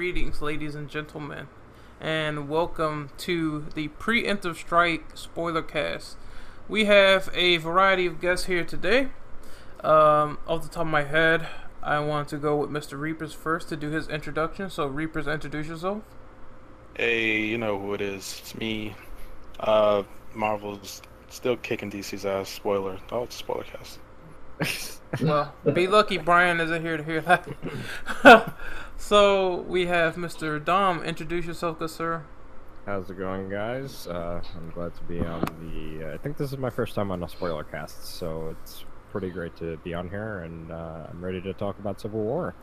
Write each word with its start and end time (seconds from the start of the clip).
Greetings, 0.00 0.40
ladies 0.40 0.74
and 0.74 0.88
gentlemen, 0.88 1.48
and 2.00 2.48
welcome 2.48 3.10
to 3.18 3.66
the 3.74 3.88
Preemptive 3.88 4.56
Strike 4.56 5.04
spoiler 5.12 5.60
cast. 5.60 6.16
We 6.70 6.86
have 6.86 7.28
a 7.34 7.58
variety 7.58 8.06
of 8.06 8.18
guests 8.18 8.46
here 8.46 8.64
today. 8.64 9.08
Um, 9.84 10.38
off 10.48 10.62
the 10.62 10.70
top 10.70 10.84
of 10.84 10.86
my 10.86 11.02
head, 11.02 11.48
I 11.82 11.98
want 11.98 12.28
to 12.28 12.38
go 12.38 12.56
with 12.56 12.70
Mr. 12.70 12.98
Reapers 12.98 13.34
first 13.34 13.68
to 13.68 13.76
do 13.76 13.90
his 13.90 14.08
introduction. 14.08 14.70
So, 14.70 14.86
Reapers, 14.86 15.28
introduce 15.28 15.66
yourself. 15.66 16.02
Hey, 16.96 17.42
you 17.42 17.58
know 17.58 17.78
who 17.78 17.92
it 17.92 18.00
is. 18.00 18.38
It's 18.40 18.54
me. 18.54 18.94
Uh, 19.58 20.04
Marvel's 20.34 21.02
still 21.28 21.58
kicking 21.58 21.90
DC's 21.90 22.24
ass. 22.24 22.48
Spoiler. 22.48 22.98
Oh, 23.12 23.24
it's 23.24 23.34
a 23.34 23.38
spoiler 23.38 23.64
cast. 23.64 23.98
Well, 25.20 25.52
be 25.74 25.86
lucky 25.88 26.16
Brian 26.16 26.58
isn't 26.58 26.80
here 26.80 26.96
to 26.96 27.02
hear 27.02 27.20
that. 27.20 27.46
so, 29.00 29.62
we 29.62 29.86
have 29.86 30.16
Mr. 30.16 30.62
Dom. 30.62 31.02
Introduce 31.02 31.46
yourself, 31.46 31.78
good 31.78 31.90
sir. 31.90 32.22
How's 32.86 33.08
it 33.08 33.18
going, 33.18 33.48
guys? 33.48 34.06
Uh, 34.06 34.42
I'm 34.56 34.70
glad 34.70 34.94
to 34.94 35.02
be 35.04 35.20
on 35.20 35.40
the. 35.60 36.10
Uh, 36.10 36.14
I 36.14 36.18
think 36.18 36.36
this 36.36 36.52
is 36.52 36.58
my 36.58 36.70
first 36.70 36.94
time 36.94 37.10
on 37.10 37.22
a 37.22 37.28
spoiler 37.28 37.64
cast, 37.64 38.04
so 38.04 38.54
it's 38.60 38.84
pretty 39.10 39.30
great 39.30 39.56
to 39.56 39.78
be 39.78 39.94
on 39.94 40.08
here, 40.08 40.40
and 40.40 40.70
uh, 40.70 41.06
I'm 41.10 41.24
ready 41.24 41.40
to 41.40 41.52
talk 41.52 41.78
about 41.78 42.00
Civil 42.00 42.20
War. 42.20 42.54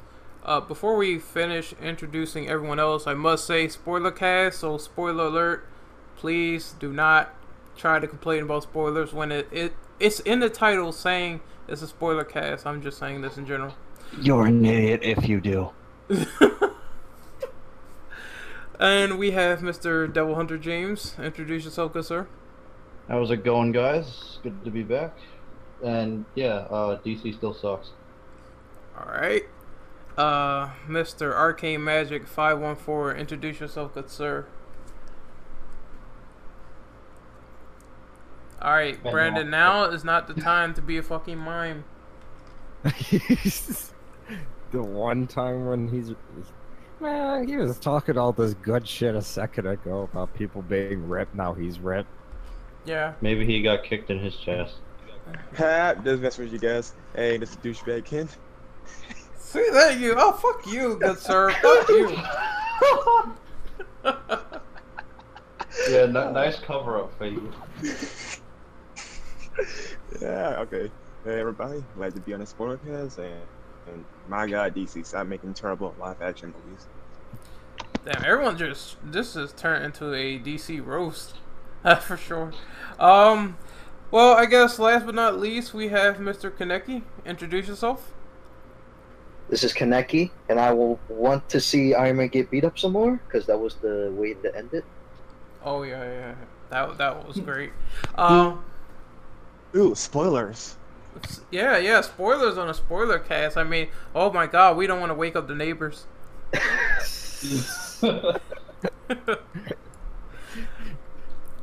Uh, 0.44 0.62
before 0.62 0.96
we 0.96 1.20
finish 1.20 1.74
introducing 1.82 2.48
everyone 2.48 2.80
else, 2.80 3.08
I 3.08 3.14
must 3.14 3.46
say 3.46 3.68
spoiler 3.68 4.12
cast. 4.12 4.60
So 4.60 4.78
spoiler 4.78 5.26
alert! 5.26 5.68
Please 6.16 6.76
do 6.80 6.94
not 6.94 7.34
try 7.76 8.00
to 8.00 8.08
complain 8.08 8.44
about 8.44 8.64
spoilers 8.64 9.14
when 9.14 9.32
it, 9.32 9.48
it 9.52 9.74
it's 10.00 10.20
in 10.22 10.40
the 10.40 10.50
title 10.50 10.92
saying 10.92 11.42
it's 11.68 11.82
a 11.82 11.88
spoiler 11.88 12.24
cast. 12.24 12.66
I'm 12.66 12.82
just 12.82 12.98
saying 12.98 13.22
this 13.22 13.38
in 13.38 13.46
general. 13.46 13.76
You're 14.22 14.46
an 14.46 14.66
idiot 14.66 15.02
if 15.04 15.28
you 15.28 15.42
do. 15.42 15.72
And 18.80 19.18
we 19.18 19.32
have 19.32 19.62
Mr. 19.62 20.12
Devil 20.12 20.36
Hunter 20.36 20.58
James. 20.58 21.16
Introduce 21.20 21.66
yourself, 21.66 21.94
good 21.94 22.06
sir. 22.06 22.28
How's 23.08 23.32
it 23.32 23.44
going, 23.44 23.72
guys? 23.72 24.38
Good 24.44 24.64
to 24.66 24.72
be 24.72 24.84
back. 24.84 25.18
And 25.84 26.26
yeah, 26.36 26.68
uh, 26.70 27.00
DC 27.00 27.36
still 27.36 27.54
sucks. 27.54 27.92
All 28.98 29.12
right. 29.12 29.44
Uh, 30.16 30.72
Mr. 30.88 31.34
Arcane 31.34 31.84
Magic 31.84 32.28
514. 32.28 33.20
Introduce 33.20 33.60
yourself, 33.60 33.94
good 33.96 34.10
sir. 34.10 34.46
All 38.62 38.74
right, 38.74 39.02
Brandon. 39.02 39.50
Now 39.50 39.86
is 39.86 40.04
not 40.04 40.28
the 40.28 40.34
time 40.34 40.74
to 40.76 40.82
be 40.82 40.98
a 40.98 41.04
fucking 41.04 41.38
mime. 41.38 41.86
the 44.72 44.82
one 44.82 45.28
time 45.28 45.66
when 45.66 45.88
he's. 45.88 46.14
Man, 47.00 47.48
he 47.48 47.58
was 47.58 47.78
talking 47.78 48.18
all 48.18 48.32
this 48.32 48.56
good 48.56 48.88
shit 48.88 49.14
a 49.16 49.22
second 49.22 49.68
ago 49.68 50.10
about 50.12 50.34
people 50.34 50.64
being 50.64 51.08
ripped. 51.08 51.36
Now 51.36 51.54
he's 51.54 51.80
ripped. 51.80 52.10
Yeah. 52.86 53.14
Maybe 53.22 53.46
he 53.46 53.62
got 53.62 53.84
kicked 53.84 54.10
in 54.10 54.20
his 54.20 54.36
chest. 54.36 54.76
Pat, 55.54 56.04
this 56.04 56.20
mess 56.20 56.38
with 56.38 56.52
you 56.52 56.58
guys. 56.58 56.94
Hey, 57.16 57.38
this 57.38 57.52
is 57.52 57.58
douchebag 57.58 58.06
Ken. 58.06 58.28
See 59.38 59.70
that 59.72 60.00
you? 60.00 60.16
Oh 60.18 60.32
fuck 60.32 60.66
you, 60.66 60.98
good 60.98 61.20
sir. 61.20 61.52
Fuck 61.52 61.90
you. 61.90 62.18
Yeah, 65.90 66.00
n- 66.00 66.14
nice 66.14 66.60
cover 66.60 66.98
up 67.02 67.18
for 67.18 67.28
you. 67.28 67.52
yeah, 70.22 70.60
okay. 70.60 70.92
Hey, 71.24 71.40
everybody. 71.40 71.84
Glad 71.96 72.16
to 72.16 72.22
be 72.22 72.34
on 72.34 72.42
the 72.42 72.46
spoiler 72.46 72.78
cast. 72.78 73.20
And, 73.20 73.42
and 73.92 74.06
my 74.28 74.48
god, 74.48 74.76
DC, 74.76 75.06
stop 75.06 75.28
making 75.28 75.54
terrible 75.54 75.96
live 76.00 76.22
action 76.22 76.54
movies. 76.66 76.88
Damn, 78.06 78.24
everyone 78.24 78.58
just 78.58 78.98
this 79.04 79.34
has 79.34 79.54
turned 79.54 79.86
into 79.86 80.14
a 80.14 80.40
DC 80.40 80.86
roast, 80.86 81.36
for 82.02 82.18
sure. 82.18 82.54
Um, 83.00 83.58
well, 84.12 84.34
I 84.34 84.46
guess 84.46 84.80
last 84.80 85.06
but 85.06 85.16
not 85.16 85.40
least, 85.40 85.74
we 85.74 85.90
have 85.90 86.18
Mr. 86.18 86.50
Kaneki. 86.50 87.04
Introduce 87.26 87.68
yourself. 87.68 88.14
This 89.50 89.64
is 89.64 89.74
Kaneki, 89.74 90.32
and 90.50 90.60
I 90.60 90.72
will 90.72 91.00
want 91.08 91.48
to 91.50 91.62
see 91.62 91.94
Iron 91.94 92.18
Man 92.18 92.28
get 92.28 92.52
beat 92.52 92.66
up 92.66 92.78
some 92.78 92.92
more 92.94 93.20
because 93.28 93.46
that 93.46 93.58
was 93.58 93.76
the 93.76 94.12
way 94.16 94.34
to 94.34 94.56
end 94.56 94.74
it. 94.74 94.84
Oh 95.64 95.84
yeah, 95.84 96.04
yeah, 96.04 96.36
that 96.70 96.98
that 96.98 97.28
was 97.28 97.40
great. 97.40 97.72
Um, 98.16 98.64
Ooh, 99.76 99.96
spoilers. 99.96 100.78
S- 101.24 101.42
yeah, 101.52 101.78
yeah. 101.78 102.02
Spoilers 102.02 102.58
on 102.58 102.70
a 102.70 102.74
spoiler 102.74 103.20
cast. 103.20 103.58
I 103.58 103.64
mean, 103.64 103.90
oh 104.16 104.32
my 104.32 104.48
god, 104.48 104.78
we 104.78 104.88
don't 104.88 105.00
want 105.00 105.10
to 105.12 105.16
wake 105.16 105.36
up 105.36 105.48
the 105.48 105.56
neighbors. 105.56 106.06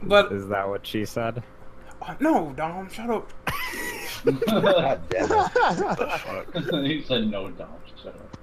But 0.03 0.33
Is 0.33 0.49
that 0.49 0.69
what 0.69 0.87
she 0.87 1.05
said? 1.07 1.43
oh, 2.03 2.15
no, 2.21 2.53
Dom, 2.55 2.91
shut 2.91 3.09
up. 3.09 3.31
God 4.47 5.01
damn 5.09 5.31
it. 5.33 6.87
he 6.87 7.03
said 7.03 7.29
no, 7.31 7.49
Dom. 7.51 7.69
Shut 8.03 8.15
up. 8.15 8.37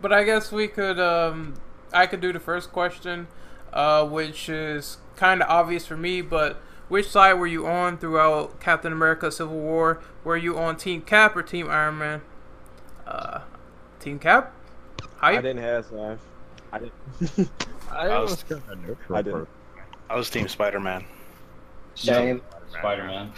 But 0.00 0.12
I 0.12 0.24
guess 0.24 0.50
we 0.50 0.66
could, 0.68 0.98
um, 0.98 1.54
I 1.92 2.06
could 2.06 2.20
do 2.22 2.32
the 2.32 2.40
first 2.40 2.72
question, 2.72 3.28
uh, 3.72 4.06
which 4.06 4.48
is 4.48 4.96
kind 5.16 5.42
of 5.42 5.48
obvious 5.50 5.86
for 5.86 5.96
me, 5.96 6.22
but 6.22 6.56
which 6.88 7.08
side 7.08 7.34
were 7.34 7.46
you 7.46 7.66
on 7.66 7.98
throughout 7.98 8.58
Captain 8.60 8.92
America 8.92 9.30
Civil 9.30 9.58
War? 9.58 10.00
Were 10.24 10.36
you 10.36 10.58
on 10.58 10.76
Team 10.76 11.02
Cap 11.02 11.36
or 11.36 11.42
Team 11.42 11.68
Iron 11.68 11.98
Man? 11.98 12.22
Uh, 13.06 13.40
Team 14.00 14.18
Cap? 14.18 14.52
I 15.20 15.36
didn't 15.36 15.58
have 15.58 15.90
life. 15.92 16.20
I 16.72 16.78
didn't. 16.80 17.50
I 17.90 18.18
was 18.18 18.30
was 18.30 18.42
kind 18.42 18.62
of 18.68 18.78
neutral. 18.80 19.16
I 19.16 19.22
didn't. 19.22 19.48
I 20.10 20.16
was 20.16 20.28
Team 20.28 20.48
Spider-Man. 20.48 21.04
Same. 21.94 22.42
Spider-Man. 22.70 23.32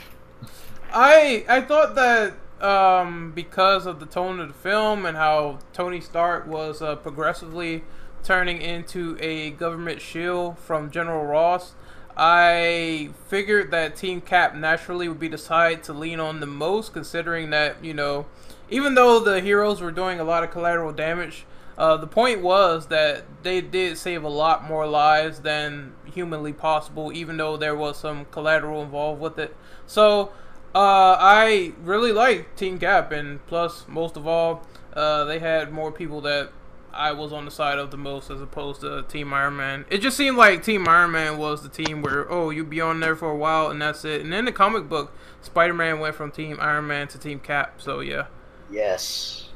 I 0.93 1.45
I 1.49 1.61
thought 1.61 1.95
that 1.97 2.35
um, 2.61 3.33
because 3.33 3.87
of 3.87 4.01
the 4.01 4.07
tone 4.07 4.41
of 4.41 4.49
the 4.49 4.55
film 4.55 5.05
and 5.05 5.17
how 5.17 5.59
Tony 5.73 6.01
Stark 6.01 6.47
was 6.47 6.81
uh, 6.81 6.97
progressively 6.97 7.85
turning 8.23 8.61
into 8.61 9.17
a 9.21 9.51
government 9.51 10.01
shield 10.01 10.59
from 10.59 10.91
General 10.91 11.25
Ross, 11.25 11.75
I 12.17 13.11
figured 13.29 13.71
that 13.73 13.97
Team 13.97 14.21
Cap 14.21 14.55
naturally 14.55 15.09
would 15.09 15.21
be 15.21 15.29
the 15.29 15.39
side 15.39 15.85
to 15.85 15.93
lean 15.93 16.19
on 16.19 16.41
the 16.41 16.47
most, 16.47 16.93
considering 16.93 17.51
that 17.51 17.85
you 17.85 17.93
know, 17.93 18.27
even 18.71 18.95
though 18.95 19.21
the 19.21 19.41
heroes 19.41 19.81
were 19.81 19.93
doing 19.93 20.19
a 20.19 20.25
lot 20.25 20.43
of 20.45 20.51
collateral 20.51 20.93
damage. 20.93 21.45
Uh, 21.79 21.95
the 21.95 22.07
point 22.07 22.41
was 22.41 22.87
that 22.87 23.23
they 23.43 23.61
did 23.61 23.99
save 23.99 24.25
a 24.25 24.29
lot 24.29 24.65
more 24.65 24.87
lives 24.87 25.41
than 25.41 25.93
humanly 26.07 26.53
possible, 26.53 27.13
even 27.13 27.37
though 27.37 27.59
there 27.59 27.77
was 27.77 27.99
some 27.99 28.25
collateral 28.31 28.83
involved 28.83 29.21
with 29.21 29.39
it. 29.39 29.55
So, 29.87 30.33
uh, 30.75 31.17
I 31.21 31.75
really 31.83 32.13
like 32.13 32.57
Team 32.57 32.79
Cap, 32.79 33.13
and 33.13 33.45
plus, 33.47 33.85
most 33.89 34.17
of 34.17 34.27
all, 34.27 34.67
uh, 34.95 35.25
they 35.25 35.39
had 35.39 35.71
more 35.71 35.93
people 35.93 36.23
that 36.23 36.51
I 36.97 37.13
was 37.13 37.33
on 37.33 37.45
the 37.45 37.51
side 37.51 37.79
of 37.79 37.91
the 37.91 37.97
most 37.97 38.31
as 38.31 38.41
opposed 38.41 38.81
to 38.81 39.03
Team 39.03 39.33
Iron 39.33 39.57
Man. 39.57 39.85
It 39.91 39.99
just 39.99 40.17
seemed 40.17 40.37
like 40.37 40.65
Team 40.65 40.89
Iron 40.89 41.13
Man 41.13 41.39
was 41.39 41.63
the 41.63 41.69
team 41.69 42.03
where, 42.03 42.31
oh, 42.31 42.51
you'd 42.51 42.71
be 42.71 42.81
on 42.81 43.01
there 43.01 43.15
for 43.15 43.31
a 43.31 43.37
while 43.37 43.71
and 43.71 43.81
that's 43.81 44.05
it. 44.05 44.23
And 44.23 44.33
in 44.35 44.47
the 44.47 44.53
comic 44.53 44.89
book, 44.89 45.13
Spider 45.43 45.75
Man 45.75 46.01
went 46.01 46.15
from 46.15 46.31
Team 46.31 46.57
Iron 46.61 46.87
Man 46.87 47.09
to 47.09 47.19
Team 47.19 47.39
Cap, 47.39 47.81
so 47.81 48.01
yeah. 48.01 48.27
Yes. 48.71 49.51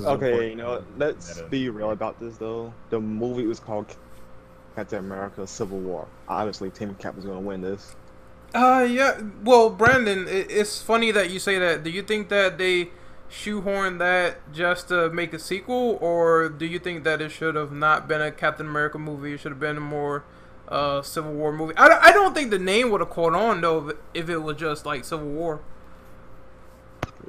Okay, 0.00 0.50
you 0.50 0.56
know, 0.56 0.84
let's 0.96 1.36
Meta. 1.36 1.48
be 1.48 1.68
real 1.68 1.92
about 1.92 2.18
this 2.18 2.36
though. 2.38 2.74
The 2.90 2.98
movie 2.98 3.46
was 3.46 3.60
called 3.60 3.94
Captain 4.74 4.98
America 4.98 5.46
Civil 5.46 5.78
War. 5.78 6.08
Obviously, 6.28 6.70
Team 6.70 6.94
Cap 6.96 7.14
was 7.14 7.24
going 7.24 7.38
to 7.38 7.46
win 7.46 7.60
this. 7.60 7.94
Uh, 8.54 8.86
yeah. 8.88 9.20
Well, 9.42 9.70
Brandon, 9.70 10.26
it's 10.28 10.80
funny 10.82 11.10
that 11.12 11.30
you 11.30 11.38
say 11.38 11.58
that. 11.58 11.84
Do 11.84 11.90
you 11.90 12.02
think 12.02 12.28
that 12.30 12.58
they 12.58 12.90
shoehorned 13.30 13.98
that 13.98 14.52
just 14.52 14.88
to 14.88 15.10
make 15.10 15.32
a 15.32 15.38
sequel, 15.38 15.98
or 16.00 16.48
do 16.48 16.66
you 16.66 16.78
think 16.78 17.04
that 17.04 17.20
it 17.20 17.30
should 17.30 17.54
have 17.54 17.72
not 17.72 18.08
been 18.08 18.20
a 18.20 18.30
Captain 18.30 18.66
America 18.66 18.98
movie? 18.98 19.34
It 19.34 19.40
should 19.40 19.52
have 19.52 19.60
been 19.60 19.76
a 19.76 19.80
more 19.80 20.24
uh, 20.68 21.02
Civil 21.02 21.32
War 21.32 21.52
movie. 21.52 21.74
I, 21.76 21.86
I 21.86 22.12
don't 22.12 22.34
think 22.34 22.50
the 22.50 22.58
name 22.58 22.90
would 22.90 23.00
have 23.00 23.10
caught 23.10 23.34
on 23.34 23.60
though 23.60 23.92
if 24.14 24.28
it, 24.28 24.38
was 24.38 24.56
just 24.56 24.86
like 24.86 25.04
Civil 25.04 25.28
War. 25.28 25.60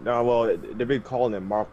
No, 0.04 0.24
well, 0.24 0.58
they've 0.58 0.88
been 0.88 1.02
calling 1.02 1.34
it 1.34 1.40
Marvel 1.40 1.70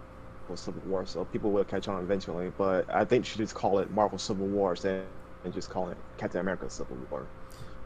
Civil 0.54 0.82
War, 0.87 1.04
so 1.06 1.25
people 1.26 1.50
will 1.50 1.64
catch 1.64 1.88
on 1.88 2.02
eventually. 2.02 2.50
But 2.56 2.93
I 2.93 3.04
think 3.04 3.25
you 3.25 3.31
should 3.31 3.40
just 3.40 3.54
call 3.54 3.78
it 3.78 3.90
Marvel 3.90 4.19
Civil 4.19 4.46
War 4.46 4.76
and 4.84 5.52
just 5.52 5.70
call 5.70 5.90
it 5.90 5.96
Captain 6.16 6.40
America 6.40 6.69
Civil 6.70 6.96
War. 7.10 7.26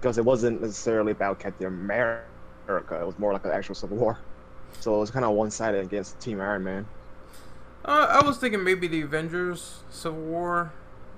Because 0.00 0.16
it 0.16 0.24
wasn't 0.24 0.60
necessarily 0.60 1.10
about 1.10 1.40
Captain 1.40 1.66
America, 1.66 2.22
it 2.68 3.06
was 3.06 3.18
more 3.18 3.32
like 3.32 3.44
an 3.44 3.50
actual 3.50 3.74
Civil 3.74 3.96
War. 3.96 4.18
So 4.80 4.94
it 4.94 4.98
was 4.98 5.10
kind 5.10 5.24
of 5.24 5.32
one 5.32 5.50
sided 5.50 5.84
against 5.84 6.18
Team 6.20 6.40
Iron 6.40 6.64
Man. 6.64 6.86
Uh, 7.84 8.20
I 8.22 8.26
was 8.26 8.38
thinking 8.38 8.62
maybe 8.62 8.86
the 8.86 9.02
Avengers 9.02 9.80
Civil 9.90 10.20
War, 10.20 10.72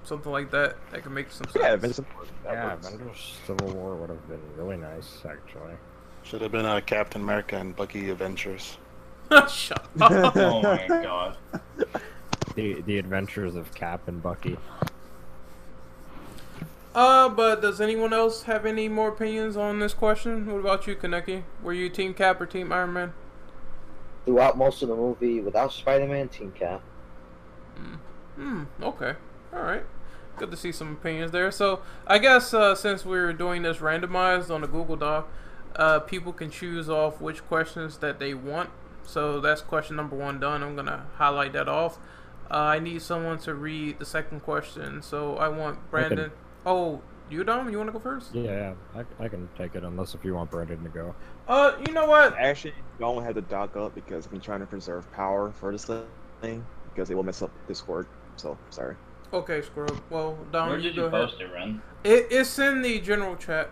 something 0.05 0.31
like 0.31 0.51
that. 0.53 0.77
That 0.91 1.03
could 1.03 1.13
make 1.13 1.31
some 1.31 1.47
sense. 1.47 1.57
Yeah, 1.65 1.73
Avengers. 1.75 1.97
that 2.45 2.53
Yeah, 2.53 2.75
works. 2.75 2.89
Avengers 2.89 3.39
Civil 3.47 3.69
War 3.73 3.97
would 3.97 4.11
have 4.11 4.29
been 4.29 4.41
really 4.57 4.77
nice, 4.77 5.19
actually. 5.29 5.75
Should 6.23 6.43
have 6.43 6.53
been 6.53 6.67
uh, 6.67 6.81
Captain 6.85 7.23
America 7.23 7.57
and 7.57 7.75
Bucky 7.75 8.11
Avengers. 8.11 8.77
Shut 9.49 9.85
up. 10.01 10.37
Oh 10.37 10.63
my 10.63 10.87
god. 10.89 11.37
the 12.55 12.83
the 12.83 12.99
adventures 12.99 13.55
of 13.57 13.73
Cap 13.75 14.07
and 14.09 14.23
Bucky. 14.23 14.57
Uh, 16.95 17.29
but 17.29 17.63
does 17.63 17.81
anyone 17.81 18.13
else 18.13 18.43
have 18.45 18.67
any 18.67 18.89
more 18.89 19.09
opinions 19.09 19.57
on 19.57 19.79
this 19.79 19.95
question? 19.95 20.47
What 20.51 20.59
about 20.61 20.87
you, 20.89 20.97
Kaneki? 20.97 21.45
Were 21.63 21.73
you 21.73 21.89
Team 21.89 22.15
Cap 22.15 22.41
or 22.41 22.47
Team 22.47 22.73
Iron 22.73 22.93
Man? 22.93 23.13
Throughout 24.25 24.59
most 24.59 24.83
of 24.83 24.89
the 24.89 24.97
movie, 24.97 25.41
without 25.41 25.73
Spider-Man, 25.73 26.29
Team 26.29 26.53
Cap. 26.53 26.83
Hmm. 28.37 28.65
Okay. 28.83 29.15
All 29.53 29.63
right. 29.63 29.85
Good 30.39 30.51
to 30.51 30.57
see 30.57 30.73
some 30.73 30.93
opinions 30.93 31.31
there. 31.31 31.51
So 31.51 31.81
I 32.07 32.19
guess 32.19 32.55
uh, 32.55 32.75
since 32.75 33.05
we're 33.05 33.33
doing 33.35 33.63
this 33.63 33.79
randomized 33.79 34.53
on 34.53 34.63
the 34.63 34.67
Google 34.67 34.97
Doc, 34.97 35.29
uh, 35.77 36.01
people 36.01 36.33
can 36.33 36.51
choose 36.51 36.89
off 36.89 37.21
which 37.21 37.47
questions 37.47 37.99
that 37.99 38.19
they 38.19 38.33
want. 38.33 38.71
So 39.03 39.41
that's 39.41 39.61
question 39.61 39.97
number 39.97 40.17
one 40.17 40.41
done. 40.41 40.63
I'm 40.63 40.75
gonna 40.75 41.07
highlight 41.17 41.53
that 41.53 41.69
off. 41.69 41.99
Uh, 42.51 42.55
I 42.55 42.79
need 42.79 43.03
someone 43.03 43.39
to 43.41 43.55
read 43.55 43.99
the 43.99 44.07
second 44.07 44.41
question. 44.41 45.03
So 45.03 45.37
I 45.37 45.49
want 45.49 45.91
Brandon. 45.91 46.33
Oh, 46.65 47.03
you 47.31 47.45
Dom? 47.45 47.71
You 47.71 47.79
want 47.79 47.89
to 47.89 47.93
go 47.93 47.99
first? 47.99 48.35
Yeah, 48.35 48.43
yeah, 48.95 49.03
I, 49.21 49.25
I 49.25 49.29
can 49.29 49.49
take 49.57 49.75
it 49.75 49.85
unless 49.85 50.15
if 50.15 50.25
you 50.25 50.35
want 50.35 50.51
Brandon 50.51 50.83
to 50.83 50.89
go. 50.89 51.15
Uh, 51.49 51.77
you 51.87 51.93
know 51.93 52.07
what? 52.07 52.35
I 52.35 52.43
actually 52.43 52.75
don't 52.99 53.23
have 53.23 53.35
to 53.35 53.41
dock 53.43 53.77
up 53.77 53.95
because 53.95 54.29
I'm 54.33 54.41
trying 54.41 54.61
to 54.61 54.67
preserve 54.67 55.11
power 55.13 55.53
for 55.53 55.73
this 55.73 55.85
thing 56.41 56.65
because 56.93 57.11
it 57.11 57.15
will 57.15 57.23
mess 57.23 57.43
up 57.43 57.51
Discord. 57.69 58.07
So 58.37 58.57
sorry. 58.71 58.97
Okay, 59.33 59.63
Scrub. 59.63 60.01
Well, 60.11 60.37
Dom, 60.51 60.71
Where 60.71 60.79
you 60.79 60.85
did 60.91 60.97
go 60.97 61.03
you 61.03 61.09
ahead. 61.09 61.29
post 61.29 61.41
it, 61.41 61.53
Ren? 61.53 61.81
It, 62.03 62.27
it's 62.31 62.59
in 62.59 62.83
the 62.83 63.01
general 63.01 63.37
chat. 63.37 63.71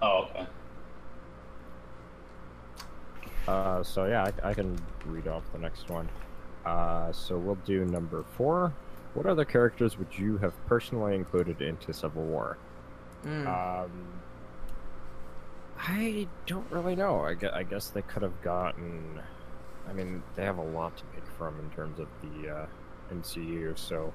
Oh, 0.00 0.28
okay. 0.30 0.46
Uh, 3.46 3.82
so 3.82 4.06
yeah, 4.06 4.30
I, 4.44 4.50
I 4.50 4.54
can 4.54 4.78
read 5.06 5.26
off 5.28 5.42
the 5.52 5.58
next 5.58 5.88
one. 5.90 6.08
Uh, 6.64 7.12
so 7.12 7.36
we'll 7.38 7.54
do 7.66 7.84
number 7.84 8.24
four. 8.36 8.72
What 9.18 9.26
other 9.26 9.44
characters 9.44 9.98
would 9.98 10.16
you 10.16 10.36
have 10.38 10.54
personally 10.68 11.16
included 11.16 11.60
into 11.60 11.92
Civil 11.92 12.22
War? 12.22 12.56
Mm. 13.24 13.48
Um, 13.48 13.90
I 15.76 16.28
don't 16.46 16.70
really 16.70 16.94
know. 16.94 17.22
I 17.22 17.34
guess, 17.34 17.50
I 17.52 17.64
guess 17.64 17.88
they 17.88 18.02
could 18.02 18.22
have 18.22 18.40
gotten. 18.42 19.20
I 19.88 19.92
mean, 19.92 20.22
they 20.36 20.44
have 20.44 20.58
a 20.58 20.62
lot 20.62 20.96
to 20.98 21.04
pick 21.16 21.24
from 21.36 21.58
in 21.58 21.68
terms 21.70 21.98
of 21.98 22.06
the 22.22 22.48
uh, 22.48 22.66
MCU. 23.12 23.76
So, 23.76 24.14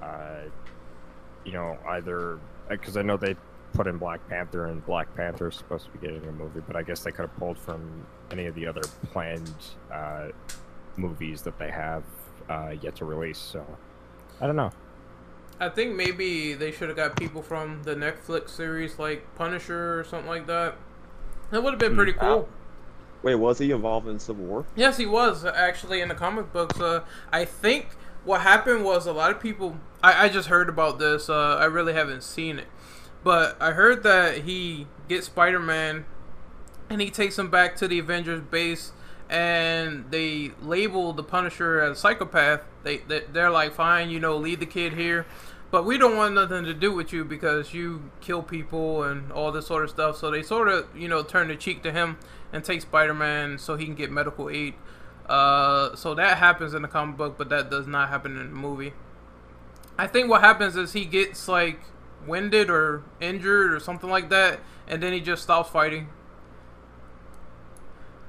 uh, 0.00 0.44
you 1.44 1.52
know, 1.52 1.76
either 1.88 2.38
because 2.70 2.96
I 2.96 3.02
know 3.02 3.18
they 3.18 3.36
put 3.74 3.86
in 3.86 3.98
Black 3.98 4.26
Panther, 4.30 4.68
and 4.68 4.82
Black 4.86 5.14
Panther 5.14 5.48
is 5.48 5.56
supposed 5.56 5.84
to 5.84 5.90
be 5.90 5.98
getting 5.98 6.26
a 6.26 6.32
movie, 6.32 6.62
but 6.66 6.76
I 6.76 6.82
guess 6.82 7.04
they 7.04 7.10
could 7.10 7.26
have 7.28 7.36
pulled 7.36 7.58
from 7.58 8.06
any 8.30 8.46
of 8.46 8.54
the 8.54 8.66
other 8.66 8.80
planned 9.12 9.52
uh, 9.92 10.28
movies 10.96 11.42
that 11.42 11.58
they 11.58 11.70
have 11.70 12.04
uh, 12.48 12.72
yet 12.80 12.96
to 12.96 13.04
release. 13.04 13.36
So, 13.36 13.66
I 14.40 14.46
don't 14.46 14.56
know. 14.56 14.70
I 15.60 15.68
think 15.68 15.94
maybe 15.94 16.54
they 16.54 16.72
should 16.72 16.88
have 16.88 16.96
got 16.96 17.16
people 17.16 17.42
from 17.42 17.84
the 17.84 17.94
Netflix 17.94 18.50
series 18.50 18.98
like 18.98 19.34
Punisher 19.36 20.00
or 20.00 20.04
something 20.04 20.28
like 20.28 20.46
that. 20.46 20.76
That 21.50 21.62
would 21.62 21.72
have 21.72 21.80
been 21.80 21.94
pretty 21.94 22.12
cool. 22.12 22.48
Wait, 23.22 23.36
was 23.36 23.58
he 23.58 23.70
involved 23.70 24.06
in 24.08 24.18
Civil 24.18 24.44
War? 24.44 24.66
Yes, 24.76 24.98
he 24.98 25.06
was 25.06 25.44
uh, 25.44 25.52
actually 25.54 26.00
in 26.00 26.08
the 26.08 26.14
comic 26.14 26.52
books. 26.52 26.78
Uh, 26.78 27.04
I 27.32 27.44
think 27.44 27.88
what 28.24 28.42
happened 28.42 28.84
was 28.84 29.06
a 29.06 29.12
lot 29.12 29.30
of 29.30 29.40
people. 29.40 29.78
I, 30.02 30.24
I 30.24 30.28
just 30.28 30.48
heard 30.48 30.68
about 30.68 30.98
this. 30.98 31.30
Uh, 31.30 31.56
I 31.56 31.64
really 31.64 31.94
haven't 31.94 32.22
seen 32.22 32.58
it, 32.58 32.66
but 33.22 33.56
I 33.62 33.70
heard 33.70 34.02
that 34.02 34.38
he 34.38 34.88
gets 35.08 35.26
Spider 35.26 35.60
Man, 35.60 36.04
and 36.90 37.00
he 37.00 37.10
takes 37.10 37.38
him 37.38 37.48
back 37.48 37.76
to 37.76 37.88
the 37.88 37.98
Avengers 37.98 38.42
base, 38.42 38.92
and 39.30 40.10
they 40.10 40.50
label 40.60 41.12
the 41.12 41.22
Punisher 41.22 41.80
as 41.80 41.96
a 41.96 42.00
psychopath. 42.00 42.62
They, 42.84 42.98
they 42.98 43.22
they're 43.32 43.50
like, 43.50 43.72
fine, 43.74 44.10
you 44.10 44.20
know, 44.20 44.36
leave 44.36 44.60
the 44.60 44.66
kid 44.66 44.92
here, 44.92 45.26
but 45.70 45.84
we 45.84 45.98
don't 45.98 46.16
want 46.16 46.34
nothing 46.34 46.64
to 46.64 46.74
do 46.74 46.92
with 46.94 47.12
you 47.12 47.24
because 47.24 47.74
you 47.74 48.10
kill 48.20 48.42
people 48.42 49.02
and 49.02 49.32
all 49.32 49.50
this 49.50 49.66
sort 49.66 49.82
of 49.82 49.90
stuff. 49.90 50.16
So 50.18 50.30
they 50.30 50.42
sort 50.42 50.68
of, 50.68 50.86
you 50.96 51.08
know, 51.08 51.22
turn 51.22 51.48
the 51.48 51.56
cheek 51.56 51.82
to 51.82 51.90
him 51.90 52.18
and 52.52 52.62
take 52.62 52.82
Spider-Man 52.82 53.58
so 53.58 53.76
he 53.76 53.86
can 53.86 53.96
get 53.96 54.12
medical 54.12 54.48
aid. 54.48 54.74
Uh, 55.28 55.96
so 55.96 56.14
that 56.14 56.38
happens 56.38 56.74
in 56.74 56.82
the 56.82 56.88
comic 56.88 57.16
book, 57.16 57.36
but 57.36 57.48
that 57.48 57.70
does 57.70 57.86
not 57.86 58.10
happen 58.10 58.38
in 58.38 58.50
the 58.50 58.56
movie. 58.56 58.92
I 59.98 60.06
think 60.06 60.28
what 60.28 60.42
happens 60.42 60.76
is 60.76 60.92
he 60.92 61.04
gets 61.04 61.48
like 61.48 61.80
winded 62.26 62.68
or 62.70 63.02
injured 63.20 63.72
or 63.72 63.80
something 63.80 64.10
like 64.10 64.28
that, 64.30 64.60
and 64.86 65.02
then 65.02 65.12
he 65.12 65.20
just 65.20 65.42
stops 65.42 65.70
fighting. 65.70 66.08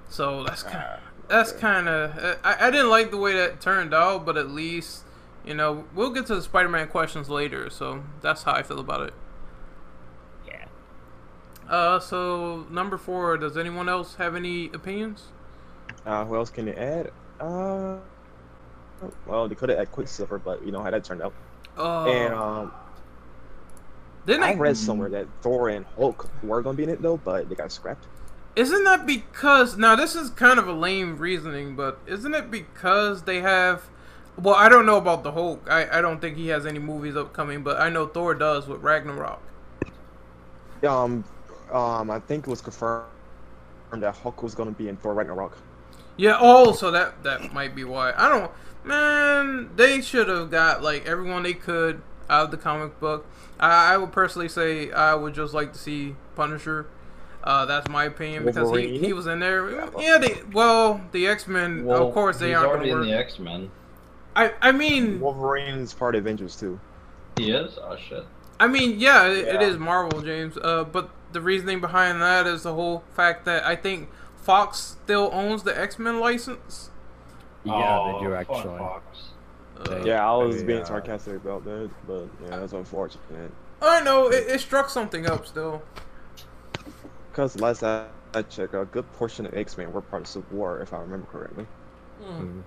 So 0.09 0.43
that's 0.43 0.63
kind 0.63 0.85
Ah, 0.85 0.99
that's 1.27 1.51
kind 1.51 1.87
of 1.87 2.37
I, 2.43 2.67
I 2.67 2.71
didn't 2.71 2.89
like 2.89 3.11
the 3.11 3.17
way 3.17 3.33
that 3.33 3.61
turned 3.61 3.93
out, 3.93 4.25
but 4.25 4.37
at 4.37 4.49
least 4.49 5.03
you 5.45 5.53
know 5.53 5.85
we'll 5.93 6.11
get 6.11 6.25
to 6.27 6.35
the 6.35 6.41
Spider-Man 6.41 6.87
questions 6.87 7.29
later. 7.29 7.69
So 7.69 8.03
that's 8.21 8.43
how 8.43 8.53
I 8.53 8.63
feel 8.63 8.79
about 8.79 9.07
it. 9.07 9.13
Yeah. 10.47 10.65
Uh, 11.69 11.99
so 11.99 12.65
number 12.69 12.97
four. 12.97 13.37
Does 13.37 13.57
anyone 13.57 13.89
else 13.89 14.15
have 14.15 14.35
any 14.35 14.67
opinions? 14.67 15.27
Uh, 16.05 16.25
who 16.25 16.35
else 16.35 16.49
can 16.49 16.67
you 16.67 16.73
add? 16.73 17.11
Uh, 17.39 17.97
well, 19.25 19.47
they 19.47 19.55
could 19.55 19.69
have 19.69 19.79
added 19.79 19.91
Quicksilver, 19.91 20.37
but 20.37 20.65
you 20.65 20.71
know 20.71 20.81
how 20.81 20.91
that 20.91 21.03
turned 21.03 21.21
out. 21.21 21.33
Uh, 21.77 22.05
and 22.05 22.33
um, 22.33 22.71
didn't 24.25 24.43
I 24.43 24.53
read 24.53 24.77
somewhere 24.77 25.09
that 25.09 25.27
Thor 25.41 25.69
and 25.69 25.85
Hulk 25.97 26.29
were 26.43 26.61
gonna 26.61 26.77
be 26.77 26.83
in 26.83 26.89
it 26.89 27.01
though, 27.01 27.17
but 27.17 27.49
they 27.49 27.55
got 27.55 27.71
scrapped. 27.71 28.07
Isn't 28.55 28.85
that 28.85 29.05
because 29.05 29.77
now 29.77 29.95
this 29.95 30.15
is 30.15 30.29
kind 30.29 30.59
of 30.59 30.67
a 30.67 30.73
lame 30.73 31.17
reasoning, 31.17 31.75
but 31.75 31.99
isn't 32.07 32.33
it 32.33 32.49
because 32.49 33.23
they 33.23 33.41
have? 33.41 33.89
Well, 34.37 34.55
I 34.55 34.69
don't 34.69 34.85
know 34.85 34.97
about 34.97 35.23
the 35.23 35.31
Hulk. 35.31 35.67
I, 35.69 35.99
I 35.99 36.01
don't 36.01 36.21
think 36.21 36.37
he 36.37 36.47
has 36.47 36.65
any 36.65 36.79
movies 36.79 37.17
upcoming, 37.17 37.63
but 37.63 37.79
I 37.79 37.89
know 37.89 38.07
Thor 38.07 38.33
does 38.33 38.67
with 38.67 38.81
Ragnarok. 38.81 39.41
Um, 40.87 41.23
um, 41.71 42.09
I 42.09 42.19
think 42.19 42.47
it 42.47 42.49
was 42.49 42.61
confirmed 42.61 43.05
that 43.91 44.15
Hulk 44.15 44.41
was 44.41 44.55
gonna 44.55 44.71
be 44.71 44.87
in 44.87 44.97
Thor 44.97 45.13
Ragnarok. 45.13 45.57
Yeah. 46.17 46.37
Oh, 46.39 46.71
so 46.71 46.91
that 46.91 47.23
that 47.23 47.53
might 47.53 47.75
be 47.75 47.83
why. 47.83 48.13
I 48.15 48.29
don't. 48.29 48.51
Man, 48.85 49.71
they 49.75 50.01
should 50.01 50.29
have 50.29 50.51
got 50.51 50.81
like 50.81 51.05
everyone 51.05 51.43
they 51.43 51.53
could 51.53 52.01
out 52.29 52.45
of 52.45 52.51
the 52.51 52.57
comic 52.57 52.99
book. 52.99 53.25
I, 53.59 53.93
I 53.93 53.97
would 53.97 54.11
personally 54.11 54.47
say 54.47 54.91
I 54.91 55.15
would 55.15 55.33
just 55.33 55.53
like 55.53 55.73
to 55.73 55.79
see 55.79 56.15
Punisher. 56.35 56.87
Uh, 57.45 57.65
that's 57.65 57.87
my 57.89 58.05
opinion 58.05 58.43
because 58.43 58.69
he, 58.69 58.77
Wolverine? 58.87 59.03
he 59.03 59.13
was 59.13 59.27
in 59.27 59.39
there. 59.39 59.69
Yeah. 59.99 60.17
They, 60.17 60.39
well, 60.51 60.99
the 61.11 61.27
X 61.27 61.47
Men. 61.47 61.85
Well, 61.85 62.07
Of 62.07 62.13
course, 62.13 62.37
they 62.39 62.53
aren't 62.55 62.69
already 62.71 62.89
in 62.89 63.01
the. 63.01 63.15
X 63.15 63.37
Men. 63.39 63.69
I 64.35 64.51
I 64.61 64.71
mean. 64.71 65.19
Wolverine's 65.19 65.93
part 65.93 66.15
of 66.15 66.21
Avengers 66.23 66.55
too. 66.55 66.79
He 67.37 67.51
is. 67.51 67.77
Oh 67.79 67.95
shit. 67.97 68.25
I 68.59 68.67
mean, 68.67 68.99
yeah, 68.99 69.27
it, 69.27 69.37
it 69.47 69.61
Yeah. 69.61 69.67
is 69.67 69.77
Marvel, 69.77 70.21
James. 70.21 70.57
Uh, 70.57 70.85
but 70.85 71.09
the 71.33 71.41
reasoning 71.41 71.81
behind 71.81 72.21
that 72.21 72.47
is 72.47 72.63
the 72.63 72.73
whole 72.73 73.03
fact 73.13 73.45
that 73.45 73.63
I 73.63 73.75
think 73.75 74.09
Fox 74.37 74.97
still 75.03 75.29
owns 75.31 75.63
the 75.63 75.77
X 75.79 75.99
Men 75.99 76.19
license. 76.19 76.89
Yeah, 77.63 77.73
oh, 77.99 78.19
they 78.19 78.25
do 78.27 78.33
actually. 78.33 78.77
Fox. 78.79 79.03
Uh, 79.87 80.03
Yeah, 80.05 80.27
I 80.27 80.35
was 80.37 80.57
they, 80.57 80.63
being 80.63 80.81
uh, 80.81 80.85
sarcastic 80.85 81.35
about 81.35 81.63
that, 81.65 81.89
but 82.07 82.27
yeah, 82.43 82.57
that's 82.57 82.73
unfortunate. 82.73 83.51
I 83.81 84.01
know 84.01 84.29
it, 84.29 84.47
it 84.47 84.61
struck 84.61 84.89
something 84.89 85.27
up 85.29 85.45
still. 85.45 85.81
Because 87.35 87.59
last 87.59 87.83
I, 87.83 88.05
I 88.33 88.43
checked, 88.43 88.73
a 88.75 88.85
good 88.85 89.11
portion 89.13 89.45
of 89.45 89.53
X 89.53 89.77
Men 89.77 89.91
were 89.91 89.99
part 89.99 90.21
of 90.21 90.27
Civil 90.29 90.57
War, 90.57 90.79
if 90.79 90.93
I 90.93 90.99
remember 90.99 91.27
correctly. 91.29 91.67
Hmm. 92.23 92.61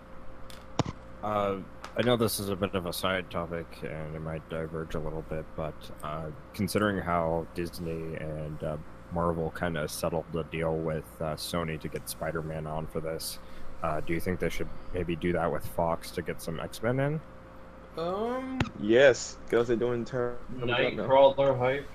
Uh, 1.22 1.56
I 1.96 2.02
know 2.02 2.16
this 2.16 2.38
is 2.38 2.50
a 2.50 2.54
bit 2.54 2.74
of 2.74 2.84
a 2.84 2.92
side 2.92 3.30
topic 3.30 3.66
and 3.82 4.14
it 4.14 4.20
might 4.20 4.46
diverge 4.50 4.94
a 4.94 4.98
little 4.98 5.22
bit, 5.22 5.46
but 5.56 5.74
uh, 6.04 6.26
considering 6.52 6.98
how 6.98 7.46
Disney 7.54 8.16
and 8.16 8.62
uh, 8.62 8.76
Marvel 9.10 9.50
kind 9.52 9.78
of 9.78 9.90
settled 9.90 10.26
the 10.34 10.42
deal 10.44 10.76
with 10.76 11.06
uh, 11.18 11.34
Sony 11.34 11.80
to 11.80 11.88
get 11.88 12.06
Spider 12.10 12.42
Man 12.42 12.66
on 12.66 12.86
for 12.88 13.00
this, 13.00 13.38
uh, 13.82 14.00
do 14.00 14.12
you 14.12 14.20
think 14.20 14.38
they 14.38 14.50
should 14.50 14.68
maybe 14.92 15.16
do 15.16 15.32
that 15.32 15.50
with 15.50 15.66
Fox 15.66 16.10
to 16.10 16.20
get 16.20 16.42
some 16.42 16.60
X 16.60 16.82
Men 16.82 17.00
in? 17.00 17.20
Um, 17.96 18.58
Yes, 18.78 19.38
because 19.46 19.68
they're 19.68 19.78
doing 19.78 20.04
ter- 20.04 20.36
Nightcrawler 20.58 21.58
hype. 21.58 21.88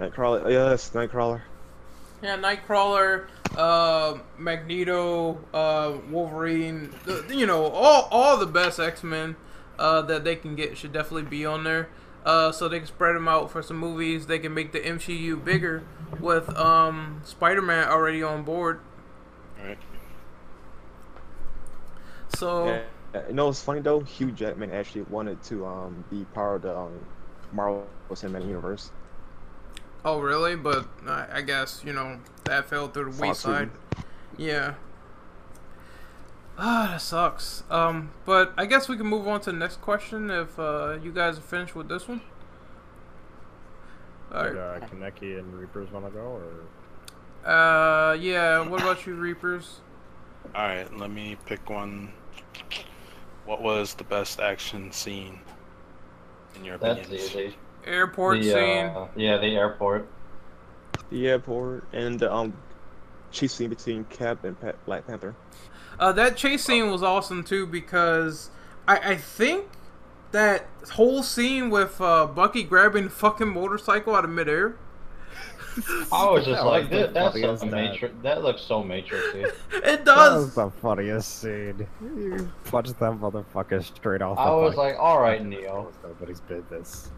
Nightcrawler. 0.00 0.50
Yes, 0.50 0.90
Nightcrawler. 0.90 1.42
Yeah, 2.22 2.36
Nightcrawler, 2.36 3.26
uh, 3.56 4.18
Magneto, 4.36 5.38
uh, 5.54 5.98
Wolverine. 6.10 6.94
The, 7.04 7.24
you 7.34 7.46
know, 7.46 7.66
all 7.66 8.08
all 8.10 8.36
the 8.36 8.46
best 8.46 8.80
X 8.80 9.02
Men 9.02 9.36
uh, 9.78 10.02
that 10.02 10.24
they 10.24 10.36
can 10.36 10.56
get 10.56 10.76
should 10.76 10.92
definitely 10.92 11.28
be 11.28 11.46
on 11.46 11.64
there. 11.64 11.88
Uh, 12.24 12.52
so 12.52 12.68
they 12.68 12.78
can 12.78 12.86
spread 12.86 13.14
them 13.14 13.28
out 13.28 13.50
for 13.50 13.62
some 13.62 13.78
movies. 13.78 14.26
They 14.26 14.38
can 14.38 14.52
make 14.52 14.72
the 14.72 14.80
MCU 14.80 15.42
bigger 15.42 15.82
with 16.20 16.54
um, 16.56 17.22
Spider 17.24 17.62
Man 17.62 17.88
already 17.88 18.22
on 18.22 18.42
board. 18.42 18.80
Right. 19.62 19.78
So. 22.36 22.66
Yeah. 22.66 22.82
You 23.28 23.32
know 23.32 23.46
what's 23.46 23.62
funny 23.62 23.80
though? 23.80 24.00
Hugh 24.00 24.30
Jackman 24.30 24.70
actually 24.70 25.02
wanted 25.02 25.42
to 25.44 25.64
um 25.64 26.04
be 26.10 26.26
part 26.34 26.56
of 26.56 26.62
the 26.62 26.76
um, 26.76 27.00
Marvel 27.52 27.86
Cinematic 28.10 28.46
Universe. 28.46 28.90
Oh, 30.08 30.20
really? 30.20 30.56
But 30.56 30.86
I, 31.06 31.26
I 31.34 31.40
guess 31.42 31.82
you 31.84 31.92
know 31.92 32.18
that 32.44 32.66
fell 32.66 32.88
through 32.88 33.12
the 33.12 33.18
Fox 33.18 33.44
wayside. 33.44 33.70
Yeah. 34.38 34.74
Ah, 36.56 36.88
that 36.92 37.02
sucks. 37.02 37.62
Um, 37.70 38.12
but 38.24 38.54
I 38.56 38.64
guess 38.64 38.88
we 38.88 38.96
can 38.96 39.06
move 39.06 39.28
on 39.28 39.42
to 39.42 39.52
the 39.52 39.58
next 39.58 39.82
question 39.82 40.30
if 40.30 40.58
uh, 40.58 40.96
you 41.02 41.12
guys 41.12 41.36
are 41.36 41.42
finished 41.42 41.76
with 41.76 41.90
this 41.90 42.08
one. 42.08 42.22
All 44.32 44.44
Did 44.44 44.56
uh, 44.56 44.80
Kaneki 44.80 45.38
and 45.38 45.54
Reapers 45.54 45.90
want 45.92 46.06
to 46.06 46.10
go, 46.10 46.40
or 47.44 47.50
Uh, 47.50 48.14
yeah. 48.14 48.66
What 48.66 48.80
about 48.80 49.06
you, 49.06 49.14
Reapers? 49.14 49.80
All 50.54 50.66
right, 50.66 50.90
let 50.96 51.10
me 51.10 51.36
pick 51.44 51.68
one. 51.68 52.12
What 53.44 53.60
was 53.60 53.92
the 53.92 54.04
best 54.04 54.40
action 54.40 54.90
scene 54.90 55.40
in 56.56 56.64
your 56.64 56.76
opinion? 56.76 57.06
That's 57.10 57.24
easy. 57.24 57.54
Airport 57.88 58.40
the, 58.40 58.50
scene. 58.52 58.86
uh, 58.86 59.08
yeah, 59.16 59.36
the 59.38 59.56
airport. 59.56 60.08
The 61.10 61.28
airport 61.28 61.84
and 61.92 62.18
the 62.20 62.32
um, 62.32 62.52
chase 63.30 63.54
scene 63.54 63.70
between 63.70 64.04
Cap 64.04 64.44
and 64.44 64.60
Pat- 64.60 64.84
Black 64.86 65.06
Panther. 65.06 65.34
Uh, 65.98 66.12
that 66.12 66.36
chase 66.36 66.64
scene 66.64 66.90
was 66.90 67.02
awesome 67.02 67.42
too 67.42 67.66
because 67.66 68.50
I, 68.86 69.12
I 69.12 69.16
think 69.16 69.66
that 70.32 70.66
whole 70.92 71.22
scene 71.22 71.70
with 71.70 72.00
uh, 72.00 72.26
Bucky 72.26 72.62
grabbing 72.62 73.08
fucking 73.08 73.48
motorcycle 73.48 74.14
out 74.14 74.24
of 74.24 74.30
midair. 74.30 74.76
I 76.12 76.28
was 76.30 76.44
just 76.44 76.60
That 76.62 76.66
like, 76.66 76.82
was 76.82 76.90
that, 76.90 77.14
that's 77.14 77.32
funniest 77.34 77.60
so 77.62 77.66
that. 77.70 77.72
matrix. 77.72 78.14
That 78.22 78.42
looks 78.42 78.62
so 78.62 78.82
matrixy. 78.82 79.50
It 79.72 79.82
does. 79.82 79.82
that 79.82 80.04
does. 80.04 80.44
was 80.46 80.54
the 80.56 80.70
funniest 80.82 81.38
scene. 81.40 81.86
You 82.02 82.50
punched 82.64 82.98
that 82.98 83.12
motherfucker 83.12 83.82
straight 83.84 84.20
off. 84.22 84.36
The 84.36 84.42
I 84.42 84.50
was 84.54 84.74
bike. 84.74 84.92
like, 84.94 84.96
all 84.98 85.20
right, 85.20 85.44
Neo. 85.44 85.90
nobody's 86.02 86.40
business. 86.40 87.10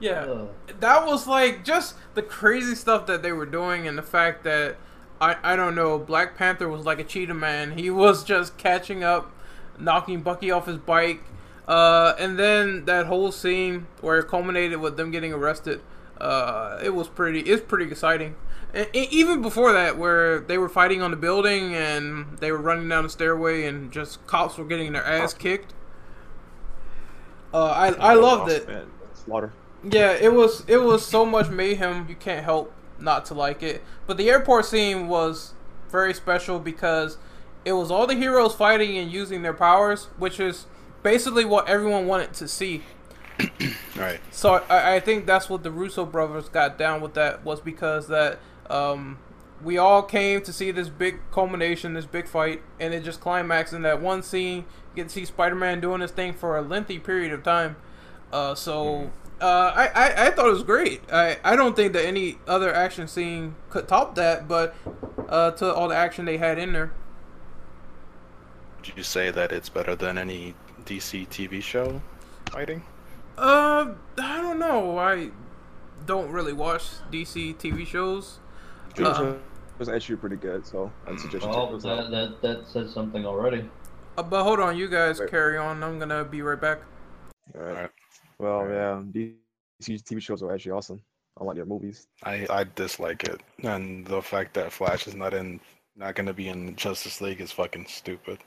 Yeah. 0.00 0.22
Ugh. 0.22 0.48
that 0.80 1.06
was 1.06 1.26
like 1.26 1.64
just 1.64 1.94
the 2.14 2.22
crazy 2.22 2.74
stuff 2.74 3.06
that 3.06 3.22
they 3.22 3.32
were 3.32 3.46
doing 3.46 3.86
and 3.86 3.96
the 3.98 4.02
fact 4.02 4.44
that 4.44 4.76
I, 5.20 5.36
I 5.42 5.56
don't 5.56 5.74
know 5.74 5.98
black 5.98 6.36
panther 6.36 6.68
was 6.68 6.86
like 6.86 6.98
a 6.98 7.04
cheetah 7.04 7.34
man. 7.34 7.72
He 7.72 7.90
was 7.90 8.24
just 8.24 8.56
catching 8.56 9.04
up 9.04 9.32
knocking 9.78 10.22
bucky 10.22 10.50
off 10.50 10.66
his 10.66 10.78
bike. 10.78 11.22
Uh, 11.68 12.14
and 12.18 12.38
then 12.38 12.84
that 12.86 13.06
whole 13.06 13.30
scene 13.30 13.86
where 14.00 14.18
it 14.18 14.28
culminated 14.28 14.80
with 14.80 14.96
them 14.96 15.10
getting 15.10 15.32
arrested 15.32 15.80
uh, 16.20 16.78
it 16.82 16.90
was 16.90 17.08
pretty 17.08 17.40
it's 17.40 17.62
pretty 17.62 17.90
exciting. 17.90 18.36
And, 18.74 18.86
and 18.94 19.06
even 19.10 19.42
before 19.42 19.72
that 19.72 19.98
where 19.98 20.40
they 20.40 20.58
were 20.58 20.68
fighting 20.68 21.02
on 21.02 21.10
the 21.10 21.16
building 21.16 21.74
and 21.74 22.38
they 22.38 22.52
were 22.52 22.60
running 22.60 22.88
down 22.88 23.04
the 23.04 23.10
stairway 23.10 23.64
and 23.66 23.90
just 23.90 24.24
cops 24.26 24.58
were 24.58 24.64
getting 24.64 24.92
their 24.92 25.04
ass 25.04 25.34
kicked. 25.34 25.74
Uh, 27.52 27.64
I, 27.64 28.12
I 28.12 28.14
loved 28.14 28.50
it. 28.50 28.68
slaughter. 29.14 29.52
Yeah, 29.82 30.12
it 30.12 30.32
was 30.32 30.64
it 30.66 30.78
was 30.78 31.04
so 31.04 31.24
much 31.24 31.48
mayhem 31.48 32.06
you 32.08 32.14
can't 32.14 32.44
help 32.44 32.72
not 32.98 33.24
to 33.26 33.34
like 33.34 33.62
it. 33.62 33.82
But 34.06 34.16
the 34.16 34.30
airport 34.30 34.66
scene 34.66 35.08
was 35.08 35.54
very 35.90 36.14
special 36.14 36.58
because 36.58 37.18
it 37.64 37.72
was 37.72 37.90
all 37.90 38.06
the 38.06 38.14
heroes 38.14 38.54
fighting 38.54 38.96
and 38.98 39.10
using 39.10 39.42
their 39.42 39.54
powers, 39.54 40.04
which 40.18 40.40
is 40.40 40.66
basically 41.02 41.44
what 41.44 41.68
everyone 41.68 42.06
wanted 42.06 42.32
to 42.34 42.48
see. 42.48 42.82
Right. 43.96 44.20
So 44.30 44.64
I, 44.70 44.94
I 44.94 45.00
think 45.00 45.26
that's 45.26 45.50
what 45.50 45.62
the 45.62 45.70
Russo 45.70 46.06
brothers 46.06 46.48
got 46.48 46.78
down 46.78 47.02
with 47.02 47.12
that 47.14 47.44
was 47.44 47.60
because 47.60 48.08
that 48.08 48.38
um, 48.70 49.18
we 49.62 49.76
all 49.76 50.02
came 50.02 50.40
to 50.42 50.52
see 50.54 50.70
this 50.70 50.88
big 50.88 51.18
culmination, 51.30 51.92
this 51.92 52.06
big 52.06 52.26
fight, 52.26 52.62
and 52.78 52.94
it 52.94 53.04
just 53.04 53.20
climaxed 53.20 53.74
in 53.74 53.82
that 53.82 54.00
one 54.00 54.22
scene. 54.22 54.58
You 54.58 54.96
get 54.96 55.08
to 55.08 55.10
see 55.10 55.24
Spider-Man 55.26 55.80
doing 55.80 56.00
this 56.00 56.12
thing 56.12 56.32
for 56.32 56.56
a 56.56 56.62
lengthy 56.62 56.98
period 56.98 57.32
of 57.32 57.42
time. 57.42 57.76
Uh, 58.32 58.54
so 58.54 59.10
uh, 59.40 59.72
I, 59.74 59.86
I 59.88 60.26
I 60.26 60.30
thought 60.30 60.46
it 60.48 60.52
was 60.52 60.62
great. 60.62 61.02
I, 61.12 61.38
I 61.44 61.56
don't 61.56 61.74
think 61.74 61.92
that 61.94 62.04
any 62.04 62.38
other 62.46 62.74
action 62.74 63.08
scene 63.08 63.54
could 63.70 63.88
top 63.88 64.14
that, 64.16 64.46
but 64.48 64.74
uh, 65.28 65.52
to 65.52 65.72
all 65.74 65.88
the 65.88 65.96
action 65.96 66.24
they 66.24 66.36
had 66.36 66.58
in 66.58 66.72
there. 66.72 66.92
Would 68.76 68.96
you 68.96 69.02
say 69.02 69.30
that 69.30 69.52
it's 69.52 69.68
better 69.68 69.94
than 69.94 70.18
any 70.18 70.54
DC 70.84 71.28
TV 71.28 71.62
show 71.62 72.02
fighting? 72.50 72.82
Uh, 73.36 73.94
I 74.18 74.40
don't 74.42 74.58
know. 74.58 74.98
I 74.98 75.30
don't 76.06 76.30
really 76.30 76.52
watch 76.52 76.84
DC 77.10 77.56
TV 77.56 77.86
shows. 77.86 78.38
Dream 78.94 79.08
Uh-uh. 79.08 79.34
Was 79.78 79.88
actually 79.88 80.16
pretty 80.16 80.36
good, 80.36 80.66
so 80.66 80.92
I'd 81.06 81.18
suggest 81.18 81.44
you 81.44 81.50
Well, 81.50 81.70
those 81.70 81.82
that, 81.84 82.10
that 82.10 82.42
that 82.42 82.66
says 82.68 82.92
something 82.92 83.24
already. 83.24 83.64
Uh, 84.18 84.22
but 84.22 84.42
hold 84.44 84.60
on, 84.60 84.76
you 84.76 84.88
guys 84.88 85.18
Wait. 85.20 85.30
carry 85.30 85.56
on. 85.56 85.82
I'm 85.82 85.98
gonna 85.98 86.22
be 86.24 86.42
right 86.42 86.60
back. 86.60 86.80
All 87.54 87.62
right. 87.62 87.70
Alright. 87.76 87.90
Well, 88.40 88.66
yeah, 88.70 89.02
these 89.12 90.02
TV 90.02 90.20
shows 90.22 90.42
are 90.42 90.54
actually 90.54 90.72
awesome. 90.72 91.02
I 91.38 91.44
like 91.44 91.56
their 91.56 91.66
movies. 91.66 92.06
I 92.24 92.46
I 92.48 92.64
dislike 92.74 93.24
it, 93.24 93.42
and 93.62 94.06
the 94.06 94.22
fact 94.22 94.54
that 94.54 94.72
Flash 94.72 95.06
is 95.06 95.14
not 95.14 95.34
in, 95.34 95.60
not 95.94 96.14
gonna 96.14 96.32
be 96.32 96.48
in 96.48 96.74
Justice 96.74 97.20
League 97.20 97.40
is 97.42 97.52
fucking 97.52 97.86
stupid. 97.86 98.38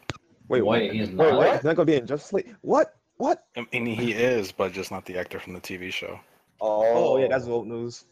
Wait, 0.48 0.62
Wait, 0.62 0.62
what? 0.64 0.82
he's 0.82 1.10
Wait, 1.10 1.16
not? 1.16 1.38
what? 1.38 1.56
He's 1.56 1.64
not 1.64 1.76
gonna 1.76 1.86
be 1.86 1.96
in 1.96 2.08
Justice 2.08 2.34
League? 2.34 2.56
What? 2.62 2.96
What? 3.18 3.46
I 3.56 3.68
mean, 3.72 3.86
he 3.86 4.14
is, 4.14 4.52
but 4.52 4.74
just 4.74 4.90
not 4.90 5.06
the 5.06 5.18
actor 5.18 5.40
from 5.40 5.54
the 5.54 5.62
TV 5.62 5.94
show. 5.94 6.20
Oh, 6.60 7.18
yeah, 7.18 7.28
that's 7.28 7.46
oh. 7.46 7.54
old 7.54 7.68
news. 7.68 8.06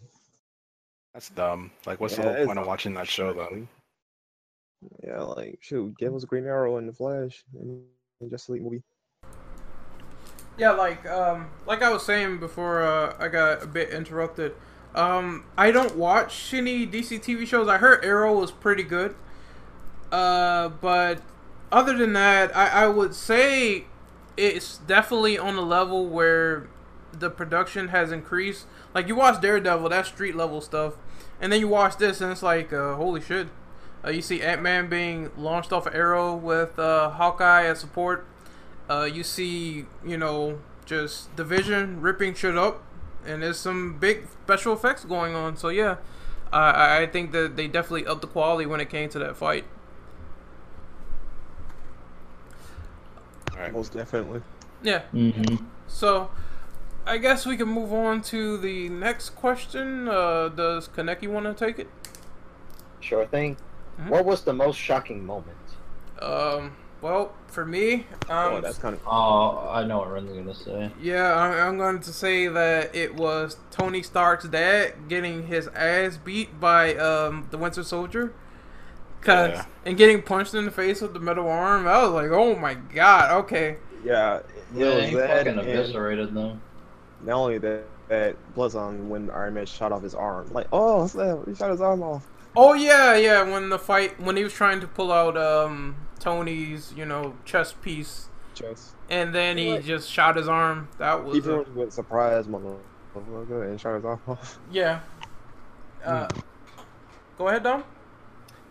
That's 1.13 1.29
dumb. 1.29 1.71
Like, 1.85 1.99
what's 1.99 2.17
Yeah, 2.17 2.25
the 2.25 2.33
whole 2.33 2.45
point 2.45 2.59
of 2.59 2.67
watching 2.67 2.93
that 2.93 3.07
show 3.07 3.33
then? 3.33 3.67
Yeah, 5.03 5.21
like 5.21 5.57
shoot, 5.61 5.97
give 5.97 6.13
us 6.13 6.23
a 6.23 6.27
Green 6.27 6.45
Arrow 6.45 6.77
and 6.77 6.87
the 6.87 6.93
Flash 6.93 7.43
in 7.59 7.83
in 8.21 8.29
Justice 8.29 8.49
League 8.49 8.63
movie. 8.63 8.83
Yeah, 10.57 10.71
like 10.71 11.05
um, 11.07 11.49
like 11.65 11.81
I 11.81 11.89
was 11.89 12.05
saying 12.05 12.39
before, 12.39 12.83
uh, 12.83 13.15
I 13.19 13.27
got 13.29 13.63
a 13.63 13.67
bit 13.67 13.89
interrupted. 13.89 14.53
Um, 14.93 15.45
I 15.57 15.71
don't 15.71 15.95
watch 15.95 16.53
any 16.53 16.85
DC 16.85 17.21
TV 17.21 17.47
shows. 17.47 17.67
I 17.67 17.77
heard 17.77 18.03
Arrow 18.03 18.37
was 18.37 18.51
pretty 18.51 18.83
good. 18.83 19.15
Uh, 20.11 20.69
but 20.69 21.21
other 21.71 21.97
than 21.97 22.13
that, 22.13 22.55
I, 22.55 22.83
I 22.83 22.87
would 22.87 23.15
say 23.15 23.85
it's 24.35 24.77
definitely 24.79 25.37
on 25.37 25.55
a 25.55 25.61
level 25.61 26.07
where 26.07 26.67
the 27.13 27.29
production 27.29 27.89
has 27.89 28.11
increased. 28.11 28.65
Like 28.93 29.07
you 29.07 29.15
watch 29.15 29.41
Daredevil, 29.41 29.89
that's 29.89 30.09
street 30.09 30.35
level 30.35 30.59
stuff, 30.61 30.95
and 31.39 31.51
then 31.51 31.61
you 31.61 31.67
watch 31.69 31.97
this, 31.97 32.19
and 32.19 32.31
it's 32.31 32.43
like, 32.43 32.73
uh, 32.73 32.95
holy 32.95 33.21
shit. 33.21 33.47
Uh, 34.03 34.09
you 34.09 34.21
see 34.21 34.41
Ant 34.41 34.61
Man 34.61 34.89
being 34.89 35.29
launched 35.37 35.71
off 35.71 35.85
of 35.85 35.93
Arrow 35.93 36.35
with 36.35 36.77
uh, 36.79 37.11
Hawkeye 37.11 37.65
as 37.65 37.79
support. 37.79 38.25
Uh, 38.91 39.05
you 39.05 39.23
see, 39.23 39.85
you 40.05 40.17
know, 40.17 40.59
just 40.85 41.33
Division 41.37 42.01
ripping 42.01 42.33
shit 42.33 42.57
up, 42.57 42.83
and 43.25 43.41
there's 43.41 43.57
some 43.57 43.97
big 43.97 44.27
special 44.43 44.73
effects 44.73 45.05
going 45.05 45.33
on. 45.33 45.55
So 45.55 45.69
yeah, 45.69 45.95
I 46.51 47.03
I 47.03 47.07
think 47.07 47.31
that 47.31 47.55
they 47.55 47.67
definitely 47.67 48.05
upped 48.05 48.19
the 48.19 48.27
quality 48.27 48.65
when 48.65 48.81
it 48.81 48.89
came 48.89 49.07
to 49.09 49.19
that 49.19 49.37
fight. 49.37 49.63
All 53.53 53.59
right. 53.59 53.71
Most 53.71 53.93
definitely. 53.93 54.41
Yeah. 54.83 55.03
Mm-hmm. 55.13 55.65
So, 55.87 56.29
I 57.05 57.17
guess 57.17 57.45
we 57.45 57.55
can 57.55 57.69
move 57.69 57.93
on 57.93 58.21
to 58.23 58.57
the 58.57 58.89
next 58.89 59.31
question. 59.31 60.09
Uh, 60.09 60.49
does 60.49 60.89
Kaneki 60.89 61.29
want 61.29 61.45
to 61.45 61.53
take 61.53 61.79
it? 61.79 61.87
Sure 62.99 63.25
thing. 63.25 63.55
Mhm. 64.01 64.09
What 64.09 64.25
was 64.25 64.43
the 64.43 64.53
most 64.53 64.77
shocking 64.77 65.25
moment? 65.25 65.57
Um, 66.21 66.73
well, 67.01 67.33
for 67.47 67.65
me, 67.65 68.05
um, 68.29 68.53
oh, 68.53 68.61
that's 68.61 68.77
kind 68.77 68.93
of. 68.95 69.01
Oh, 69.05 69.69
I 69.71 69.83
know 69.85 69.99
what 69.99 70.11
Ren's 70.11 70.31
gonna 70.31 70.53
say. 70.53 70.91
yeah, 71.01 71.33
I- 71.33 71.65
I'm 71.67 71.77
going 71.77 71.99
to 71.99 72.13
say 72.13 72.47
that 72.47 72.95
it 72.95 73.15
was 73.15 73.57
Tony 73.71 74.01
Stark's 74.03 74.47
dad 74.47 74.93
getting 75.09 75.47
his 75.47 75.67
ass 75.69 76.17
beat 76.17 76.59
by 76.59 76.95
um 76.95 77.47
the 77.51 77.57
Winter 77.57 77.83
Soldier. 77.83 78.33
Cause 79.21 79.51
Yeah. 79.51 79.65
and 79.85 79.97
getting 79.97 80.23
punched 80.23 80.55
in 80.55 80.65
the 80.65 80.71
face 80.71 80.99
with 81.01 81.13
the 81.13 81.19
metal 81.19 81.47
arm, 81.47 81.87
I 81.87 82.01
was 82.03 82.11
like, 82.11 82.31
"Oh 82.31 82.55
my 82.55 82.73
god!" 82.73 83.31
Okay, 83.43 83.77
Yeah, 84.03 84.37
it 84.37 84.45
Yeah, 84.73 84.95
was 84.95 85.05
he 85.09 85.15
fucking 85.15 85.47
and 85.47 85.59
eviscerated 85.59 86.33
them. 86.33 86.59
not 87.23 87.35
only 87.35 87.59
that, 87.59 87.83
that 88.07 88.35
Bloodson 88.55 89.09
when 89.09 89.29
Iron 89.29 89.53
Man 89.53 89.67
shot 89.67 89.91
off 89.91 90.01
his 90.01 90.15
arm, 90.15 90.49
like, 90.51 90.65
oh, 90.73 91.05
snap, 91.05 91.37
he 91.47 91.53
shot 91.53 91.69
his 91.69 91.81
arm 91.81 92.01
off. 92.01 92.25
Oh 92.55 92.73
yeah, 92.73 93.15
yeah. 93.15 93.43
When 93.43 93.69
the 93.69 93.77
fight, 93.77 94.19
when 94.19 94.35
he 94.37 94.43
was 94.43 94.53
trying 94.53 94.79
to 94.79 94.87
pull 94.87 95.11
out 95.11 95.37
um 95.37 95.95
Tony's, 96.21 96.93
you 96.95 97.05
know, 97.05 97.35
chest 97.43 97.81
piece, 97.81 98.29
Just 98.53 98.95
and 99.09 99.35
then 99.35 99.57
he 99.57 99.73
What? 99.73 99.83
just 99.83 100.09
shot 100.09 100.37
his 100.37 100.47
arm. 100.47 100.87
That 100.99 101.25
was 101.25 101.35
people 101.35 101.61
uh, 101.61 101.63
went 101.75 101.91
surprised, 101.91 102.49
motherfucker, 102.49 103.69
and 103.69 103.81
shot 103.81 103.95
his 103.95 104.05
arm 104.05 104.21
off. 104.27 104.59
yeah. 104.71 105.01
Uh, 106.05 106.27
go 107.37 107.47
ahead, 107.49 107.63
Dom. 107.63 107.83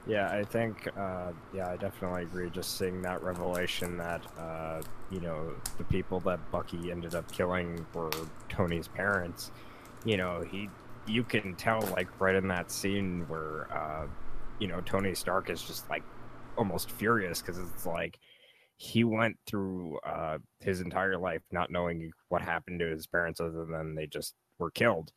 Yeah, 0.07 0.29
I 0.31 0.45
think, 0.45 0.89
uh, 0.97 1.33
yeah, 1.53 1.69
I 1.69 1.77
definitely 1.77 2.23
agree. 2.23 2.49
Just 2.51 2.79
seeing 2.79 3.03
that 3.03 3.23
revelation 3.23 3.99
that, 3.99 4.23
uh, 4.39 4.81
you 5.11 5.21
know, 5.21 5.53
the 5.77 5.85
people 5.85 6.21
that 6.21 6.51
Bucky 6.51 6.91
ended 6.91 7.15
up 7.15 7.31
killing 7.31 7.87
were 7.93 8.11
Tony's 8.49 8.89
parents. 8.89 9.51
You 10.05 10.17
know, 10.17 10.41
he, 10.41 10.71
you 11.07 11.23
can 11.23 11.55
tell, 11.55 11.81
like, 11.95 12.09
right 12.19 12.35
in 12.35 12.49
that 12.49 12.71
scene 12.71 13.27
where, 13.29 13.71
uh, 13.73 14.07
you 14.59 14.69
know, 14.69 14.81
Tony 14.81 15.15
Stark 15.15 15.51
is 15.51 15.63
just 15.63 15.89
like 15.91 16.03
almost 16.61 16.91
furious 16.93 17.41
because 17.41 17.59
it's 17.59 17.87
like 17.87 18.19
he 18.77 19.03
went 19.03 19.37
through 19.47 19.99
uh, 20.07 20.39
his 20.61 20.81
entire 20.81 21.19
life 21.19 21.43
not 21.51 21.71
knowing 21.71 22.11
what 22.29 22.43
happened 22.43 22.79
to 22.79 22.87
his 22.87 23.07
parents 23.07 23.41
other 23.41 23.65
than 23.65 23.95
they 23.95 24.07
just 24.07 24.35
were 24.59 24.71
killed 24.71 25.11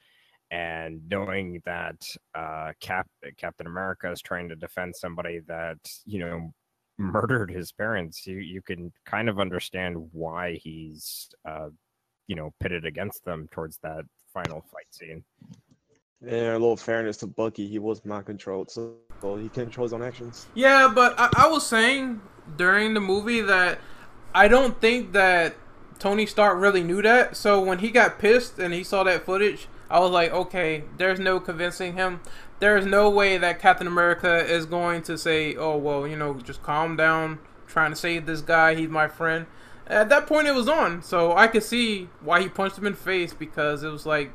and 0.52 1.02
knowing 1.10 1.62
that 1.66 1.96
uh, 2.36 2.72
Cap 2.80 3.08
Captain 3.38 3.68
America 3.68 4.12
is 4.12 4.22
trying 4.22 4.50
to 4.50 4.56
defend 4.56 4.96
somebody 4.96 5.40
that 5.48 5.78
you 6.06 6.20
know 6.20 6.54
murdered 6.98 7.50
his 7.50 7.72
parents, 7.72 8.28
you 8.28 8.38
you 8.38 8.62
can 8.62 8.92
kind 9.06 9.30
of 9.30 9.40
understand 9.40 9.98
why 10.12 10.60
he's 10.62 11.30
uh, 11.48 11.70
you 12.28 12.36
know 12.36 12.54
pitted 12.60 12.86
against 12.86 13.26
them 13.26 13.48
towards 13.52 13.80
that 13.84 14.04
final 14.34 14.62
fight 14.72 14.88
scene. 14.92 15.24
Yeah, 16.26 16.52
a 16.52 16.54
little 16.54 16.78
fairness 16.78 17.18
to 17.18 17.28
Bucky. 17.28 17.68
He 17.68 17.80
was 17.80 18.04
mind 18.06 18.26
controlled, 18.26 18.72
so 18.72 18.96
he 19.22 19.50
controls 19.50 19.92
his 19.92 19.94
own 19.94 20.04
actions. 20.04 20.48
Yeah, 20.54 20.92
but 20.94 21.16
I, 21.20 21.30
I 21.36 21.48
was 21.48 21.66
saying 21.66 22.22
during 22.58 22.94
the 22.94 23.00
movie 23.00 23.42
that 23.42 23.80
I 24.34 24.48
don't 24.48 24.80
think 24.80 25.14
that 25.14 25.56
Tony 26.00 26.26
Stark 26.26 26.60
really 26.60 26.84
knew 26.84 27.02
that. 27.02 27.36
So 27.36 27.62
when 27.62 27.80
he 27.80 27.92
got 27.92 28.20
pissed 28.20 28.60
and 28.60 28.74
he 28.74 28.84
saw 28.84 29.04
that 29.04 29.26
footage, 29.26 29.68
I 29.90 30.00
was 30.00 30.12
like, 30.12 30.32
okay, 30.32 30.84
there's 30.98 31.20
no 31.20 31.40
convincing 31.40 31.94
him. 31.94 32.22
There's 32.60 32.86
no 32.86 33.10
way 33.10 33.38
that 33.38 33.60
Captain 33.60 33.88
America 33.88 34.46
is 34.46 34.66
going 34.66 35.02
to 35.04 35.18
say, 35.18 35.56
oh, 35.56 35.78
well, 35.78 36.08
you 36.08 36.16
know, 36.16 36.36
just 36.36 36.64
calm 36.64 36.96
down, 36.96 37.40
trying 37.68 37.92
to 37.92 37.96
save 37.96 38.26
this 38.26 38.42
guy. 38.42 38.76
He's 38.76 38.90
my 38.90 39.08
friend. 39.08 39.46
At 39.86 40.10
that 40.10 40.28
point, 40.28 40.48
it 40.48 40.56
was 40.56 40.70
on. 40.70 41.04
So 41.04 41.36
I 41.36 41.48
could 41.48 41.64
see 41.64 42.10
why 42.22 42.42
he 42.42 42.48
punched 42.48 42.78
him 42.78 42.88
in 42.88 42.94
the 42.94 42.98
face 42.98 43.34
because 43.34 43.84
it 43.84 43.90
was 43.90 44.06
like, 44.06 44.32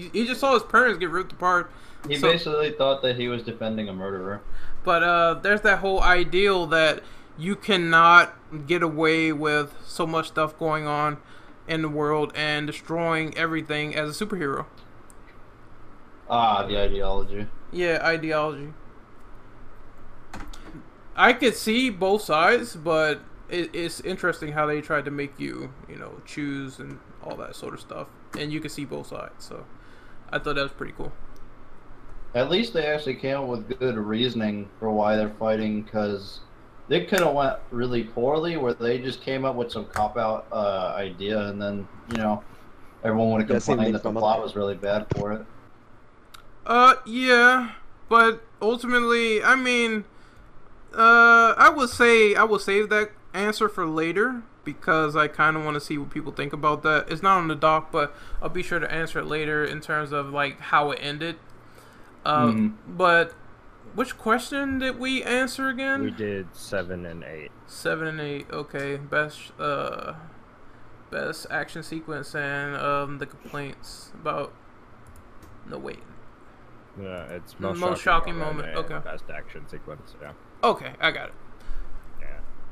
he, 0.00 0.10
he 0.12 0.26
just 0.26 0.40
saw 0.40 0.54
his 0.54 0.62
parents 0.62 0.98
get 0.98 1.10
ripped 1.10 1.32
apart. 1.32 1.70
He 2.08 2.16
So- 2.16 2.30
basically 2.32 2.70
thought 2.72 3.02
that 3.02 3.16
he 3.16 3.28
was 3.28 3.42
defending 3.42 3.88
a 3.88 3.92
murderer. 3.92 4.40
But 4.84 5.02
uh, 5.04 5.34
there's 5.34 5.60
that 5.62 5.78
whole 5.78 6.00
ideal 6.02 6.66
that 6.66 7.02
you 7.38 7.54
cannot 7.56 8.34
get 8.66 8.82
away 8.82 9.32
with 9.32 9.74
so 9.86 10.06
much 10.06 10.28
stuff 10.28 10.58
going 10.58 10.86
on 10.86 11.18
in 11.68 11.80
the 11.82 11.88
world 11.88 12.32
and 12.34 12.66
destroying 12.66 13.36
everything 13.38 13.94
as 13.94 14.20
a 14.20 14.26
superhero. 14.26 14.66
Ah, 16.28 16.66
the 16.66 16.78
ideology. 16.78 17.46
Yeah, 17.70 18.00
ideology. 18.02 18.72
I 21.14 21.32
could 21.34 21.54
see 21.54 21.90
both 21.90 22.22
sides, 22.22 22.74
but 22.74 23.20
it, 23.48 23.70
it's 23.74 24.00
interesting 24.00 24.52
how 24.52 24.66
they 24.66 24.80
tried 24.80 25.04
to 25.04 25.10
make 25.10 25.38
you, 25.38 25.72
you 25.88 25.96
know, 25.96 26.20
choose 26.24 26.78
and 26.78 26.98
all 27.22 27.36
that 27.36 27.54
sort 27.54 27.74
of 27.74 27.80
stuff, 27.80 28.08
and 28.38 28.52
you 28.52 28.60
can 28.60 28.70
see 28.70 28.84
both 28.84 29.08
sides. 29.08 29.44
So 29.44 29.64
I 30.32 30.38
thought 30.38 30.56
that 30.56 30.62
was 30.62 30.72
pretty 30.72 30.94
cool. 30.94 31.12
At 32.34 32.50
least 32.50 32.72
they 32.72 32.86
actually 32.86 33.16
came 33.16 33.36
up 33.36 33.46
with 33.48 33.78
good 33.78 33.96
reasoning 33.96 34.70
for 34.78 34.90
why 34.90 35.16
they're 35.16 35.30
fighting, 35.38 35.82
because 35.82 36.40
they 36.88 37.04
could 37.04 37.20
have 37.20 37.34
went 37.34 37.56
really 37.70 38.04
poorly, 38.04 38.56
where 38.56 38.74
they 38.74 38.98
just 38.98 39.20
came 39.22 39.44
up 39.44 39.56
with 39.56 39.70
some 39.70 39.86
cop 39.86 40.16
out 40.16 40.46
uh, 40.52 40.94
idea, 40.96 41.38
and 41.48 41.60
then 41.60 41.88
you 42.08 42.16
know 42.16 42.42
everyone 43.04 43.30
would 43.32 43.40
have 43.42 43.48
Yeah, 43.48 43.58
complained 43.60 43.94
that 43.94 44.02
the 44.02 44.10
plot 44.10 44.42
was 44.42 44.56
really 44.56 44.76
bad 44.76 45.06
for 45.16 45.32
it. 45.32 45.46
Uh, 46.64 46.94
yeah, 47.04 47.72
but 48.08 48.42
ultimately, 48.60 49.42
I 49.42 49.56
mean, 49.56 50.04
uh, 50.94 51.54
I 51.56 51.72
would 51.74 51.90
say 51.90 52.34
I 52.34 52.44
will 52.44 52.58
save 52.58 52.88
that 52.90 53.12
answer 53.34 53.68
for 53.68 53.86
later 53.86 54.42
because 54.64 55.16
I 55.16 55.28
kind 55.28 55.56
of 55.56 55.64
want 55.64 55.74
to 55.74 55.80
see 55.80 55.98
what 55.98 56.10
people 56.10 56.32
think 56.32 56.52
about 56.52 56.82
that. 56.82 57.10
It's 57.10 57.22
not 57.22 57.38
on 57.38 57.48
the 57.48 57.54
doc, 57.54 57.90
but 57.90 58.14
I'll 58.40 58.48
be 58.48 58.62
sure 58.62 58.78
to 58.78 58.90
answer 58.92 59.18
it 59.18 59.26
later 59.26 59.64
in 59.64 59.80
terms 59.80 60.12
of 60.12 60.30
like 60.30 60.60
how 60.60 60.90
it 60.90 60.98
ended. 61.02 61.36
Um, 62.24 62.78
but 62.86 63.34
which 63.94 64.16
question 64.16 64.78
did 64.78 64.98
we 64.98 65.22
answer 65.22 65.68
again? 65.68 66.04
We 66.04 66.10
did 66.10 66.54
seven 66.54 67.04
and 67.04 67.24
eight. 67.24 67.50
Seven 67.66 68.06
and 68.08 68.20
eight. 68.20 68.46
Okay, 68.50 68.96
best 68.96 69.52
uh, 69.58 70.14
best 71.10 71.46
action 71.50 71.82
sequence 71.82 72.34
and 72.34 72.76
um 72.76 73.18
the 73.18 73.26
complaints 73.26 74.12
about. 74.14 74.52
No 75.68 75.78
wait. 75.78 76.02
Yeah, 77.00 77.24
it's 77.24 77.58
Most 77.58 77.78
most, 77.78 78.02
shocking 78.02 78.34
shocking, 78.34 78.38
moment, 78.38 78.76
okay. 78.76 78.98
Best 78.98 79.24
action 79.32 79.66
sequence. 79.68 80.14
Yeah. 80.20 80.32
Okay, 80.62 80.92
I 81.00 81.10
got 81.10 81.28
it. 81.28 81.34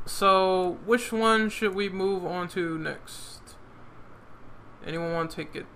Yeah. 0.04 0.11
So, 0.11 0.78
which 0.85 1.12
one 1.12 1.49
should 1.50 1.75
we 1.75 1.88
move 1.88 2.25
on 2.25 2.49
to 2.49 2.78
next? 2.78 3.40
Anyone 4.87 5.12
want 5.12 5.30
to 5.30 5.37
take 5.37 5.54
it? 5.54 5.66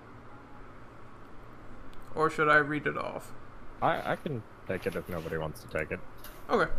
Or 2.15 2.31
should 2.31 2.49
I 2.49 2.57
read 2.57 2.87
it 2.87 2.97
off? 2.97 3.33
I 3.83 4.13
I 4.13 4.17
can 4.17 4.43
take 4.69 4.87
it 4.87 4.95
if 4.97 5.09
nobody 5.09 5.37
wants 5.37 5.63
to 5.63 5.69
take 5.69 5.91
it. 5.91 6.01
Okay. 6.49 6.71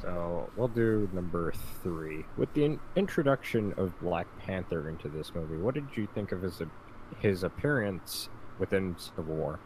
So 0.00 0.50
we'll 0.56 0.68
do 0.68 1.08
number 1.12 1.52
three. 1.82 2.24
With 2.36 2.52
the 2.54 2.64
in- 2.64 2.80
introduction 2.94 3.72
of 3.76 3.98
Black 4.00 4.26
Panther 4.38 4.88
into 4.88 5.08
this 5.08 5.34
movie, 5.34 5.56
what 5.56 5.74
did 5.74 5.86
you 5.94 6.06
think 6.14 6.32
of 6.32 6.42
his 6.42 6.62
his 7.18 7.42
appearance 7.42 8.28
within 8.58 8.96
Civil 8.98 9.34
War? 9.34 9.58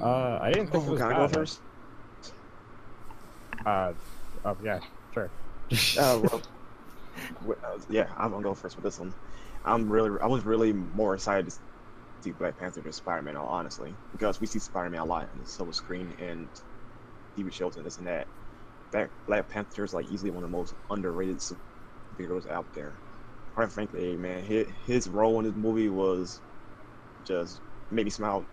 Uh, 0.00 0.38
I 0.40 0.52
didn't 0.52 0.70
think 0.70 0.84
it 0.84 0.88
Oh, 0.88 0.92
was 0.92 1.00
can 1.00 1.12
I 1.12 1.16
go 1.16 1.28
first? 1.28 1.60
Uh, 3.64 3.92
oh 4.44 4.56
yeah, 4.62 4.80
sure. 5.14 5.30
Uh, 5.98 6.20
well, 7.40 7.58
yeah, 7.88 8.08
I'm 8.16 8.30
gonna 8.30 8.42
go 8.42 8.54
first 8.54 8.76
with 8.76 8.84
this 8.84 8.98
one. 8.98 9.14
I'm 9.64 9.88
really, 9.90 10.10
I 10.22 10.26
was 10.26 10.44
really 10.44 10.72
more 10.72 11.14
excited 11.14 11.46
to 11.46 11.52
see 12.22 12.32
Black 12.32 12.58
Panther 12.58 12.82
than 12.82 12.92
Spider-Man, 12.92 13.36
honestly, 13.36 13.98
because 14.12 14.40
we 14.40 14.46
see 14.46 14.58
Spider-Man 14.60 15.00
a 15.00 15.04
lot 15.04 15.30
on 15.32 15.40
the 15.40 15.46
silver 15.46 15.72
screen 15.72 16.14
and 16.18 16.50
TV 17.36 17.50
shows 17.50 17.76
and 17.76 17.86
this 17.86 17.98
and 17.98 18.08
that. 18.08 18.28
Black, 18.92 19.10
Black 19.26 19.48
Panther 19.48 19.84
is 19.84 19.94
like 19.94 20.06
easily 20.08 20.30
one 20.30 20.44
of 20.44 20.50
the 20.50 20.56
most 20.56 20.74
underrated 20.90 21.38
superheroes 21.38 22.50
out 22.50 22.68
there. 22.74 23.00
Quite 23.54 23.72
frankly, 23.72 24.16
man, 24.16 24.44
his, 24.44 24.68
his 24.86 25.08
role 25.08 25.38
in 25.40 25.46
this 25.46 25.54
movie 25.56 25.88
was 25.90 26.42
just 27.26 27.60
made 27.90 28.04
me 28.04 28.10
smile. 28.10 28.46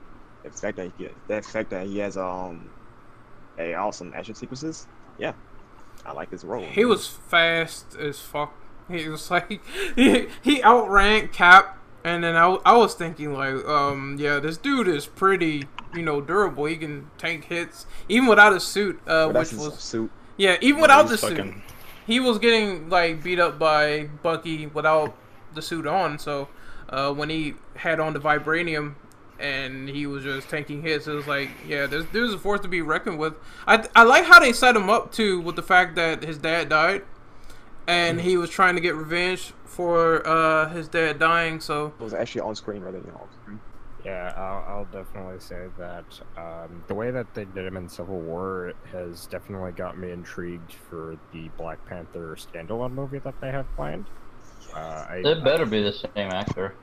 The 0.44 0.52
fact 0.52 0.78
that 0.78 0.94
he, 0.98 1.10
the 1.28 1.42
fact 1.42 1.72
that 1.72 1.88
he 1.88 2.00
has 2.00 2.18
um 2.18 2.72
a 3.60 3.74
awesome 3.76 4.14
action 4.16 4.36
sequences, 4.36 4.88
yeah, 5.18 5.34
I 6.06 6.14
like 6.14 6.32
his 6.32 6.44
role. 6.44 6.64
He 6.64 6.86
was 6.86 7.08
fast 7.08 7.96
as 7.96 8.20
fuck. 8.20 8.54
He 8.90 9.08
was 9.08 9.30
like 9.32 9.62
he, 9.96 10.28
he 10.42 10.62
outran 10.64 11.30
Cap, 11.30 11.78
and 12.04 12.24
then 12.24 12.36
I, 12.36 12.58
I 12.66 12.76
was 12.78 12.94
thinking 12.96 13.34
like, 13.34 13.64
um, 13.66 14.18
yeah, 14.20 14.40
this 14.40 14.58
dude 14.58 14.88
is 14.88 15.06
pretty, 15.06 15.64
you 15.94 16.02
know, 16.02 16.20
durable. 16.22 16.66
He 16.66 16.78
can 16.78 17.10
tank 17.18 17.46
hits 17.46 17.86
even 18.10 18.28
without 18.28 18.54
a 18.54 18.60
suit, 18.60 19.00
uh, 19.08 19.32
that's 19.32 19.52
which 19.54 19.60
was 19.62 19.80
suit. 19.80 20.12
yeah, 20.38 20.58
even 20.62 20.82
without 20.82 21.04
the 21.08 21.18
He's 21.18 21.20
suit. 21.22 21.54
he 22.08 22.20
was 22.20 22.40
getting 22.40 22.90
like 22.90 23.24
beat 23.24 23.40
up 23.40 23.60
by 23.60 24.10
Bucky 24.24 24.68
without 24.68 25.16
the 25.54 25.62
suit 25.62 25.86
on. 25.86 26.18
So 26.20 26.50
uh, 26.90 27.14
when 27.14 27.30
he 27.30 27.54
had 27.76 28.00
on 28.00 28.14
the 28.14 28.20
vibranium 28.20 28.96
and 29.42 29.90
he 29.90 30.06
was 30.06 30.24
just 30.24 30.50
taking 30.50 30.82
hits, 30.82 31.08
it 31.08 31.14
was 31.14 31.28
like, 31.28 31.50
yeah, 31.68 31.88
there's 31.88 32.06
there's 32.14 32.34
a 32.34 32.38
force 32.38 32.62
to 32.62 32.68
be 32.68 32.82
reckoned 32.82 33.20
with. 33.20 33.34
I 33.68 33.88
I 33.96 34.04
like 34.04 34.26
how 34.26 34.40
they 34.40 34.54
set 34.54 34.76
him 34.76 34.90
up 34.90 35.12
too 35.12 35.42
with 35.42 35.56
the 35.56 35.64
fact 35.64 35.96
that 35.96 36.24
his 36.24 36.38
dad 36.38 36.70
died, 36.70 37.04
and 37.88 38.22
he 38.22 38.38
was 38.38 38.50
trying 38.50 38.76
to 38.76 38.82
get 38.82 38.96
revenge 38.96 39.54
for 39.66 40.26
uh, 40.28 40.70
his 40.70 40.88
dad 40.88 41.20
dying. 41.20 41.60
So 41.60 41.94
It 42.00 42.04
was 42.04 42.14
actually 42.14 42.42
on 42.42 42.56
screen 42.56 42.82
rather 42.82 43.00
than 43.00 43.12
off 43.14 43.30
screen. 43.42 43.60
Yeah, 44.04 44.34
I'll, 44.36 44.78
I'll 44.78 44.86
definitely 44.86 45.40
say 45.40 45.68
that 45.78 46.06
um, 46.36 46.84
the 46.88 46.96
way 46.96 47.12
that 47.12 47.34
they 47.36 47.46
did 47.46 47.68
him 47.68 47.78
in 47.78 47.88
Civil 47.88 48.20
War 48.20 48.74
has 48.92 49.28
definitely 49.28 49.74
got 49.74 49.96
me 49.98 50.12
intrigued 50.12 50.74
for 50.74 51.18
the 51.32 51.50
Black 51.50 51.86
Panther 51.86 52.36
standalone 52.36 52.94
movie 52.94 53.20
that 53.20 53.40
they 53.40 53.52
have 53.52 53.68
planned. 53.76 54.06
Uh, 54.76 55.06
I, 55.08 55.22
It 55.24 55.44
better 55.44 55.68
be 55.68 55.84
the 55.84 55.92
same 55.92 56.32
actor. 56.32 56.74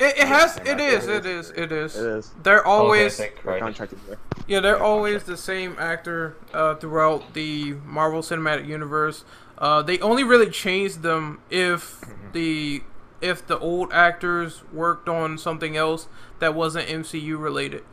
It, 0.00 0.18
it 0.18 0.26
has 0.28 0.54
same 0.54 0.66
it 0.66 0.70
actor. 0.80 0.84
is 0.84 1.06
it 1.08 1.26
is 1.26 1.50
it 1.50 1.72
is. 1.72 1.96
It 1.96 2.06
is. 2.06 2.30
They're 2.42 2.66
always 2.66 3.18
okay, 3.20 3.30
thank 3.30 3.42
They're 3.44 3.58
Christ. 3.58 3.62
contracted 3.62 3.98
there. 4.06 4.18
Yeah, 4.46 4.60
they're 4.60 4.82
always 4.82 5.24
the 5.24 5.36
same 5.36 5.76
actor 5.78 6.36
uh, 6.52 6.74
throughout 6.76 7.34
the 7.34 7.74
Marvel 7.84 8.20
Cinematic 8.22 8.66
Universe. 8.66 9.24
Uh, 9.56 9.82
they 9.82 9.98
only 10.00 10.24
really 10.24 10.50
changed 10.50 11.02
them 11.02 11.40
if 11.50 12.00
the 12.32 12.82
if 13.20 13.46
the 13.46 13.58
old 13.58 13.92
actors 13.92 14.62
worked 14.72 15.08
on 15.08 15.38
something 15.38 15.76
else 15.76 16.08
that 16.40 16.54
wasn't 16.54 16.86
MCU 16.88 17.38
related. 17.40 17.84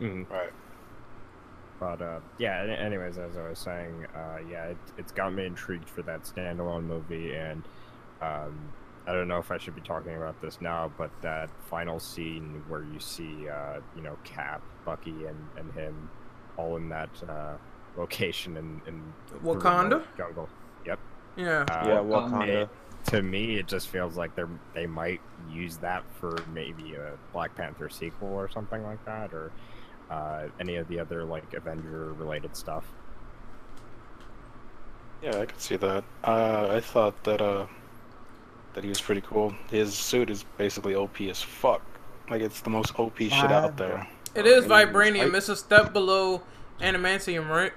Mhm. 0.00 0.28
Right. 0.28 0.50
But 1.78 2.02
uh, 2.02 2.20
yeah. 2.38 2.62
Anyways, 2.62 3.16
as 3.16 3.36
I 3.38 3.48
was 3.48 3.58
saying, 3.58 4.06
uh, 4.14 4.38
yeah, 4.50 4.64
it, 4.64 4.76
it's 4.98 5.12
got 5.12 5.32
me 5.32 5.46
intrigued 5.46 5.88
for 5.88 6.02
that 6.02 6.24
standalone 6.24 6.84
movie, 6.84 7.34
and 7.34 7.62
um, 8.20 8.58
I 9.10 9.12
don't 9.12 9.26
know 9.26 9.38
if 9.38 9.50
I 9.50 9.58
should 9.58 9.74
be 9.74 9.80
talking 9.80 10.14
about 10.14 10.40
this 10.40 10.60
now, 10.60 10.92
but 10.96 11.10
that 11.22 11.50
final 11.68 11.98
scene 11.98 12.62
where 12.68 12.84
you 12.84 13.00
see, 13.00 13.48
uh, 13.48 13.80
you 13.96 14.02
know, 14.02 14.16
Cap, 14.22 14.62
Bucky, 14.84 15.26
and, 15.26 15.48
and 15.56 15.72
him 15.72 16.08
all 16.56 16.76
in 16.76 16.88
that 16.90 17.10
uh, 17.28 17.54
location 17.96 18.56
in, 18.56 18.80
in 18.86 19.02
Wakanda? 19.42 19.94
remote 19.94 20.16
jungle. 20.16 20.48
Yep. 20.86 21.00
Yeah. 21.36 21.64
Uh, 21.68 21.84
Yeah, 21.88 21.98
Wakanda. 21.98 22.30
Wakanda. 22.30 22.68
to 23.06 23.22
me, 23.22 23.56
it 23.56 23.66
just 23.66 23.88
feels 23.88 24.16
like 24.16 24.36
they 24.36 24.42
are 24.42 24.60
they 24.74 24.86
might 24.86 25.20
use 25.50 25.76
that 25.78 26.04
for 26.20 26.38
maybe 26.54 26.94
a 26.94 27.14
Black 27.32 27.56
Panther 27.56 27.88
sequel 27.88 28.28
or 28.28 28.48
something 28.48 28.84
like 28.84 29.04
that, 29.06 29.34
or 29.34 29.50
uh, 30.08 30.44
any 30.60 30.76
of 30.76 30.86
the 30.86 31.00
other 31.00 31.24
like 31.24 31.52
Avenger 31.52 32.12
related 32.12 32.56
stuff. 32.56 32.84
Yeah, 35.20 35.40
I 35.40 35.46
could 35.46 35.60
see 35.60 35.76
that. 35.76 36.04
Uh, 36.22 36.68
I 36.70 36.80
thought 36.80 37.24
that 37.24 37.42
uh, 37.42 37.66
that 38.74 38.84
he 38.84 38.88
was 38.88 39.00
pretty 39.00 39.20
cool. 39.22 39.54
His 39.70 39.94
suit 39.94 40.30
is 40.30 40.44
basically 40.58 40.94
OP 40.94 41.20
as 41.22 41.42
fuck. 41.42 41.82
Like 42.28 42.42
it's 42.42 42.60
the 42.60 42.70
most 42.70 42.98
OP 42.98 43.18
shit 43.18 43.32
out 43.32 43.76
there. 43.76 44.06
It 44.34 44.46
is 44.46 44.64
And 44.64 44.64
he 44.64 44.70
was 44.70 44.86
vibranium. 44.86 45.24
hype. 45.26 45.34
It's 45.34 45.48
a 45.48 45.56
step 45.56 45.92
below 45.92 46.42
adamantium, 46.80 47.48
right? 47.48 47.72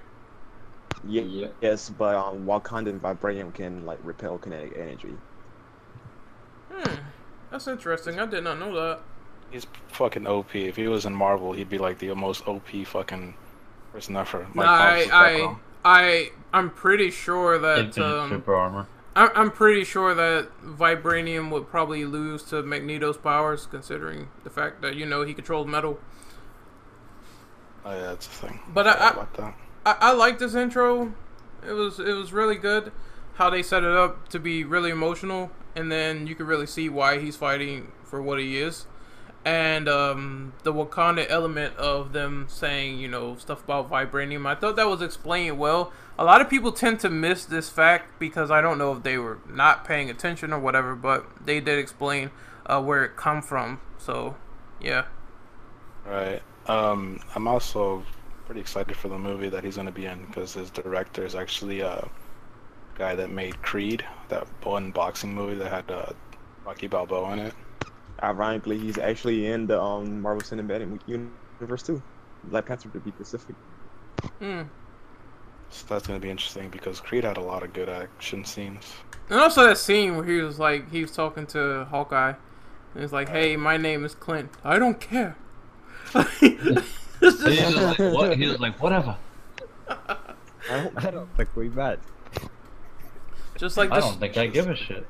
Ye- 1.07 1.21
Yeah. 1.21 1.47
Yes, 1.61 1.89
but 1.89 2.15
um, 2.15 2.45
Wakandan 2.45 2.99
vibranium 2.99 3.53
can 3.53 3.85
like 3.85 3.99
repel 4.03 4.37
kinetic 4.37 4.73
energy. 4.77 5.15
Hmm. 6.71 6.95
That's 7.51 7.67
interesting. 7.67 8.19
I 8.19 8.25
did 8.25 8.43
not 8.43 8.59
know 8.59 8.73
that. 8.73 8.99
He's 9.51 9.67
fucking 9.89 10.25
OP. 10.25 10.55
If 10.55 10.75
he 10.75 10.87
was 10.87 11.05
in 11.05 11.13
Marvel, 11.13 11.53
he'd 11.53 11.69
be 11.69 11.77
like 11.77 11.99
the 11.99 12.13
most 12.15 12.47
OP 12.47 12.69
fucking 12.85 13.35
person 13.91 14.15
ever. 14.17 14.47
Nah, 14.55 14.63
I, 14.63 15.07
I. 15.11 15.55
I, 15.85 16.31
I'm 16.53 16.69
pretty 16.69 17.11
sure 17.11 17.57
that. 17.59 17.79
Infinite 17.79 18.05
Um, 18.21 18.29
super 18.29 18.55
armor. 18.55 18.87
I'm, 19.15 19.29
I'm 19.35 19.51
pretty 19.51 19.83
sure 19.83 20.13
that 20.15 20.49
vibranium 20.63 21.49
would 21.51 21.69
probably 21.69 22.05
lose 22.05 22.43
to 22.43 22.63
Magneto's 22.63 23.17
powers, 23.17 23.67
considering 23.67 24.29
the 24.43 24.49
fact 24.49 24.81
that 24.81 24.95
you 24.95 25.05
know 25.05 25.23
he 25.23 25.33
controls 25.33 25.67
metal. 25.67 25.99
Oh 27.85 27.91
yeah, 27.91 28.01
that's 28.07 28.27
the 28.27 28.47
thing. 28.47 28.59
But 28.69 28.87
I- 28.87 28.91
I-. 28.91 29.09
I, 29.85 29.95
I 29.99 30.11
like 30.13 30.39
this 30.39 30.55
intro. 30.55 31.13
It 31.67 31.73
was 31.73 31.99
it 31.99 32.13
was 32.13 32.31
really 32.33 32.55
good. 32.55 32.91
How 33.35 33.49
they 33.49 33.63
set 33.63 33.83
it 33.83 33.95
up 33.95 34.29
to 34.29 34.39
be 34.39 34.63
really 34.63 34.91
emotional, 34.91 35.51
and 35.75 35.91
then 35.91 36.27
you 36.27 36.35
can 36.35 36.45
really 36.45 36.67
see 36.67 36.87
why 36.87 37.19
he's 37.19 37.35
fighting 37.35 37.91
for 38.03 38.21
what 38.21 38.39
he 38.39 38.57
is, 38.57 38.85
and 39.45 39.89
um, 39.89 40.53
the 40.63 40.73
Wakanda 40.73 41.25
element 41.29 41.75
of 41.77 42.13
them 42.13 42.45
saying 42.49 42.99
you 42.99 43.07
know 43.07 43.35
stuff 43.37 43.63
about 43.63 43.89
vibranium. 43.89 44.45
I 44.45 44.55
thought 44.55 44.75
that 44.75 44.87
was 44.87 45.01
explained 45.01 45.57
well. 45.57 45.91
A 46.17 46.23
lot 46.23 46.41
of 46.41 46.49
people 46.49 46.71
tend 46.71 46.99
to 47.01 47.09
miss 47.09 47.45
this 47.45 47.69
fact 47.69 48.19
because 48.19 48.51
I 48.51 48.61
don't 48.61 48.77
know 48.77 48.93
if 48.93 49.03
they 49.03 49.17
were 49.17 49.39
not 49.49 49.83
paying 49.85 50.09
attention 50.09 50.53
or 50.53 50.59
whatever, 50.59 50.95
but 50.95 51.25
they 51.43 51.59
did 51.59 51.79
explain 51.79 52.29
uh, 52.65 52.81
where 52.81 53.03
it 53.03 53.15
come 53.15 53.41
from. 53.41 53.81
So, 53.97 54.35
yeah. 54.79 55.05
Right. 56.05 56.41
Um, 56.67 57.19
I'm 57.35 57.47
also 57.47 58.03
pretty 58.45 58.61
excited 58.61 58.95
for 58.95 59.07
the 59.07 59.17
movie 59.17 59.49
that 59.49 59.63
he's 59.63 59.75
going 59.75 59.87
to 59.87 59.91
be 59.91 60.05
in 60.05 60.25
because 60.25 60.53
his 60.53 60.69
director 60.69 61.25
is 61.25 61.33
actually 61.33 61.81
a 61.81 62.07
guy 62.95 63.15
that 63.15 63.31
made 63.31 63.61
Creed, 63.61 64.05
that 64.29 64.45
one 64.63 64.91
boxing 64.91 65.33
movie 65.33 65.55
that 65.55 65.71
had 65.71 65.89
uh, 65.89 66.11
Rocky 66.65 66.87
Balboa 66.87 67.33
in 67.33 67.39
it. 67.39 67.53
Ironically, 68.21 68.77
he's 68.77 68.97
actually 68.97 69.47
in 69.47 69.67
the 69.67 69.81
um, 69.81 70.21
Marvel 70.21 70.41
Cinematic 70.41 70.99
Universe 71.07 71.83
too. 71.83 72.01
Black 72.45 72.65
Panther 72.65 72.89
to 72.89 72.99
be 72.99 73.11
specific. 73.11 73.55
Hmm. 74.39 74.61
So 75.69 75.85
that's 75.89 76.05
going 76.05 76.19
to 76.19 76.23
be 76.23 76.29
interesting 76.29 76.69
because 76.69 76.99
Creed 76.99 77.23
had 77.23 77.37
a 77.37 77.41
lot 77.41 77.63
of 77.63 77.73
good 77.73 77.89
action 77.89 78.45
scenes. 78.45 78.93
And 79.29 79.39
also 79.39 79.65
that 79.65 79.77
scene 79.77 80.15
where 80.15 80.25
he 80.25 80.41
was 80.41 80.59
like, 80.59 80.91
he 80.91 81.01
was 81.01 81.11
talking 81.11 81.47
to 81.47 81.85
Hawkeye, 81.85 82.33
and 82.93 83.01
he's 83.01 83.11
like, 83.13 83.29
"Hey, 83.29 83.55
my 83.55 83.77
name 83.77 84.05
is 84.05 84.13
Clint. 84.13 84.51
I 84.63 84.77
don't 84.77 84.99
care." 84.99 85.35
It's 86.13 86.39
He's 86.39 86.59
just- 87.41 87.41
just 87.41 87.77
like, 87.77 88.13
what? 88.13 88.37
He 88.37 88.47
was 88.47 88.59
like, 88.59 88.81
whatever. 88.81 89.15
I 89.89 90.25
don't, 90.69 91.05
I 91.05 91.11
don't 91.11 91.29
think 91.37 91.55
we 91.55 91.69
met. 91.69 91.99
just 93.57 93.77
like 93.77 93.91
I 93.91 93.95
this. 93.95 94.05
don't 94.05 94.19
think 94.19 94.37
I 94.37 94.47
give 94.47 94.67
a 94.69 94.75
shit. 94.75 95.07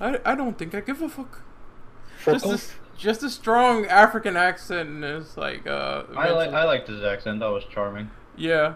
I, 0.00 0.18
I 0.24 0.34
don't 0.34 0.58
think 0.58 0.74
I 0.74 0.80
give 0.80 1.00
a 1.02 1.08
fuck. 1.08 1.42
Just 2.26 2.44
Focal? 2.44 2.50
this, 2.52 2.72
just 2.98 3.22
a 3.22 3.30
strong 3.30 3.86
African 3.86 4.36
accent, 4.36 4.88
and 4.88 5.04
it's 5.04 5.36
like, 5.36 5.66
uh, 5.66 6.04
I 6.16 6.30
like 6.30 6.48
eventually- 6.48 6.54
I 6.56 6.64
liked 6.64 6.88
his 6.88 7.02
accent. 7.02 7.40
That 7.40 7.46
was 7.50 7.64
charming. 7.64 8.10
yeah. 8.36 8.74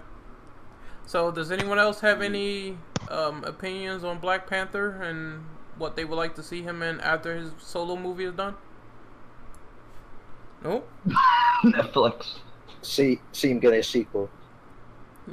So, 1.07 1.33
does 1.33 1.51
anyone 1.51 1.79
else 1.81 2.01
have 2.01 2.23
any 2.23 2.79
um, 3.11 3.43
opinions 3.43 4.05
on 4.05 4.19
Black 4.21 4.47
Panther 4.47 5.03
and 5.03 5.45
what 5.77 5.97
they 5.97 6.05
would 6.05 6.15
like 6.15 6.37
to 6.37 6.43
see 6.43 6.63
him 6.63 6.83
in 6.83 7.01
after 7.01 7.35
his 7.37 7.51
solo 7.59 7.97
movie 7.97 8.25
is 8.25 8.35
done? 8.35 8.55
No. 10.63 10.85
Netflix. 11.65 12.39
See, 12.83 13.21
see 13.33 13.51
him 13.51 13.59
get 13.59 13.73
a 13.73 13.83
sequel. 13.83 14.31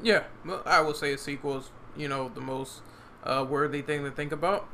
Yeah, 0.01 0.23
well, 0.43 0.63
I 0.65 0.82
would 0.82 0.95
say 0.95 1.13
a 1.13 1.17
sequel 1.17 1.58
is, 1.58 1.69
you 1.95 2.08
know, 2.08 2.30
the 2.34 2.41
most 2.41 2.82
uh, 3.23 3.45
worthy 3.47 3.82
thing 3.84 4.03
to 4.03 4.10
think 4.12 4.32
about. 4.32 4.67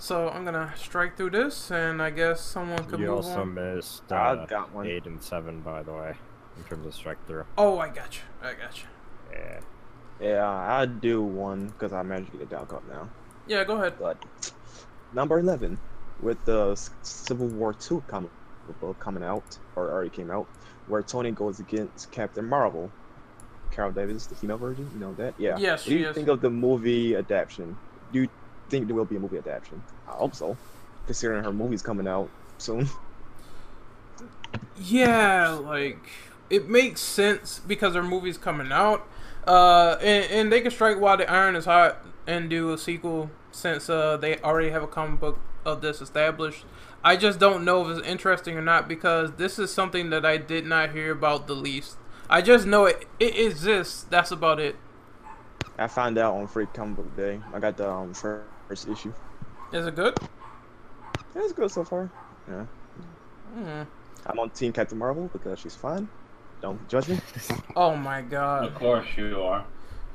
So 0.00 0.30
I'm 0.30 0.46
gonna 0.46 0.72
strike 0.76 1.16
through 1.18 1.30
this, 1.30 1.70
and 1.70 2.00
I 2.00 2.08
guess 2.08 2.40
someone 2.40 2.82
could 2.86 3.00
You 3.00 3.08
move 3.08 3.16
also 3.16 3.42
on. 3.42 3.52
missed 3.54 4.10
I 4.10 4.30
uh, 4.30 4.46
got 4.46 4.72
one. 4.72 4.86
eight 4.86 5.04
and 5.04 5.22
seven, 5.22 5.60
by 5.60 5.82
the 5.82 5.92
way, 5.92 6.14
in 6.56 6.64
terms 6.64 6.86
of 6.86 6.94
strike 6.94 7.18
through. 7.26 7.44
Oh, 7.58 7.78
I 7.78 7.90
got 7.90 8.16
you. 8.16 8.22
I 8.42 8.54
got 8.54 8.78
you. 8.78 8.88
Yeah. 9.30 9.60
yeah, 10.20 10.48
I 10.48 10.86
do 10.86 11.22
one 11.22 11.66
because 11.68 11.92
I 11.92 12.02
managed 12.02 12.32
to 12.32 12.38
get 12.38 12.46
a 12.46 12.50
down 12.50 12.66
cup 12.66 12.82
now. 12.88 13.10
Yeah, 13.46 13.62
go 13.64 13.76
ahead. 13.76 13.94
But 14.00 14.24
number 15.12 15.38
eleven, 15.38 15.78
with 16.22 16.42
the 16.46 16.74
Civil 17.02 17.48
War 17.48 17.74
Two 17.74 18.02
comic 18.08 18.30
book 18.80 18.98
coming 19.00 19.22
out 19.22 19.58
or 19.76 19.90
already 19.90 20.08
came 20.10 20.30
out, 20.30 20.46
where 20.86 21.02
Tony 21.02 21.30
goes 21.30 21.60
against 21.60 22.10
Captain 22.10 22.46
Marvel. 22.48 22.90
Carol 23.70 23.92
Danvers, 23.92 24.26
the 24.26 24.34
female 24.34 24.56
version, 24.58 24.90
you 24.92 24.98
know 24.98 25.14
that? 25.14 25.34
Yeah. 25.38 25.56
Yes, 25.56 25.84
What 25.86 25.90
do 25.90 25.96
you 25.98 26.08
is. 26.08 26.14
think 26.16 26.26
of 26.26 26.40
the 26.40 26.50
movie 26.50 27.14
adaptation? 27.14 27.76
Do 28.12 28.22
you 28.22 28.28
think 28.70 28.86
there 28.86 28.96
will 28.96 29.04
be 29.04 29.16
a 29.16 29.20
movie 29.20 29.38
adaptation? 29.38 29.82
I 30.08 30.12
hope 30.12 30.34
so, 30.34 30.56
considering 31.06 31.44
her 31.44 31.52
movie's 31.52 31.82
coming 31.82 32.08
out 32.08 32.30
soon. 32.58 32.88
Yeah, 34.82 35.50
like 35.50 35.98
it 36.48 36.68
makes 36.68 37.00
sense 37.00 37.60
because 37.60 37.92
their 37.92 38.02
movie's 38.02 38.38
coming 38.38 38.72
out, 38.72 39.06
uh, 39.46 39.96
and, 40.00 40.30
and 40.30 40.52
they 40.52 40.60
can 40.62 40.70
strike 40.70 40.98
while 40.98 41.16
the 41.16 41.30
iron 41.30 41.54
is 41.54 41.66
hot 41.66 42.04
and 42.26 42.48
do 42.48 42.72
a 42.72 42.78
sequel 42.78 43.30
since 43.52 43.90
uh 43.90 44.16
they 44.16 44.38
already 44.38 44.70
have 44.70 44.82
a 44.82 44.86
comic 44.86 45.20
book 45.20 45.38
of 45.64 45.82
this 45.82 46.00
established. 46.00 46.64
I 47.04 47.16
just 47.16 47.38
don't 47.38 47.64
know 47.64 47.88
if 47.88 47.98
it's 47.98 48.06
interesting 48.06 48.56
or 48.56 48.62
not 48.62 48.88
because 48.88 49.32
this 49.32 49.58
is 49.58 49.72
something 49.72 50.10
that 50.10 50.24
I 50.24 50.36
did 50.36 50.66
not 50.66 50.92
hear 50.92 51.12
about 51.12 51.46
the 51.46 51.54
least. 51.54 51.96
I 52.28 52.42
just 52.42 52.66
know 52.66 52.86
it 52.86 53.06
it 53.18 53.38
exists. 53.38 54.04
That's 54.04 54.30
about 54.30 54.60
it. 54.60 54.76
I 55.78 55.86
found 55.86 56.18
out 56.18 56.34
on 56.34 56.46
Free 56.46 56.66
Comic 56.66 56.96
Book 56.96 57.16
Day. 57.16 57.40
I 57.54 57.58
got 57.58 57.76
the 57.76 57.90
um, 57.90 58.12
first 58.70 58.88
issue. 58.88 59.12
Is 59.72 59.86
it 59.86 59.96
good? 59.96 60.16
Yeah, 61.34 61.42
it's 61.42 61.52
good 61.52 61.70
so 61.70 61.82
far. 61.82 62.08
Yeah. 62.48 62.64
Hmm. 63.54 63.82
I'm 64.26 64.38
on 64.38 64.50
Team 64.50 64.72
Captain 64.72 64.96
Marvel 64.96 65.28
because 65.32 65.58
she's 65.58 65.74
fine. 65.74 66.08
Don't 66.62 66.88
judge 66.88 67.08
me. 67.08 67.18
Oh 67.76 67.96
my 67.96 68.22
god. 68.22 68.66
Of 68.66 68.74
course 68.74 69.06
you 69.16 69.42
are. 69.42 69.64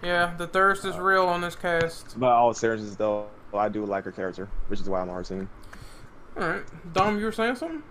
Yeah, 0.04 0.36
the 0.38 0.48
thirst 0.48 0.86
is 0.86 0.98
real 0.98 1.26
on 1.26 1.42
this 1.42 1.56
cast. 1.56 2.18
But 2.20 2.32
all 2.32 2.54
seriousness 2.54 2.96
though, 2.96 3.28
I 3.54 3.68
do 3.70 3.86
like 3.86 4.06
her 4.06 4.12
character, 4.12 4.48
which 4.68 4.80
is 4.80 4.88
why 4.88 5.02
I'm 5.02 5.10
on 5.10 5.16
her 5.16 5.24
team. 5.24 5.50
All 6.38 6.48
right, 6.48 6.94
Dom, 6.94 7.18
you 7.18 7.26
were 7.26 7.32
saying 7.32 7.56
something? 7.56 7.84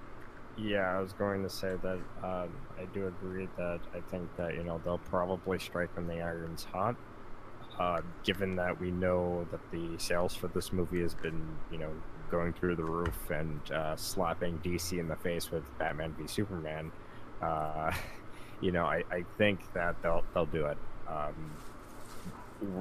Yeah, 0.57 0.97
I 0.97 1.01
was 1.01 1.13
going 1.13 1.43
to 1.43 1.51
say 1.51 1.75
that 1.83 1.99
um, 2.23 2.49
I 2.79 2.85
do 2.93 3.07
agree 3.09 3.49
that 3.57 3.81
I 3.95 4.01
think 4.11 4.35
that 4.37 4.55
you 4.55 4.63
know 4.63 4.81
they'll 4.85 4.99
probably 4.99 5.59
strike 5.59 5.95
when 5.97 6.07
the 6.07 6.21
iron's 6.21 6.65
hot. 6.65 6.95
Uh, 7.79 8.01
given 8.23 8.55
that 8.57 8.81
we 8.81 8.91
know 8.91 9.47
that 9.51 9.61
the 9.73 9.99
sales 9.99 10.35
for 10.35 10.47
this 10.49 10.73
movie 10.73 11.01
has 11.01 11.15
been 11.15 11.43
you 11.73 11.79
know 11.79 11.91
going 12.31 12.53
through 12.53 12.77
the 12.77 12.85
roof 12.85 13.31
and 13.31 13.61
uh, 13.73 13.97
slapping 13.97 14.59
DC 14.59 14.99
in 14.99 15.09
the 15.09 15.17
face 15.17 15.51
with 15.51 15.65
Batman 15.79 16.15
v 16.19 16.27
Superman, 16.27 16.93
uh, 17.43 17.93
you 18.61 18.71
know 18.71 18.85
I, 18.85 19.03
I 19.11 19.25
think 19.39 19.61
that 19.75 20.01
they'll 20.03 20.25
they'll 20.35 20.47
do 20.47 20.67
it. 20.67 20.79
Um, 21.09 21.53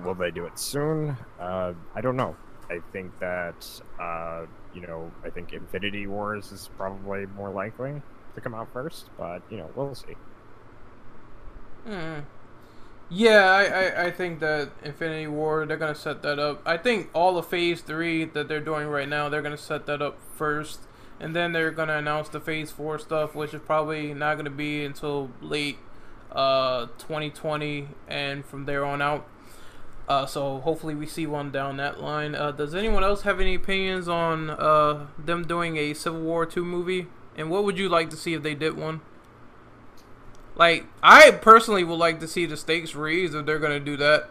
will 0.04 0.16
they 0.16 0.32
do 0.32 0.46
it 0.46 0.58
soon? 0.58 1.18
Uh, 1.40 1.74
I 1.96 2.02
don't 2.02 2.16
know. 2.16 2.36
I 2.70 2.80
think 2.92 3.18
that 3.20 3.82
uh, 4.00 4.46
you 4.74 4.82
know, 4.82 5.12
I 5.24 5.30
think 5.30 5.54
Infinity 5.54 6.08
Wars 6.08 6.52
is 6.52 6.70
probably 6.78 7.26
more 7.26 7.50
likely 7.50 8.02
to 8.36 8.42
come 8.42 8.54
out 8.54 8.72
first, 8.74 9.10
but 9.18 9.42
you 9.50 9.58
know, 9.58 9.70
we'll 9.76 9.96
see. 9.96 10.16
Hmm. 11.86 12.20
Yeah, 13.10 13.46
I, 13.46 13.64
I, 13.64 14.06
I 14.06 14.12
think 14.12 14.40
that 14.40 14.72
Infinity 14.84 15.28
War, 15.28 15.66
they're 15.66 15.78
going 15.78 15.94
to 15.94 16.00
set 16.00 16.24
that 16.24 16.40
up. 16.40 16.62
I 16.66 16.78
think 16.78 17.10
all 17.14 17.38
of 17.38 17.46
Phase 17.48 17.82
3 17.82 18.26
that 18.26 18.48
they're 18.48 18.60
doing 18.60 18.88
right 18.88 19.08
now, 19.08 19.30
they're 19.30 19.42
going 19.42 19.56
to 19.56 19.62
set 19.62 19.86
that 19.86 20.02
up 20.02 20.20
first. 20.36 20.80
And 21.20 21.36
then 21.36 21.54
they're 21.54 21.72
going 21.72 21.90
to 21.90 21.98
announce 21.98 22.30
the 22.30 22.40
Phase 22.40 22.72
4 22.72 22.98
stuff, 23.00 23.36
which 23.36 23.54
is 23.54 23.62
probably 23.62 24.14
not 24.14 24.36
going 24.36 24.46
to 24.46 24.52
be 24.52 24.84
until 24.84 25.30
late 25.42 25.78
uh, 26.32 26.88
2020 26.98 27.90
and 28.08 28.44
from 28.44 28.66
there 28.66 28.84
on 28.84 29.02
out. 29.02 29.28
Uh, 30.08 30.26
so 30.26 30.60
hopefully 30.60 30.96
we 30.96 31.06
see 31.06 31.26
one 31.28 31.52
down 31.52 31.78
that 31.78 32.02
line. 32.02 32.36
Uh, 32.36 32.52
does 32.52 32.76
anyone 32.76 33.04
else 33.04 33.22
have 33.22 33.40
any 33.40 33.56
opinions 33.56 34.08
on 34.10 34.50
uh, 34.50 35.06
them 35.18 35.46
doing 35.46 35.78
a 35.78 35.94
Civil 35.94 36.22
War 36.22 36.46
2 36.46 36.66
movie? 36.66 37.08
And 37.38 37.50
what 37.50 37.64
would 37.64 37.78
you 37.78 37.88
like 37.88 38.10
to 38.10 38.18
see 38.18 38.34
if 38.34 38.44
they 38.44 38.56
did 38.56 38.76
one? 38.76 39.02
Like, 40.56 40.86
I 41.02 41.32
personally 41.32 41.84
would 41.84 41.96
like 41.98 42.20
to 42.20 42.28
see 42.28 42.46
the 42.46 42.58
stakes 42.58 42.94
raised 42.96 43.34
if 43.36 43.46
they're 43.46 43.60
gonna 43.60 43.80
do 43.80 43.98
that. 43.98 44.30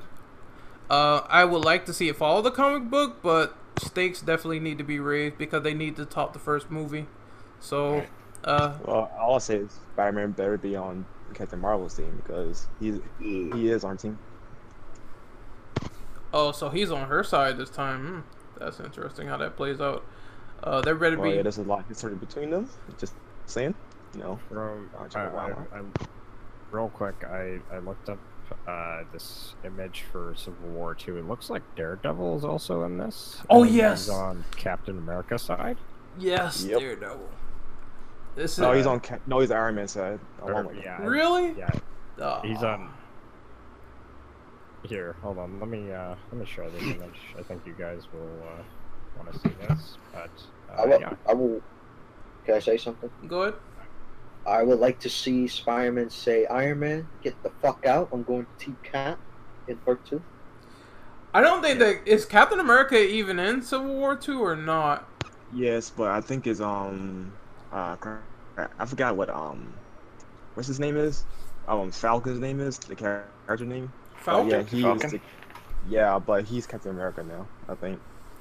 Uh, 0.89 1.23
I 1.29 1.45
would 1.45 1.65
like 1.65 1.87
to 1.87 1.93
see 1.93 2.09
it 2.09 2.17
follow 2.17 2.43
the 2.43 2.51
comic 2.51 2.91
book, 2.91 3.23
but 3.23 3.57
stakes 3.79 4.21
definitely 4.21 4.61
need 4.61 4.79
to 4.79 4.85
be 4.85 5.01
raised 5.01 5.39
because 5.39 5.63
they 5.63 5.75
need 5.75 5.97
to 5.97 6.05
top 6.05 6.33
the 6.33 6.39
first 6.39 6.71
movie. 6.71 7.07
So, 7.61 8.05
uh, 8.45 8.75
Well, 8.85 9.11
all 9.19 9.35
I'll 9.35 9.41
say 9.41 9.57
is 9.57 9.73
Spider-Man 9.95 10.33
better 10.33 10.59
be 10.59 10.77
on 10.77 11.07
Captain 11.35 11.59
Marvel's 11.59 11.95
team 11.95 12.23
because 12.25 12.67
he's 12.79 13.01
he 13.19 13.69
is 13.71 13.85
on 13.85 13.97
team. 13.97 14.19
oh, 16.33 16.53
so 16.53 16.69
he's 16.69 16.91
on 16.91 17.09
her 17.09 17.25
side 17.25 17.57
this 17.57 17.71
time. 17.71 18.07
Hmm, 18.07 18.59
that's 18.59 18.81
interesting 18.81 19.29
how 19.29 19.37
that 19.39 19.57
plays 19.57 19.81
out. 19.81 20.05
Uh, 20.63 20.81
there 20.81 20.95
better 20.95 21.19
Well, 21.19 21.31
be. 21.31 21.37
yeah, 21.37 21.43
there's 21.43 21.59
a 21.59 21.63
lot 21.63 21.81
of 21.81 21.89
history 21.89 22.15
between 22.15 22.51
them. 22.51 22.69
Just 22.99 23.15
saying, 23.47 23.75
you 24.15 24.21
know. 24.21 24.39
From 24.49 24.91
I'll 24.99 25.09
I, 25.15 25.21
I, 25.21 25.51
out. 25.51 25.87
Real 26.71 26.89
quick, 26.89 27.15
I, 27.25 27.59
I 27.73 27.79
looked 27.79 28.09
up 28.09 28.19
uh, 28.67 29.03
this 29.13 29.55
image 29.65 30.05
for 30.11 30.35
Civil 30.37 30.69
War 30.71 30.95
Two. 30.95 31.19
It 31.19 31.27
looks 31.29 31.51
like 31.51 31.63
Daredevil 31.77 32.39
is 32.39 32.45
also 32.45 32.85
in 32.85 32.99
this. 32.99 33.39
Oh, 33.51 33.63
and 33.63 33.71
he's 33.71 33.77
yes! 33.79 34.09
on 34.09 34.45
Captain 34.57 34.97
America 34.99 35.39
side. 35.39 35.77
Yes, 36.19 36.65
Yep. 36.65 36.81
Daredevil. 36.81 37.29
This 38.35 38.53
is 38.53 38.59
No, 38.59 38.73
he's 38.73 38.87
on. 38.87 39.01
Ca- 39.01 39.19
No, 39.27 39.41
he's 39.41 39.51
Iron 39.51 39.75
Man 39.75 39.89
side. 39.89 40.19
Or- 40.41 40.53
along 40.53 40.77
yeah, 40.83 41.03
really. 41.03 41.53
yeah, 41.59 41.71
Oh. 42.19 42.41
he's 42.43 42.63
on. 42.63 42.91
Here, 44.85 45.15
hold 45.23 45.39
on. 45.39 45.61
Let 45.61 45.69
me 45.69 45.93
uh, 45.93 46.15
let 46.33 46.41
me 46.41 46.47
show 46.47 46.69
this 46.71 46.83
image. 46.83 47.21
I 47.39 47.43
think 47.43 47.63
you 47.67 47.75
guys 47.79 48.03
will 48.13 48.43
uh, 48.43 48.63
want 49.17 49.33
to 49.33 49.39
see 49.39 49.55
this, 49.69 49.97
but 50.13 50.31
I 50.77 50.83
uh, 50.83 50.87
will, 50.87 51.01
yeah. 51.01 51.13
I 51.29 51.35
will. 51.35 51.61
Can 52.45 52.55
I 52.57 52.59
say 52.59 52.77
something? 52.77 53.09
Go 53.29 53.43
ahead. 53.43 53.55
I 54.47 54.63
would 54.63 54.81
like 54.81 54.99
to 55.01 55.11
see 55.11 55.47
Spider-Man 55.47 56.11
say, 56.11 56.47
"Iron 56.47 56.81
Man, 56.81 57.09
get 57.23 57.41
the 57.43 57.51
fuck 57.61 57.87
out! 57.87 58.09
I'm 58.13 58.23
going 58.23 58.47
to 58.47 58.65
Team 58.65 58.77
Cap 58.83 59.19
in 59.69 59.77
part 59.79 60.05
two. 60.05 60.23
I 61.35 61.41
don't 61.41 61.63
think 61.63 61.79
that 61.79 62.07
is 62.07 62.25
Captain 62.25 62.61
America 62.61 62.99
even 62.99 63.39
in 63.39 63.63
Civil 63.63 63.95
War 63.95 64.17
Two 64.17 64.45
or 64.45 64.57
not. 64.57 65.09
Yes, 65.55 65.91
but 65.91 66.11
I 66.11 66.21
think 66.21 66.47
it's 66.47 66.61
um, 66.61 67.33
uh, 67.73 67.97
I 68.79 68.87
forgot 68.87 69.17
what 69.17 69.31
um, 69.31 69.73
what's 70.55 70.67
his 70.67 70.81
name 70.81 70.97
is? 70.97 71.25
Um, 71.69 71.91
Falcon's 71.91 72.41
name 72.41 72.61
is 72.61 72.79
the 72.79 72.97
character 72.97 73.65
name. 73.65 73.93
But 74.25 74.25
Falcon. 74.25 74.51
yeah, 74.51 74.63
he 74.63 74.83
Falcon? 74.83 75.11
The, 75.11 75.21
yeah, 75.89 76.19
but 76.19 76.45
he's 76.45 76.67
Captain 76.67 76.91
America 76.91 77.23
now. 77.23 77.47
I 77.69 77.75
think. 77.75 78.01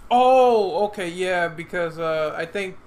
Oh, 0.10 0.86
okay, 0.88 1.10
yeah, 1.10 1.48
because 1.48 1.98
uh, 1.98 2.34
I 2.36 2.46
think 2.46 2.78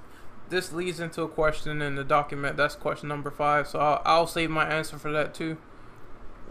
this 0.48 0.72
leads 0.72 1.00
into 1.00 1.22
a 1.22 1.28
question 1.28 1.80
in 1.82 1.94
the 1.94 2.04
document. 2.04 2.56
That's 2.56 2.74
question 2.74 3.08
number 3.08 3.30
five. 3.30 3.66
So 3.68 3.78
I'll, 3.78 4.02
I'll 4.04 4.26
save 4.26 4.50
my 4.50 4.66
answer 4.68 4.98
for 4.98 5.10
that 5.12 5.34
too. 5.34 5.56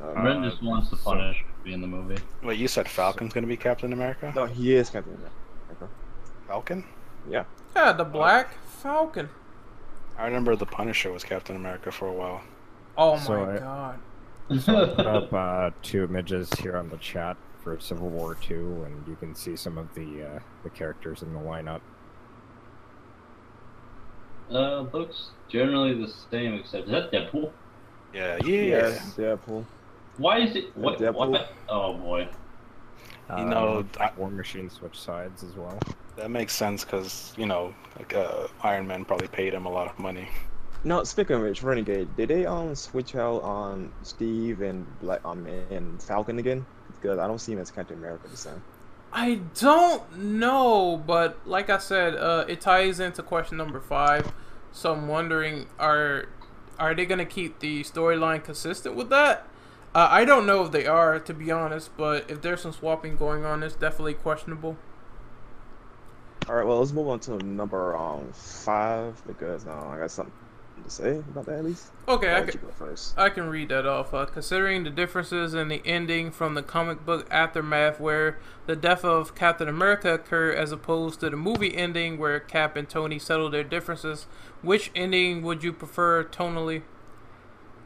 Uh, 0.02 0.14
Ren 0.22 0.44
just 0.44 0.62
wants 0.64 0.90
the 0.90 0.98
so- 0.98 1.12
Punisher 1.12 1.44
to 1.44 1.64
be 1.64 1.74
in 1.74 1.82
the 1.82 1.88
movie. 1.88 2.18
Wait, 2.44 2.58
you 2.60 2.68
said 2.68 2.88
Falcon's 2.90 3.34
gonna 3.34 3.48
be 3.48 3.58
Captain 3.58 3.94
America? 3.94 4.32
no, 4.36 4.46
he 4.46 4.74
is 4.76 4.90
Captain 4.90 5.14
America. 5.16 5.90
Falcon? 6.48 6.84
Yeah. 7.30 7.44
Yeah, 7.76 7.94
the 7.94 8.04
Black 8.04 8.58
Falcon. 8.66 9.30
I 10.18 10.26
remember 10.26 10.56
the 10.56 10.66
Punisher 10.66 11.12
was 11.12 11.24
Captain 11.24 11.56
America 11.56 11.92
for 11.92 12.08
a 12.08 12.14
while. 12.14 12.42
Oh 12.98 13.18
So 13.18 13.46
my 13.46 13.54
I- 13.56 13.58
god. 13.60 14.00
So 14.60 14.84
I 14.84 14.96
put 14.96 15.06
up 15.08 15.34
uh, 15.34 15.70
two 15.82 16.04
images 16.04 16.52
here 16.60 16.76
on 16.78 16.90
the 16.90 16.98
chat 16.98 17.38
for 17.64 17.80
Civil 17.80 18.10
War 18.10 18.36
Two, 18.36 18.84
and 18.86 19.08
you 19.08 19.16
can 19.16 19.34
see 19.34 19.56
some 19.56 19.78
of 19.78 19.94
the 19.96 20.28
uh, 20.36 20.40
the 20.64 20.70
characters 20.70 21.22
in 21.24 21.34
the 21.34 21.40
lineup. 21.40 21.80
Uh, 24.54 24.86
looks 24.94 25.30
generally 25.50 25.94
the 25.96 26.12
same, 26.32 26.54
except 26.54 26.86
is 26.86 26.92
that 26.92 27.12
Deadpool? 27.12 27.52
Yeah, 28.14 28.38
yeah. 28.46 28.62
Yes, 28.62 29.14
Deadpool. 29.18 29.66
Why 30.18 30.40
is 30.40 30.56
it? 30.56 30.76
What? 30.78 31.00
Deadpool. 31.00 31.30
What? 31.32 31.50
Oh 31.70 31.94
boy. 31.96 32.28
You 33.38 33.46
know, 33.46 33.78
looks 33.78 33.98
I- 34.00 34.12
War 34.18 34.30
Machine 34.30 34.70
switch 34.70 35.00
sides 35.00 35.44
as 35.44 35.56
well. 35.56 35.80
That 36.18 36.30
makes 36.30 36.54
sense 36.54 36.84
because 36.86 37.34
you 37.38 37.48
know, 37.48 37.74
like 37.98 38.14
uh, 38.14 38.48
Iron 38.64 38.86
Man 38.86 39.06
probably 39.06 39.28
paid 39.28 39.54
him 39.54 39.66
a 39.66 39.72
lot 39.72 39.88
of 39.88 39.98
money. 39.98 40.28
No, 40.84 41.04
speaking 41.06 41.38
of 41.38 41.42
which, 41.44 41.64
Renegade, 41.64 42.16
did 42.16 42.30
they 42.30 42.46
um 42.46 42.76
switch 42.76 43.16
out 43.16 43.42
on 43.42 43.92
Steve 44.04 44.62
and 44.62 44.86
Black 45.00 45.22
um 45.26 45.48
and 45.72 46.02
Falcon 46.04 46.38
again? 46.38 46.66
Because 47.02 47.18
I 47.18 47.26
don't 47.26 47.40
see 47.40 47.54
him 47.54 47.60
as 47.60 47.72
Captain 47.72 47.98
America 47.98 48.28
this 48.30 48.44
time. 48.44 48.62
I 49.12 49.36
don't 49.60 50.18
know, 50.18 51.02
but 51.06 51.38
like 51.46 51.70
I 51.70 51.78
said, 51.78 52.16
uh, 52.16 52.46
it 52.48 52.62
ties 52.62 53.00
into 53.00 53.24
question 53.24 53.58
number 53.58 53.80
five. 53.80 54.32
So 54.74 54.92
I'm 54.92 55.08
wondering, 55.08 55.68
are 55.80 56.26
are 56.80 56.94
they 56.96 57.06
gonna 57.06 57.26
keep 57.26 57.60
the 57.60 57.84
storyline 57.84 58.44
consistent 58.44 58.96
with 58.96 59.10
that? 59.10 59.48
Uh, 59.96 60.08
I 60.10 60.26
don't 60.26 60.48
know 60.48 60.66
if 60.66 60.72
they 60.72 60.88
are, 60.88 61.20
to 61.20 61.34
be 61.34 61.52
honest. 61.52 61.96
But 61.96 62.30
if 62.30 62.42
there's 62.42 62.62
some 62.62 62.74
swapping 62.74 63.16
going 63.16 63.46
on, 63.46 63.62
it's 63.62 63.76
definitely 63.76 64.16
questionable. 64.16 64.76
All 66.50 66.56
right, 66.56 66.66
well, 66.66 66.80
let's 66.80 66.92
move 66.92 67.08
on 67.08 67.20
to 67.22 67.38
number 67.38 67.96
um 67.96 68.34
five 68.34 69.22
because 69.26 69.66
uh, 69.68 69.88
I 69.90 70.00
got 70.00 70.12
something 70.12 70.34
to 70.84 70.90
say 70.90 71.18
about 71.18 71.46
that 71.46 71.60
at 71.60 71.66
least. 71.66 71.92
Okay, 72.08 72.34
I 72.34 72.42
can, 72.42 72.60
go 72.60 72.68
first. 72.70 73.18
I 73.18 73.30
can 73.30 73.50
read 73.50 73.70
that 73.70 73.86
off. 73.86 74.14
Uh, 74.14 74.26
considering 74.26 74.84
the 74.84 74.90
differences 74.90 75.54
in 75.54 75.68
the 75.68 75.82
ending 75.86 76.32
from 76.32 76.54
the 76.54 76.64
comic 76.64 77.06
book 77.06 77.28
aftermath, 77.32 78.00
where 78.00 78.40
the 78.66 78.76
death 78.76 79.04
of 79.06 79.36
Captain 79.36 79.68
America 79.68 80.14
occurred, 80.14 80.56
as 80.56 80.72
opposed 80.72 81.20
to 81.22 81.30
the 81.30 81.38
movie 81.38 81.76
ending 81.76 82.18
where 82.18 82.40
Cap 82.40 82.76
and 82.76 82.90
Tony 82.90 83.20
settled 83.20 83.54
their 83.54 83.64
differences, 83.64 84.28
which 84.62 84.92
ending 84.96 85.42
would 85.42 85.64
you 85.64 85.74
prefer 85.74 86.24
tonally? 86.24 86.84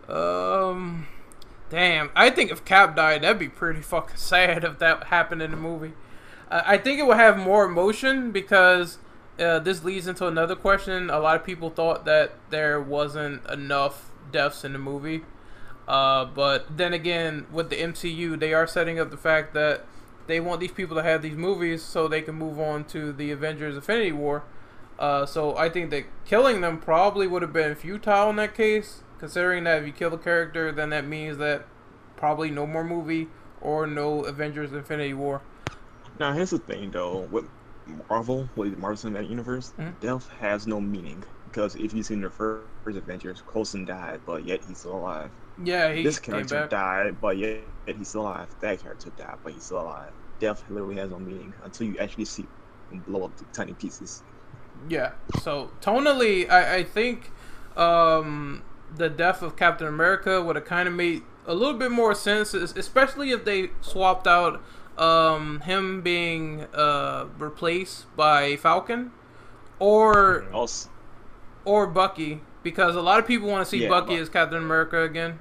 Um, 0.07 1.07
damn, 1.69 2.09
I 2.15 2.29
think 2.29 2.51
if 2.51 2.63
Cap 2.65 2.95
died, 2.95 3.23
that'd 3.23 3.39
be 3.39 3.49
pretty 3.49 3.81
fucking 3.81 4.15
sad 4.17 4.63
if 4.63 4.79
that 4.79 5.05
happened 5.05 5.41
in 5.41 5.51
the 5.51 5.57
movie. 5.57 5.93
Uh, 6.49 6.61
I 6.65 6.77
think 6.77 6.99
it 6.99 7.05
would 7.05 7.17
have 7.17 7.37
more 7.37 7.65
emotion 7.65 8.31
because 8.31 8.99
uh, 9.39 9.59
this 9.59 9.83
leads 9.83 10.07
into 10.07 10.27
another 10.27 10.55
question. 10.55 11.09
A 11.09 11.19
lot 11.19 11.35
of 11.35 11.43
people 11.43 11.69
thought 11.69 12.05
that 12.05 12.33
there 12.49 12.81
wasn't 12.81 13.45
enough 13.49 14.11
deaths 14.31 14.63
in 14.63 14.73
the 14.73 14.79
movie. 14.79 15.23
Uh, 15.87 16.25
but 16.25 16.77
then 16.77 16.93
again, 16.93 17.47
with 17.51 17.69
the 17.69 17.77
MCU, 17.77 18.39
they 18.39 18.53
are 18.53 18.67
setting 18.67 18.99
up 18.99 19.09
the 19.09 19.17
fact 19.17 19.53
that 19.53 19.85
they 20.27 20.39
want 20.39 20.59
these 20.59 20.71
people 20.71 20.95
to 20.97 21.03
have 21.03 21.21
these 21.21 21.37
movies 21.37 21.81
so 21.81 22.07
they 22.07 22.21
can 22.21 22.35
move 22.35 22.59
on 22.59 22.83
to 22.85 23.13
the 23.13 23.31
Avengers 23.31 23.75
Infinity 23.75 24.11
War. 24.11 24.43
Uh, 24.99 25.25
so 25.25 25.55
I 25.55 25.69
think 25.69 25.91
that 25.91 26.05
killing 26.25 26.61
them 26.61 26.79
probably 26.79 27.27
would 27.27 27.41
have 27.41 27.53
been 27.53 27.75
futile 27.75 28.29
in 28.29 28.35
that 28.37 28.55
case, 28.55 29.03
considering 29.19 29.63
that 29.63 29.81
if 29.81 29.87
you 29.87 29.93
kill 29.93 30.09
the 30.09 30.17
character, 30.17 30.71
then 30.71 30.89
that 30.89 31.05
means 31.05 31.37
that 31.37 31.65
probably 32.17 32.49
no 32.49 32.67
more 32.67 32.83
movie 32.83 33.29
or 33.61 33.87
no 33.87 34.23
Avengers 34.25 34.73
Infinity 34.73 35.13
War. 35.13 35.41
Now, 36.19 36.33
here's 36.33 36.49
the 36.49 36.59
thing 36.59 36.91
though, 36.91 37.19
with 37.31 37.45
Marvel, 38.09 38.49
with 38.55 38.71
the 38.71 38.77
Marvel 38.77 39.09
Cinematic 39.09 39.29
Universe, 39.29 39.73
Mhm. 39.79 39.99
death 39.99 40.29
has 40.39 40.67
no 40.67 40.79
meaning 40.81 41.23
because 41.45 41.75
if 41.75 41.93
you've 41.93 42.05
seen 42.05 42.21
the 42.21 42.29
first 42.29 42.65
Avengers, 42.85 43.43
Coulson 43.51 43.85
died, 43.85 44.21
but 44.25 44.45
yet 44.45 44.61
he's 44.67 44.77
still 44.79 44.95
alive. 44.97 45.29
Yeah, 45.63 45.91
he 45.91 46.03
this 46.03 46.19
character 46.19 46.67
died, 46.69 47.19
but 47.19 47.37
yet 47.37 47.61
he's 47.85 48.09
still 48.09 48.21
alive. 48.21 48.47
That 48.61 48.81
character 48.81 49.09
died, 49.17 49.37
but 49.43 49.53
he's 49.53 49.63
still 49.63 49.81
alive. 49.81 50.11
Death 50.39 50.63
literally 50.69 50.95
has 50.95 51.09
no 51.09 51.19
meaning 51.19 51.53
until 51.63 51.87
you 51.87 51.97
actually 51.97 52.25
see 52.25 52.45
him 52.91 52.99
blow 52.99 53.25
up 53.25 53.35
to 53.37 53.43
tiny 53.53 53.73
pieces. 53.73 54.23
Yeah. 54.87 55.13
So 55.41 55.71
tonally, 55.81 56.49
I, 56.49 56.75
I 56.77 56.83
think 56.83 57.31
um, 57.75 58.61
the 58.95 59.09
death 59.09 59.41
of 59.41 59.55
Captain 59.55 59.87
America 59.87 60.41
would 60.41 60.55
have 60.55 60.65
kind 60.65 60.87
of 60.87 60.93
made 60.93 61.23
a 61.45 61.53
little 61.53 61.77
bit 61.77 61.91
more 61.91 62.13
sense, 62.13 62.53
especially 62.53 63.31
if 63.31 63.45
they 63.45 63.71
swapped 63.81 64.27
out 64.27 64.61
um, 64.97 65.59
him 65.61 66.01
being 66.01 66.65
uh, 66.73 67.25
replaced 67.37 68.13
by 68.15 68.55
Falcon 68.57 69.11
or 69.79 70.45
Also, 70.51 70.89
or 71.65 71.85
Bucky, 71.87 72.41
because 72.63 72.95
a 72.95 73.01
lot 73.01 73.19
of 73.19 73.27
people 73.27 73.47
want 73.47 73.63
to 73.65 73.69
see 73.69 73.83
Yeah, 73.83 73.89
Bucky 73.89 74.15
but- 74.15 74.21
as 74.21 74.29
Captain 74.29 74.57
America 74.57 75.01
again. 75.03 75.39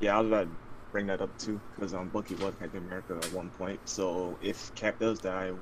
yeah, 0.00 0.16
I 0.16 0.20
was 0.20 0.28
about 0.28 0.42
to 0.44 0.50
bring 0.92 1.06
that 1.08 1.20
up 1.20 1.36
too 1.38 1.60
because 1.74 1.94
um, 1.94 2.08
Bucky 2.08 2.34
was 2.36 2.54
Captain 2.60 2.84
America 2.86 3.16
at 3.22 3.32
one 3.32 3.50
point. 3.50 3.80
So 3.86 4.38
if 4.42 4.74
Cap 4.74 4.98
does 4.98 5.18
die, 5.18 5.52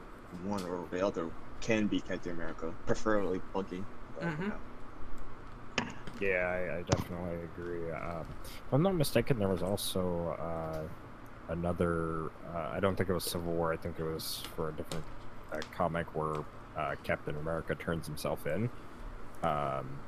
one 0.45 0.63
or 0.65 0.85
the 0.91 1.05
other 1.07 1.31
can 1.61 1.87
be 1.87 2.01
Captain 2.01 2.33
America, 2.33 2.73
preferably 2.87 3.41
Bucky. 3.53 3.83
But, 4.19 4.29
Mhm. 4.29 4.53
yeah. 5.81 5.87
Yeah, 6.21 6.47
I, 6.47 6.79
I 6.79 6.83
definitely 6.83 7.39
agree. 7.43 7.91
Um, 7.91 8.25
if 8.41 8.73
I'm 8.73 8.83
not 8.83 8.95
mistaken, 8.95 9.39
there 9.39 9.49
was 9.49 9.63
also 9.63 10.37
uh, 10.41 10.81
another. 11.49 12.31
Uh, 12.55 12.71
I 12.73 12.81
don't 12.81 12.97
think 12.97 13.09
it 13.09 13.13
was 13.13 13.25
Civil 13.25 13.53
War. 13.53 13.73
I 13.73 13.77
think 13.77 13.99
it 13.99 14.05
was 14.05 14.43
for 14.57 14.71
a 14.71 14.73
different 14.73 15.05
uh, 15.53 15.61
comic 15.75 16.07
where 16.15 16.45
uh, 16.77 16.95
Captain 17.05 17.37
America 17.37 17.75
turns 17.75 18.07
himself 18.07 18.47
in. 18.47 18.71
Um, 19.43 19.99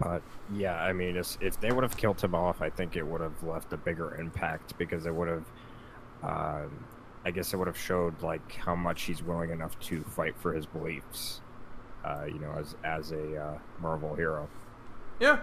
but 0.00 0.22
yeah, 0.54 0.82
I 0.82 0.92
mean, 0.92 1.16
it's, 1.16 1.36
if 1.40 1.60
they 1.60 1.70
would 1.72 1.84
have 1.84 1.96
killed 1.96 2.20
him 2.20 2.34
off, 2.34 2.62
I 2.62 2.70
think 2.70 2.96
it 2.96 3.06
would 3.06 3.20
have 3.20 3.42
left 3.42 3.72
a 3.72 3.76
bigger 3.76 4.14
impact 4.16 4.76
because 4.78 5.06
it 5.06 5.14
would 5.14 5.28
have. 5.28 5.44
Um, 6.22 6.84
I 7.22 7.30
guess 7.30 7.52
it 7.52 7.58
would 7.58 7.66
have 7.66 7.78
showed 7.78 8.22
like 8.22 8.54
how 8.54 8.74
much 8.74 9.02
he's 9.02 9.22
willing 9.22 9.50
enough 9.50 9.78
to 9.80 10.02
fight 10.02 10.34
for 10.38 10.54
his 10.54 10.64
beliefs. 10.64 11.42
Uh, 12.02 12.24
you 12.26 12.38
know, 12.38 12.52
as 12.58 12.76
as 12.82 13.12
a 13.12 13.36
uh, 13.36 13.58
Marvel 13.78 14.14
hero. 14.14 14.48
Yeah. 15.20 15.40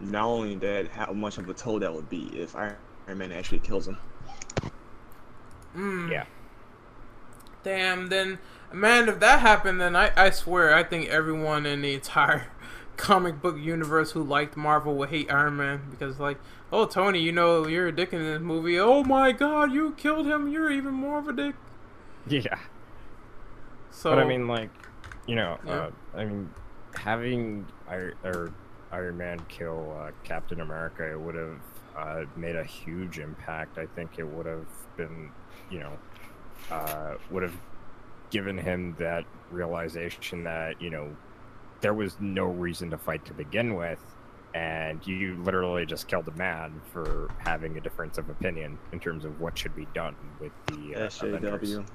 Not 0.00 0.24
only 0.24 0.56
that, 0.56 0.88
how 0.88 1.12
much 1.12 1.38
of 1.38 1.48
a 1.48 1.54
toll 1.54 1.78
that 1.80 1.94
would 1.94 2.08
be 2.08 2.30
if 2.34 2.56
Iron 2.56 2.76
Man 3.14 3.32
actually 3.32 3.60
kills 3.60 3.86
him. 3.86 3.98
Mm. 5.76 6.10
Yeah. 6.10 6.24
Damn, 7.62 8.08
then, 8.08 8.38
man, 8.72 9.08
if 9.08 9.20
that 9.20 9.40
happened, 9.40 9.80
then 9.80 9.94
I, 9.94 10.10
I 10.16 10.30
swear, 10.30 10.74
I 10.74 10.82
think 10.82 11.08
everyone 11.08 11.66
in 11.66 11.82
the 11.82 11.94
entire 11.94 12.46
comic 12.96 13.40
book 13.42 13.58
universe 13.58 14.12
who 14.12 14.22
liked 14.22 14.56
Marvel 14.56 14.94
would 14.96 15.10
hate 15.10 15.30
Iron 15.30 15.56
Man 15.56 15.82
because, 15.90 16.18
like, 16.18 16.38
oh, 16.72 16.86
Tony, 16.86 17.20
you 17.20 17.32
know, 17.32 17.66
you're 17.66 17.88
a 17.88 17.92
dick 17.92 18.12
in 18.12 18.22
this 18.22 18.40
movie. 18.40 18.78
Oh 18.78 19.04
my 19.04 19.32
god, 19.32 19.72
you 19.72 19.92
killed 19.92 20.26
him. 20.26 20.48
You're 20.48 20.70
even 20.70 20.94
more 20.94 21.18
of 21.18 21.28
a 21.28 21.32
dick. 21.32 21.54
Yeah. 22.28 22.58
So, 23.90 24.10
but 24.10 24.18
I 24.20 24.24
mean, 24.24 24.46
like, 24.46 24.70
you 25.26 25.34
know, 25.34 25.58
Yeah. 25.66 25.72
uh, 25.72 25.90
I 26.14 26.24
mean, 26.26 26.50
having 26.94 27.66
Iron, 27.88 28.14
or 28.24 28.52
Iron 28.92 29.16
Man 29.16 29.40
kill 29.48 29.96
uh, 29.98 30.10
Captain 30.22 30.60
America, 30.60 31.10
it 31.10 31.18
would 31.18 31.34
have 31.34 31.60
uh, 31.96 32.24
made 32.36 32.56
a 32.56 32.64
huge 32.64 33.18
impact. 33.18 33.78
I 33.78 33.86
think 33.86 34.18
it 34.18 34.24
would 34.24 34.46
have 34.46 34.66
been, 34.96 35.30
you 35.70 35.80
know, 35.80 35.92
uh, 36.70 37.14
would 37.30 37.42
have 37.42 37.56
given 38.30 38.56
him 38.56 38.94
that 38.98 39.24
realization 39.50 40.44
that 40.44 40.80
you 40.80 40.90
know 40.90 41.14
there 41.80 41.94
was 41.94 42.16
no 42.20 42.44
reason 42.44 42.90
to 42.90 42.98
fight 42.98 43.24
to 43.24 43.34
begin 43.34 43.74
with, 43.74 44.00
and 44.54 45.06
you 45.06 45.36
literally 45.42 45.86
just 45.86 46.08
killed 46.08 46.28
a 46.28 46.32
man 46.32 46.80
for 46.92 47.30
having 47.38 47.76
a 47.76 47.80
difference 47.80 48.18
of 48.18 48.28
opinion 48.28 48.78
in 48.92 49.00
terms 49.00 49.24
of 49.24 49.40
what 49.40 49.56
should 49.56 49.74
be 49.74 49.86
done 49.94 50.14
with 50.40 50.52
the 50.66 50.94
uh, 50.94 51.08
Avengers. 51.22 51.78
SJW. 51.78 51.86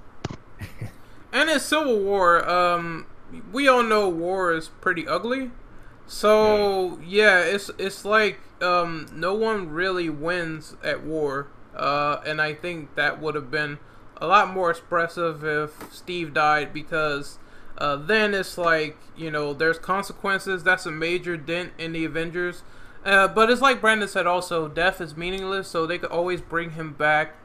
And 1.35 1.49
in 1.49 1.59
Civil 1.59 1.99
War, 1.99 2.49
um, 2.49 3.07
we 3.51 3.67
all 3.67 3.83
know 3.83 4.07
war 4.07 4.53
is 4.53 4.69
pretty 4.69 5.05
ugly. 5.05 5.51
So 6.07 6.97
yeah, 7.05 7.39
it's 7.39 7.69
it's 7.77 8.05
like 8.05 8.39
um, 8.61 9.07
no 9.11 9.33
one 9.33 9.69
really 9.69 10.09
wins 10.09 10.77
at 10.81 11.03
war, 11.03 11.47
uh, 11.75 12.21
and 12.25 12.41
I 12.41 12.53
think 12.53 12.95
that 12.95 13.21
would 13.21 13.35
have 13.35 13.51
been 13.51 13.79
a 14.17 14.27
lot 14.27 14.53
more 14.53 14.71
expressive 14.71 15.43
if 15.43 15.91
Steve 15.91 16.33
died 16.33 16.73
because 16.73 17.37
uh, 17.77 17.97
then 17.97 18.33
it's 18.33 18.57
like 18.57 18.97
you 19.15 19.29
know 19.29 19.53
there's 19.53 19.79
consequences. 19.79 20.63
That's 20.63 20.85
a 20.85 20.91
major 20.91 21.37
dent 21.37 21.73
in 21.77 21.91
the 21.93 22.05
Avengers. 22.05 22.63
Uh, 23.03 23.27
but 23.27 23.51
it's 23.51 23.61
like 23.61 23.81
Brandon 23.81 24.07
said 24.07 24.25
also, 24.25 24.67
death 24.67 24.99
is 24.99 25.15
meaningless, 25.15 25.67
so 25.67 25.85
they 25.85 25.99
could 25.99 26.09
always 26.09 26.41
bring 26.41 26.71
him 26.71 26.93
back 26.93 27.35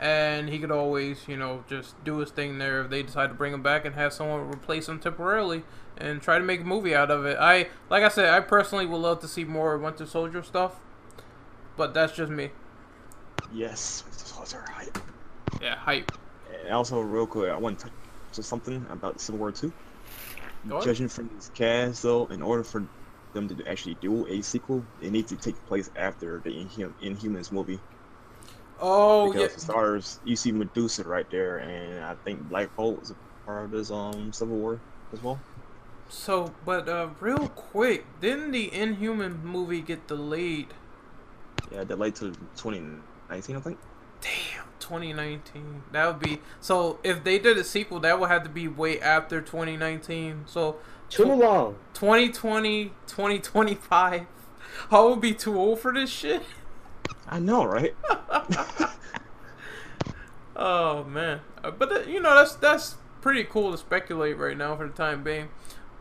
and 0.00 0.48
he 0.48 0.58
could 0.58 0.70
always, 0.70 1.26
you 1.26 1.36
know, 1.36 1.64
just 1.68 2.02
do 2.04 2.18
his 2.18 2.30
thing 2.30 2.58
there 2.58 2.82
if 2.82 2.90
they 2.90 3.02
decide 3.02 3.28
to 3.28 3.34
bring 3.34 3.52
him 3.52 3.62
back 3.62 3.84
and 3.84 3.94
have 3.96 4.12
someone 4.12 4.48
replace 4.48 4.88
him 4.88 5.00
temporarily 5.00 5.64
and 5.96 6.22
try 6.22 6.38
to 6.38 6.44
make 6.44 6.60
a 6.60 6.64
movie 6.64 6.94
out 6.94 7.10
of 7.10 7.26
it. 7.26 7.36
I, 7.40 7.68
like 7.90 8.04
I 8.04 8.08
said, 8.08 8.32
I 8.32 8.40
personally 8.40 8.86
would 8.86 8.98
love 8.98 9.20
to 9.20 9.28
see 9.28 9.44
more 9.44 9.76
Winter 9.76 10.06
Soldier 10.06 10.42
stuff, 10.42 10.76
but 11.76 11.94
that's 11.94 12.14
just 12.14 12.30
me. 12.30 12.50
Yes, 13.52 14.04
hype. 14.34 14.98
Yeah, 15.62 15.76
hype. 15.76 16.12
And 16.64 16.74
also, 16.74 17.00
real 17.00 17.26
quick, 17.26 17.50
I 17.50 17.56
want 17.56 17.78
to 17.80 17.84
touch 17.86 17.92
on 18.38 18.44
something 18.44 18.86
about 18.90 19.20
Civil 19.20 19.38
War 19.38 19.52
2. 19.52 19.72
Judging 20.82 21.08
from 21.08 21.28
this 21.34 21.50
cast, 21.54 22.02
though, 22.02 22.26
in 22.26 22.42
order 22.42 22.62
for 22.62 22.84
them 23.32 23.48
to 23.48 23.68
actually 23.68 23.94
do 24.00 24.26
a 24.26 24.42
sequel, 24.42 24.82
it 25.00 25.12
needs 25.12 25.30
to 25.30 25.36
take 25.36 25.54
place 25.66 25.90
after 25.96 26.40
the 26.44 26.50
Inhum- 26.50 26.94
Inhumans 27.02 27.52
movie. 27.52 27.80
Oh 28.80 29.32
because 29.32 29.42
yeah, 29.42 29.54
the 29.54 29.60
stars, 29.60 30.20
you 30.24 30.36
see 30.36 30.52
Medusa 30.52 31.04
right 31.04 31.28
there, 31.30 31.58
and 31.58 32.04
I 32.04 32.14
think 32.24 32.48
Black 32.48 32.74
Bolt 32.76 33.02
is 33.02 33.10
a 33.10 33.16
part 33.44 33.64
of 33.64 33.70
this 33.70 33.90
um 33.90 34.32
Civil 34.32 34.56
War 34.56 34.80
as 35.12 35.22
well. 35.22 35.38
So, 36.08 36.54
but 36.64 36.88
uh, 36.88 37.08
real 37.20 37.48
quick, 37.48 38.04
didn't 38.20 38.52
the 38.52 38.72
Inhuman 38.72 39.44
movie 39.44 39.80
get 39.80 40.06
delayed? 40.06 40.68
Yeah, 41.72 41.84
delayed 41.84 42.14
to 42.16 42.30
2019, 42.56 43.02
I 43.30 43.40
think. 43.40 43.64
Damn, 44.20 44.64
2019. 44.80 45.82
That 45.92 46.06
would 46.06 46.20
be 46.20 46.40
so. 46.60 46.98
If 47.04 47.24
they 47.24 47.38
did 47.38 47.56
a 47.58 47.64
sequel, 47.64 48.00
that 48.00 48.18
would 48.18 48.30
have 48.30 48.42
to 48.44 48.48
be 48.48 48.68
way 48.68 49.00
after 49.00 49.40
2019. 49.40 50.44
So 50.46 50.76
Too 51.10 51.24
long. 51.24 51.76
2020, 51.94 52.92
2025. 53.06 54.26
I 54.90 55.00
would 55.00 55.20
be 55.20 55.34
too 55.34 55.58
old 55.58 55.80
for 55.80 55.92
this 55.92 56.10
shit. 56.10 56.42
I 57.28 57.38
know, 57.38 57.64
right? 57.64 57.94
Oh 60.56 61.04
man, 61.04 61.40
Uh, 61.62 61.70
but 61.70 61.92
uh, 61.92 62.00
you 62.00 62.20
know 62.20 62.34
that's 62.34 62.54
that's 62.56 62.96
pretty 63.20 63.44
cool 63.44 63.70
to 63.72 63.78
speculate 63.78 64.36
right 64.38 64.56
now 64.56 64.76
for 64.76 64.88
the 64.88 64.92
time 64.94 65.22
being. 65.22 65.48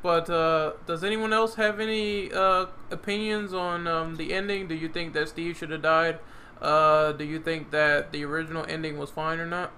But 0.02 0.30
uh, 0.30 0.74
does 0.86 1.04
anyone 1.04 1.34
else 1.34 1.56
have 1.56 1.80
any 1.80 2.32
uh, 2.32 2.68
opinions 2.92 3.54
on 3.54 3.88
um, 3.88 4.16
the 4.16 4.34
ending? 4.34 4.68
Do 4.68 4.76
you 4.76 4.88
think 4.90 5.14
that 5.14 5.30
Steve 5.30 5.58
should 5.58 5.72
have 5.72 5.82
died? 5.82 6.20
Uh, 6.62 7.12
do 7.12 7.24
you 7.24 7.40
think 7.40 7.72
that 7.72 8.12
the 8.12 8.24
original 8.26 8.66
ending 8.68 8.98
was 8.98 9.10
fine 9.10 9.40
or 9.40 9.46
not? 9.46 9.72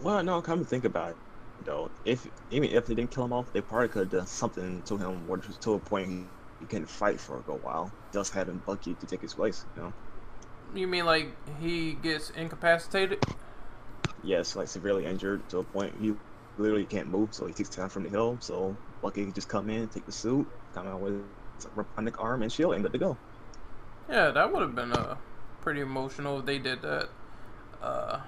Well, 0.00 0.22
no, 0.22 0.42
come 0.42 0.60
to 0.60 0.64
think 0.64 0.84
about 0.84 1.10
it, 1.10 1.16
though, 1.64 1.90
if 2.04 2.26
even 2.50 2.70
if 2.70 2.86
they 2.86 2.94
didn't 2.94 3.10
kill 3.10 3.24
him 3.24 3.32
off, 3.32 3.52
they 3.52 3.60
probably 3.60 3.88
could 3.88 4.00
have 4.00 4.10
done 4.10 4.26
something 4.26 4.82
to 4.82 4.96
him, 4.96 5.26
which 5.28 5.46
was 5.46 5.56
to 5.58 5.74
a 5.74 5.78
point 5.78 6.08
he, 6.08 6.24
he 6.60 6.66
couldn't 6.66 6.88
fight 6.88 7.20
for 7.20 7.38
a 7.38 7.42
good 7.42 7.62
while, 7.62 7.92
just 8.12 8.32
having 8.32 8.58
Bucky 8.58 8.94
to 8.94 9.06
take 9.06 9.20
his 9.20 9.34
place. 9.34 9.64
You 9.76 9.82
know? 9.82 9.92
You 10.74 10.86
mean 10.86 11.04
like 11.04 11.28
he 11.60 11.92
gets 11.92 12.30
incapacitated? 12.30 13.18
Yes, 14.24 14.56
like 14.56 14.68
severely 14.68 15.04
injured 15.04 15.48
to 15.50 15.58
a 15.58 15.64
point 15.64 15.94
he 16.00 16.14
literally 16.56 16.84
can't 16.84 17.08
move, 17.08 17.34
so 17.34 17.46
he 17.46 17.52
takes 17.52 17.68
time 17.68 17.88
from 17.88 18.04
the 18.04 18.08
hill. 18.08 18.38
So 18.40 18.76
Bucky 19.02 19.24
can 19.24 19.32
just 19.32 19.48
come 19.48 19.68
in, 19.70 19.88
take 19.88 20.06
the 20.06 20.12
suit, 20.12 20.46
come 20.74 20.86
out 20.86 21.00
with 21.00 21.14
a 21.14 21.68
robotic 21.74 22.20
arm 22.20 22.42
and 22.42 22.52
shield, 22.52 22.74
and 22.74 22.82
good 22.82 22.92
to 22.92 22.98
go. 22.98 23.18
Yeah, 24.08 24.30
that 24.30 24.52
would 24.52 24.62
have 24.62 24.74
been 24.74 24.92
uh, 24.92 25.16
pretty 25.62 25.80
emotional 25.80 26.40
if 26.40 26.44
they 26.46 26.58
did 26.58 26.82
that. 26.82 27.08
Uh, 27.80 28.20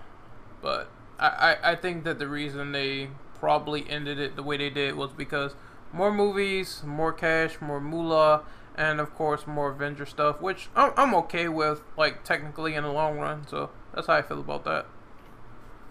but 0.62 0.88
I, 1.18 1.26
I, 1.62 1.72
I 1.72 1.74
think 1.76 2.04
that 2.04 2.18
the 2.18 2.28
reason 2.28 2.72
they 2.72 3.10
probably 3.38 3.88
ended 3.88 4.18
it 4.18 4.36
the 4.36 4.42
way 4.42 4.56
they 4.56 4.70
did 4.70 4.96
was 4.96 5.12
because 5.12 5.54
more 5.92 6.12
movies, 6.12 6.82
more 6.84 7.12
cash, 7.12 7.60
more 7.60 7.80
moolah, 7.80 8.42
and 8.74 9.00
of 9.00 9.14
course 9.14 9.46
more 9.46 9.70
Avenger 9.70 10.06
stuff, 10.06 10.40
which 10.40 10.68
I'm, 10.74 10.92
I'm 10.96 11.14
okay 11.16 11.48
with, 11.48 11.82
like 11.96 12.24
technically 12.24 12.74
in 12.74 12.82
the 12.84 12.90
long 12.90 13.18
run. 13.18 13.46
So 13.46 13.70
that's 13.94 14.06
how 14.06 14.14
I 14.14 14.22
feel 14.22 14.40
about 14.40 14.64
that. 14.64 14.86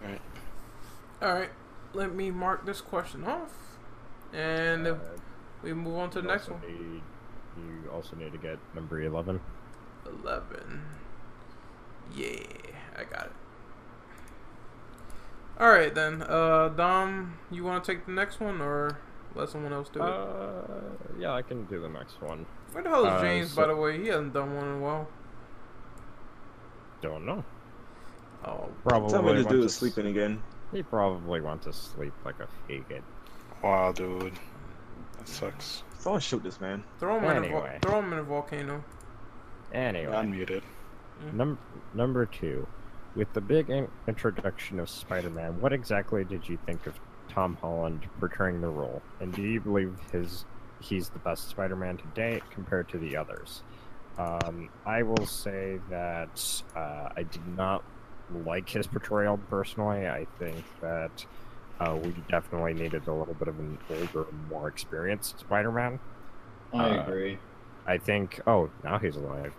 Right. 0.04 0.22
All 1.22 1.34
right, 1.34 1.52
let 1.94 2.14
me 2.14 2.32
mark 2.32 2.66
this 2.66 2.82
question 2.82 3.24
off, 3.24 3.78
and 4.34 4.88
Uh, 4.88 4.96
we 5.62 5.72
move 5.74 5.96
on 5.96 6.10
to 6.10 6.22
the 6.22 6.28
next 6.28 6.50
one. 6.50 6.60
Need, 6.60 7.02
you 7.56 7.90
also 7.90 8.18
need 8.18 8.34
to 8.34 8.38
get 8.38 8.58
number 8.76 9.02
eleven. 9.02 9.40
11. 10.06 10.82
Yeah, 12.14 12.38
I 12.96 13.04
got 13.04 13.26
it. 13.26 13.32
Alright 15.60 15.96
then. 15.96 16.22
Uh, 16.24 16.70
Dom, 16.70 17.38
you 17.52 17.64
want 17.64 17.84
to 17.84 17.92
take 17.94 18.06
the 18.06 18.12
next 18.12 18.40
one 18.40 18.62
or 18.62 18.98
let 19.36 19.50
someone 19.50 19.74
else 19.74 19.90
do 19.90 20.00
it? 20.00 20.06
Uh, 20.06 20.62
yeah, 21.20 21.34
I 21.34 21.42
can 21.42 21.66
do 21.66 21.80
the 21.80 21.90
next 21.90 22.22
one. 22.22 22.46
Where 22.72 22.84
the 22.84 22.90
hell 22.90 23.06
is 23.06 23.12
uh, 23.14 23.22
James, 23.22 23.56
by 23.56 23.68
the 23.68 23.76
way? 23.76 24.02
He 24.02 24.08
hasn't 24.08 24.34
done 24.34 24.56
one 24.56 24.68
in 24.68 24.76
a 24.76 24.80
while. 24.80 25.08
Don't 27.02 27.26
know. 27.26 27.44
Oh, 28.46 28.70
Probably 28.84 29.10
Tell 29.12 29.22
me 29.24 29.34
to 29.34 29.44
do 29.44 29.60
to 29.60 29.64
is 29.64 29.76
sleeping 29.76 30.08
again. 30.08 30.42
He 30.72 30.84
probably 30.84 31.40
went 31.40 31.62
to 31.64 31.74
sleep 31.74 32.14
like 32.26 32.36
a 32.40 32.48
faggot. 32.68 33.04
Wow, 33.64 33.92
dude. 33.92 34.34
That 35.18 35.28
sucks. 35.28 35.84
Someone 36.00 36.20
shoot 36.20 36.44
this 36.44 36.60
man. 36.60 36.84
throw 37.00 37.18
him, 37.18 37.24
in 37.24 37.30
a 37.30 37.34
vo- 37.34 37.46
Anyway. 37.46 37.80
throw 37.82 38.00
him 38.00 38.12
in 38.14 38.20
a 38.20 38.24
volcano. 38.24 38.84
Anyway, 39.72 40.12
Unmuted. 41.30 41.34
num- 41.34 41.60
number 41.94 42.26
two. 42.26 42.68
With 43.16 43.32
the 43.34 43.42
big 43.42 43.70
in- 43.70 43.88
introduction 44.08 44.80
of 44.80 44.90
Spider-Man, 44.90 45.62
what 45.62 45.72
exactly 45.74 46.24
did 46.24 46.50
you 46.50 46.58
think 46.66 46.88
of 46.88 47.00
Tom 47.30 47.56
Holland 47.62 48.08
portraying 48.20 48.62
the 48.62 48.70
role? 48.70 49.02
And 49.20 49.32
do 49.34 49.42
you 49.44 49.60
believe 49.62 49.96
his 50.12 50.46
he's 50.80 51.10
the 51.10 51.20
best 51.20 51.48
Spider-Man 51.50 51.98
to 51.98 52.04
date 52.16 52.44
compared 52.52 52.90
to 52.90 52.98
the 52.98 53.16
others? 53.16 53.62
Um, 54.18 54.70
I 54.86 55.04
will 55.04 55.26
say 55.26 55.80
that 55.90 56.62
uh, 56.76 57.10
I 57.16 57.24
did 57.24 57.48
not 57.56 57.84
like 58.46 58.68
his 58.70 58.86
portrayal 58.88 59.38
personally. 59.50 60.08
I 60.08 60.26
think 60.40 60.64
that 60.82 61.26
uh, 61.80 61.96
we 62.02 62.14
definitely 62.30 62.74
needed 62.74 63.08
a 63.08 63.14
little 63.14 63.34
bit 63.36 63.48
of 63.48 63.60
an 63.60 63.78
older, 63.92 64.26
more 64.50 64.68
experienced 64.68 65.40
Spider-Man. 65.40 66.00
I 66.74 66.78
Uh, 66.90 67.04
agree. 67.04 67.38
I 67.86 67.98
think. 68.00 68.40
Oh, 68.48 68.70
now 68.84 68.98
he's 68.98 69.16
alive. 69.18 69.54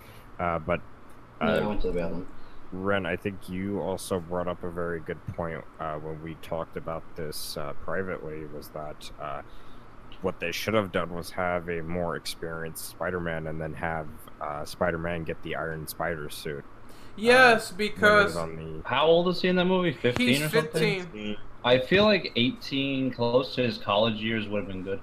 Uh, 1.40 1.46
Yeah, 1.46 1.52
I 1.52 1.58
uh, 1.58 1.68
went 1.68 1.80
to 1.82 1.88
the 1.88 1.94
bathroom. 1.94 2.26
Ren, 2.72 3.06
I 3.06 3.16
think 3.16 3.48
you 3.48 3.80
also 3.80 4.18
brought 4.18 4.48
up 4.48 4.64
a 4.64 4.70
very 4.70 5.00
good 5.00 5.24
point 5.28 5.62
uh, 5.78 5.94
when 5.94 6.20
we 6.22 6.34
talked 6.42 6.76
about 6.76 7.02
this 7.16 7.56
uh, 7.56 7.72
privately. 7.84 8.46
Was 8.46 8.68
that 8.68 9.10
uh, 9.20 9.42
what 10.22 10.40
they 10.40 10.50
should 10.50 10.74
have 10.74 10.90
done 10.90 11.14
was 11.14 11.30
have 11.30 11.68
a 11.68 11.82
more 11.82 12.16
experienced 12.16 12.88
Spider-Man 12.88 13.46
and 13.46 13.60
then 13.60 13.74
have 13.74 14.08
uh, 14.40 14.64
Spider-Man 14.64 15.24
get 15.24 15.40
the 15.42 15.54
Iron 15.54 15.86
Spider 15.86 16.28
suit. 16.30 16.64
Yes, 17.16 17.70
when 17.70 17.76
because 17.76 18.36
on 18.36 18.56
the 18.56 18.88
How 18.88 19.06
old 19.06 19.28
is 19.28 19.40
he 19.40 19.48
in 19.48 19.56
that 19.56 19.66
movie? 19.66 19.92
15 19.92 20.26
he's 20.26 20.42
or 20.42 20.48
something? 20.48 21.02
15. 21.02 21.36
I 21.64 21.78
feel 21.78 22.04
like 22.04 22.32
18, 22.36 23.12
close 23.12 23.54
to 23.54 23.62
his 23.62 23.78
college 23.78 24.16
years, 24.16 24.48
would 24.48 24.64
have 24.64 24.68
been 24.68 24.82
good. 24.82 25.00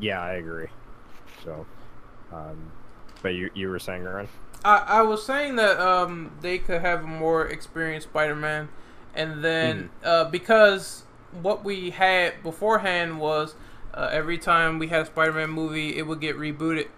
yeah, 0.00 0.22
I 0.22 0.34
agree. 0.34 0.68
So, 1.44 1.66
um, 2.32 2.56
but 3.22 3.30
you 3.34 3.50
you 3.54 3.68
were 3.68 3.78
saying, 3.80 4.04
Ren? 4.04 4.28
I, 4.64 4.76
I 4.76 5.02
was 5.02 5.24
saying 5.24 5.56
that 5.56 5.78
um, 5.80 6.32
they 6.40 6.58
could 6.58 6.80
have 6.80 7.04
a 7.04 7.06
more 7.06 7.46
experienced 7.46 8.08
Spider-Man, 8.08 8.68
and 9.14 9.44
then 9.44 9.90
uh, 10.04 10.24
because 10.24 11.02
what 11.40 11.64
we 11.64 11.90
had 11.90 12.42
beforehand 12.42 13.18
was 13.18 13.54
uh, 13.94 14.08
every 14.12 14.38
time 14.38 14.78
we 14.78 14.88
had 14.88 15.02
a 15.02 15.06
Spider-Man 15.06 15.50
movie, 15.50 15.96
it 15.96 16.06
would 16.06 16.20
get 16.20 16.36
rebooted. 16.36 16.88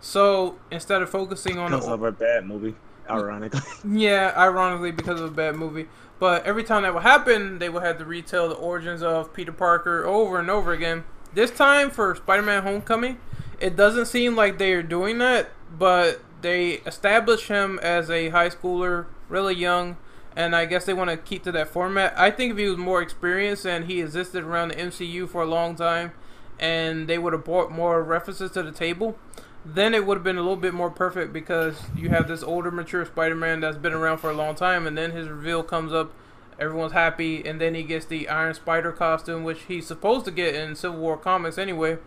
So 0.00 0.56
instead 0.70 1.02
of 1.02 1.10
focusing 1.10 1.58
on 1.58 1.70
Because 1.70 1.86
the 1.86 1.92
of 1.92 2.02
a 2.02 2.12
bad 2.12 2.46
movie, 2.46 2.74
ironically. 3.08 3.60
yeah, 3.90 4.32
ironically 4.36 4.92
because 4.92 5.20
of 5.20 5.32
a 5.32 5.34
bad 5.34 5.56
movie, 5.56 5.88
but 6.18 6.44
every 6.44 6.64
time 6.64 6.82
that 6.82 6.94
would 6.94 7.02
happen, 7.02 7.58
they 7.58 7.68
would 7.68 7.82
have 7.82 7.98
to 7.98 8.04
retell 8.04 8.48
the 8.48 8.54
origins 8.54 9.02
of 9.02 9.32
Peter 9.32 9.52
Parker 9.52 10.04
over 10.04 10.38
and 10.38 10.50
over 10.50 10.72
again. 10.72 11.04
This 11.34 11.50
time 11.50 11.90
for 11.90 12.14
Spider-Man: 12.14 12.62
Homecoming, 12.62 13.18
it 13.58 13.74
doesn't 13.76 14.06
seem 14.06 14.36
like 14.36 14.58
they 14.58 14.72
are 14.72 14.82
doing 14.82 15.18
that, 15.18 15.50
but 15.76 16.20
they 16.40 16.74
establish 16.86 17.48
him 17.48 17.78
as 17.82 18.10
a 18.10 18.28
high 18.30 18.50
schooler, 18.50 19.06
really 19.28 19.54
young, 19.54 19.96
and 20.34 20.54
I 20.54 20.66
guess 20.66 20.84
they 20.84 20.94
want 20.94 21.10
to 21.10 21.16
keep 21.16 21.42
to 21.44 21.52
that 21.52 21.68
format. 21.68 22.14
I 22.16 22.30
think 22.30 22.52
if 22.52 22.58
he 22.58 22.68
was 22.68 22.76
more 22.76 23.00
experienced 23.00 23.66
and 23.66 23.86
he 23.86 24.00
existed 24.00 24.44
around 24.44 24.68
the 24.68 24.74
MCU 24.74 25.28
for 25.28 25.42
a 25.42 25.46
long 25.46 25.74
time, 25.76 26.12
and 26.58 27.08
they 27.08 27.18
would 27.18 27.32
have 27.32 27.44
brought 27.44 27.70
more 27.70 28.02
references 28.02 28.50
to 28.52 28.62
the 28.62 28.72
table, 28.72 29.16
then 29.64 29.94
it 29.94 30.06
would 30.06 30.16
have 30.16 30.24
been 30.24 30.36
a 30.36 30.42
little 30.42 30.56
bit 30.56 30.74
more 30.74 30.90
perfect 30.90 31.32
because 31.32 31.76
you 31.96 32.10
have 32.10 32.28
this 32.28 32.42
older, 32.42 32.70
mature 32.70 33.04
Spider-Man 33.04 33.60
that's 33.60 33.76
been 33.76 33.92
around 33.92 34.18
for 34.18 34.30
a 34.30 34.34
long 34.34 34.54
time, 34.54 34.86
and 34.86 34.96
then 34.96 35.10
his 35.10 35.28
reveal 35.28 35.62
comes 35.62 35.92
up, 35.92 36.12
everyone's 36.58 36.92
happy, 36.92 37.44
and 37.44 37.60
then 37.60 37.74
he 37.74 37.82
gets 37.82 38.06
the 38.06 38.28
Iron 38.28 38.54
Spider 38.54 38.92
costume, 38.92 39.42
which 39.42 39.62
he's 39.62 39.86
supposed 39.86 40.24
to 40.26 40.30
get 40.30 40.54
in 40.54 40.76
Civil 40.76 41.00
War 41.00 41.16
comics 41.16 41.58
anyway. 41.58 41.98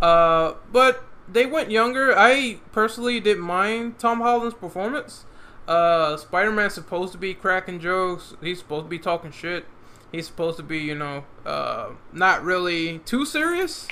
Uh, 0.00 0.54
but 0.70 1.04
they 1.30 1.46
went 1.46 1.70
younger. 1.70 2.16
I 2.16 2.58
personally 2.72 3.20
didn't 3.20 3.44
mind 3.44 3.98
Tom 3.98 4.20
Holland's 4.20 4.54
performance. 4.54 5.24
Uh, 5.68 6.16
Spider-Man's 6.16 6.74
supposed 6.74 7.12
to 7.12 7.18
be 7.18 7.34
cracking 7.34 7.78
jokes. 7.80 8.34
He's 8.42 8.58
supposed 8.58 8.86
to 8.86 8.88
be 8.90 8.98
talking 8.98 9.30
shit. 9.30 9.64
He's 10.10 10.26
supposed 10.26 10.56
to 10.58 10.62
be, 10.62 10.78
you 10.78 10.94
know, 10.94 11.24
uh, 11.46 11.90
not 12.12 12.42
really 12.42 12.98
too 13.00 13.24
serious. 13.24 13.88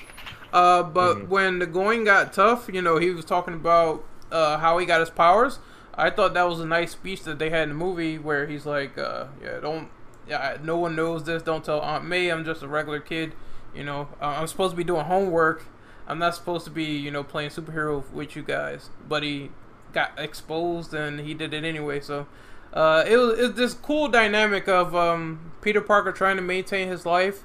Uh, 0.53 0.83
but 0.83 1.15
Mhm. 1.17 1.29
when 1.29 1.59
the 1.61 1.67
going 1.67 2.05
got 2.05 2.33
tough, 2.33 2.69
you 2.73 2.83
know, 2.83 2.99
he 2.99 3.11
was 3.11 3.25
talking 3.25 3.55
about 3.55 4.05
uh, 4.33 4.59
how 4.59 4.79
he 4.79 4.87
got 4.87 5.01
his 5.01 5.11
powers. 5.11 5.59
I 5.97 6.09
thought 6.11 6.35
that 6.35 6.49
was 6.49 6.61
a 6.61 6.65
nice 6.67 6.93
speech 6.93 7.23
that 7.25 7.39
they 7.41 7.51
had 7.51 7.65
in 7.65 7.71
the 7.71 7.75
movie 7.75 8.17
where 8.17 8.47
he's 8.47 8.65
like, 8.65 8.97
uh, 8.97 9.25
"Yeah, 9.43 9.59
don't, 9.61 9.89
yeah, 10.29 10.57
no 10.63 10.77
one 10.77 10.95
knows 10.95 11.25
this. 11.25 11.43
Don't 11.43 11.65
tell 11.65 11.81
Aunt 11.81 12.05
May. 12.05 12.29
I'm 12.29 12.45
just 12.45 12.63
a 12.63 12.69
regular 12.69 13.01
kid. 13.01 13.33
You 13.75 13.83
know, 13.85 14.07
uh, 14.23 14.27
I'm 14.39 14.47
supposed 14.47 14.71
to 14.73 14.77
be 14.77 14.85
doing 14.85 15.05
homework. 15.07 15.65
I'm 16.11 16.19
not 16.19 16.35
supposed 16.35 16.65
to 16.65 16.71
be, 16.71 16.85
you 16.85 17.11
know, 17.11 17.23
playing 17.23 17.51
superhero 17.51 18.09
with 18.13 18.37
you 18.37 18.43
guys." 18.43 18.91
But 19.09 19.23
he 19.23 19.51
got 19.93 20.13
exposed 20.19 20.95
and 20.95 21.21
he 21.21 21.35
did 21.35 21.53
it 21.53 21.65
anyway. 21.65 22.01
So 22.01 22.27
uh, 22.73 23.05
it 23.07 23.17
was 23.17 23.39
it's 23.39 23.57
this 23.57 23.75
cool 23.75 24.09
dynamic 24.09 24.69
of 24.69 24.95
um, 24.95 25.53
Peter 25.61 25.81
Parker 25.81 26.13
trying 26.13 26.37
to 26.37 26.43
maintain 26.43 26.89
his 26.89 27.05
life 27.05 27.45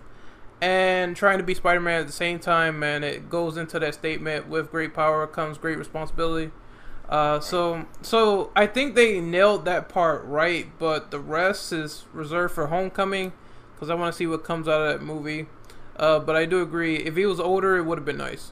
and 0.61 1.15
trying 1.15 1.37
to 1.37 1.43
be 1.43 1.53
Spider-Man 1.53 2.01
at 2.01 2.07
the 2.07 2.13
same 2.13 2.39
time, 2.39 2.81
and 2.81 3.03
it 3.03 3.29
goes 3.29 3.57
into 3.57 3.79
that 3.79 3.93
statement: 3.93 4.47
"With 4.47 4.71
great 4.71 4.93
power 4.93 5.25
comes 5.27 5.57
great 5.57 5.77
responsibility." 5.77 6.51
Uh, 7.07 7.39
so, 7.39 7.85
so 8.01 8.51
I 8.55 8.65
think 8.65 8.95
they 8.95 9.19
nailed 9.19 9.65
that 9.65 9.89
part 9.89 10.25
right, 10.25 10.67
but 10.79 11.11
the 11.11 11.19
rest 11.19 11.71
is 11.71 12.05
reserved 12.13 12.55
for 12.55 12.67
Homecoming 12.67 13.31
because 13.75 13.91
I 13.91 13.95
want 13.95 14.11
to 14.13 14.17
see 14.17 14.25
what 14.25 14.43
comes 14.43 14.67
out 14.67 14.81
of 14.81 14.87
that 14.87 15.05
movie. 15.05 15.47
Uh, 15.97 16.19
but 16.19 16.35
I 16.35 16.45
do 16.45 16.61
agree, 16.61 16.97
if 16.97 17.15
he 17.15 17.25
was 17.25 17.39
older, 17.39 17.77
it 17.77 17.83
would 17.83 17.97
have 17.97 18.05
been 18.05 18.17
nice. 18.17 18.51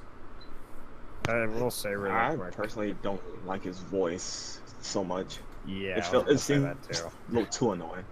I 1.28 1.46
will 1.46 1.72
say 1.72 1.94
really 1.96 2.16
I 2.16 2.36
quick. 2.36 2.52
personally 2.54 2.96
don't 3.02 3.22
like 3.46 3.64
his 3.64 3.80
voice 3.80 4.60
so 4.82 5.04
much. 5.04 5.40
yeah, 5.66 5.98
it 5.98 5.98
I 6.00 6.02
felt 6.02 6.30
it 6.30 6.38
seemed 6.40 6.66
that 6.66 6.78
too. 6.92 7.06
a 7.06 7.32
little 7.32 7.48
too 7.50 7.72
annoying. 7.72 8.04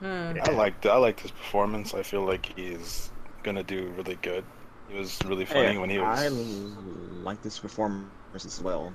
Hmm. 0.00 0.32
I 0.42 0.50
liked 0.50 0.86
I 0.86 0.96
liked 0.96 1.20
his 1.20 1.30
performance. 1.30 1.94
I 1.94 2.02
feel 2.02 2.22
like 2.24 2.52
he's 2.56 3.10
gonna 3.42 3.62
do 3.62 3.92
really 3.96 4.16
good. 4.22 4.44
He 4.88 4.98
was 4.98 5.18
really 5.24 5.44
funny 5.44 5.72
Hey, 5.72 5.78
when 5.78 5.90
he 5.90 5.98
was. 5.98 6.18
I 6.20 6.28
was. 6.28 6.46
like 7.22 7.42
this 7.42 7.58
performance 7.58 8.10
as 8.34 8.60
well. 8.60 8.92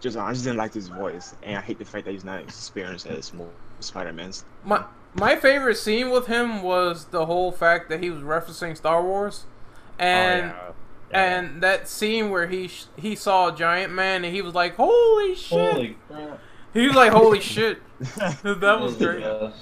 Just 0.00 0.16
I 0.16 0.32
just 0.32 0.44
didn't 0.44 0.58
like 0.58 0.72
his 0.72 0.88
voice, 0.88 1.34
and 1.42 1.56
I 1.58 1.60
hate 1.60 1.78
the 1.78 1.84
fact 1.84 2.04
that 2.06 2.12
he's 2.12 2.24
not 2.24 2.40
experienced 2.40 3.06
as 3.06 3.34
more 3.34 3.50
Spider-Man's. 3.80 4.44
My 4.64 4.84
my 5.14 5.36
favorite 5.36 5.76
scene 5.76 6.10
with 6.10 6.26
him 6.26 6.62
was 6.62 7.06
the 7.06 7.26
whole 7.26 7.52
fact 7.52 7.88
that 7.90 8.02
he 8.02 8.08
was 8.10 8.22
referencing 8.22 8.76
Star 8.76 9.02
Wars, 9.02 9.44
and 9.98 10.52
oh, 10.52 10.54
yeah. 10.54 10.72
Yeah. 11.10 11.38
and 11.40 11.62
that 11.62 11.88
scene 11.88 12.30
where 12.30 12.46
he 12.46 12.68
sh- 12.68 12.86
he 12.96 13.14
saw 13.16 13.48
a 13.48 13.56
giant 13.56 13.92
man 13.92 14.24
and 14.24 14.34
he 14.34 14.42
was 14.42 14.54
like, 14.54 14.76
"Holy 14.76 15.34
shit!" 15.34 15.72
Holy 15.72 15.96
crap. 16.08 16.40
He 16.72 16.86
was 16.86 16.96
like, 16.96 17.12
"Holy 17.12 17.40
shit!" 17.40 17.78
that 17.98 18.80
was 18.80 18.96
the 18.96 19.04
great. 19.06 19.20
best. 19.22 19.56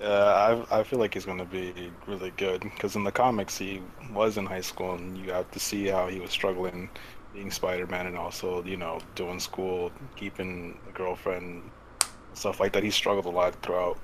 Uh, 0.00 0.64
I 0.70 0.80
I 0.80 0.82
feel 0.82 0.98
like 0.98 1.14
he's 1.14 1.24
gonna 1.24 1.44
be 1.44 1.72
really 2.06 2.32
good 2.36 2.60
because 2.62 2.96
in 2.96 3.04
the 3.04 3.12
comics 3.12 3.56
he 3.56 3.80
was 4.12 4.36
in 4.36 4.46
high 4.46 4.60
school 4.60 4.94
and 4.94 5.16
you 5.16 5.26
got 5.26 5.50
to 5.52 5.60
see 5.60 5.86
how 5.86 6.08
he 6.08 6.18
was 6.18 6.30
struggling 6.30 6.88
being 7.32 7.50
Spider-Man 7.50 8.06
and 8.06 8.16
also 8.16 8.62
you 8.64 8.76
know 8.76 8.98
doing 9.14 9.38
school, 9.40 9.90
keeping 10.16 10.78
a 10.88 10.92
girlfriend, 10.92 11.62
stuff 12.34 12.60
like 12.60 12.72
that. 12.72 12.82
He 12.82 12.90
struggled 12.90 13.26
a 13.26 13.30
lot 13.30 13.54
throughout 13.62 13.98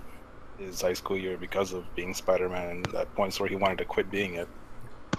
his 0.58 0.80
high 0.80 0.92
school 0.94 1.16
year 1.18 1.36
because 1.36 1.72
of 1.72 1.84
being 1.94 2.14
Spider-Man 2.14 2.68
and 2.68 2.94
at 2.94 3.12
points 3.14 3.38
where 3.38 3.48
he 3.48 3.56
wanted 3.56 3.78
to 3.78 3.84
quit 3.84 4.10
being 4.10 4.34
it. 4.34 4.48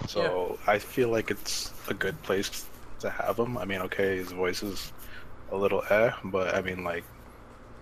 So 0.08 0.58
I 0.66 0.78
feel 0.78 1.08
like 1.08 1.30
it's 1.30 1.72
a 1.88 1.94
good 1.94 2.20
place 2.22 2.66
to 3.00 3.10
have 3.10 3.38
him. 3.38 3.56
I 3.58 3.64
mean, 3.64 3.80
okay, 3.82 4.16
his 4.16 4.32
voice 4.32 4.62
is 4.62 4.92
a 5.52 5.56
little 5.56 5.82
eh, 5.90 6.10
but 6.24 6.54
I 6.54 6.62
mean 6.62 6.84
like 6.84 7.04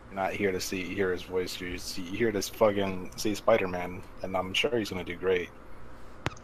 you're 0.08 0.16
not 0.16 0.32
here 0.32 0.52
to 0.52 0.60
see 0.60 0.94
hear 0.94 1.12
his 1.12 1.22
voice. 1.22 1.60
You're 1.60 1.78
see, 1.78 2.02
here 2.02 2.32
to 2.32 2.42
fucking 2.42 3.12
see 3.16 3.34
Spider 3.34 3.68
Man, 3.68 4.02
and 4.22 4.36
I'm 4.36 4.54
sure 4.54 4.78
he's 4.78 4.90
gonna 4.90 5.04
do 5.04 5.16
great. 5.16 5.50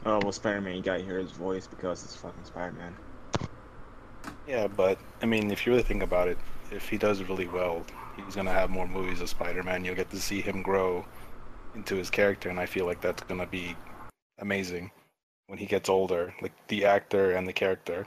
Oh 0.07 0.21
well, 0.23 0.33
Spider-Man, 0.33 0.77
you 0.77 0.83
gotta 0.83 1.03
hear 1.03 1.19
his 1.19 1.31
voice 1.31 1.67
because 1.67 2.05
it's 2.05 2.15
fucking 2.17 2.45
Spider-Man. 2.45 2.95
Yeah, 4.47 4.67
but 4.67 4.99
I 5.23 5.27
mean, 5.27 5.51
if 5.51 5.65
you 5.65 5.73
really 5.73 5.83
think 5.83 6.03
about 6.03 6.29
it, 6.29 6.37
if 6.71 6.89
he 6.89 6.99
does 6.99 7.23
really 7.23 7.47
well, 7.47 7.85
he's 8.17 8.37
gonna 8.37 8.53
have 8.53 8.69
more 8.69 8.87
movies 8.87 9.23
of 9.23 9.31
Spider 9.31 9.63
Man. 9.63 9.85
You'll 9.85 9.95
get 9.95 10.11
to 10.11 10.21
see 10.21 10.43
him 10.43 10.61
grow 10.61 11.07
into 11.75 11.97
his 11.97 12.11
character, 12.11 12.51
and 12.51 12.61
I 12.61 12.67
feel 12.67 12.85
like 12.85 13.01
that's 13.01 13.23
gonna 13.23 13.47
be 13.47 13.75
amazing 14.41 14.91
when 15.47 15.59
he 15.59 15.67
gets 15.67 15.89
older, 15.89 16.35
like 16.43 16.53
the 16.69 16.85
actor 16.85 17.33
and 17.33 17.47
the 17.47 17.53
character. 17.53 18.07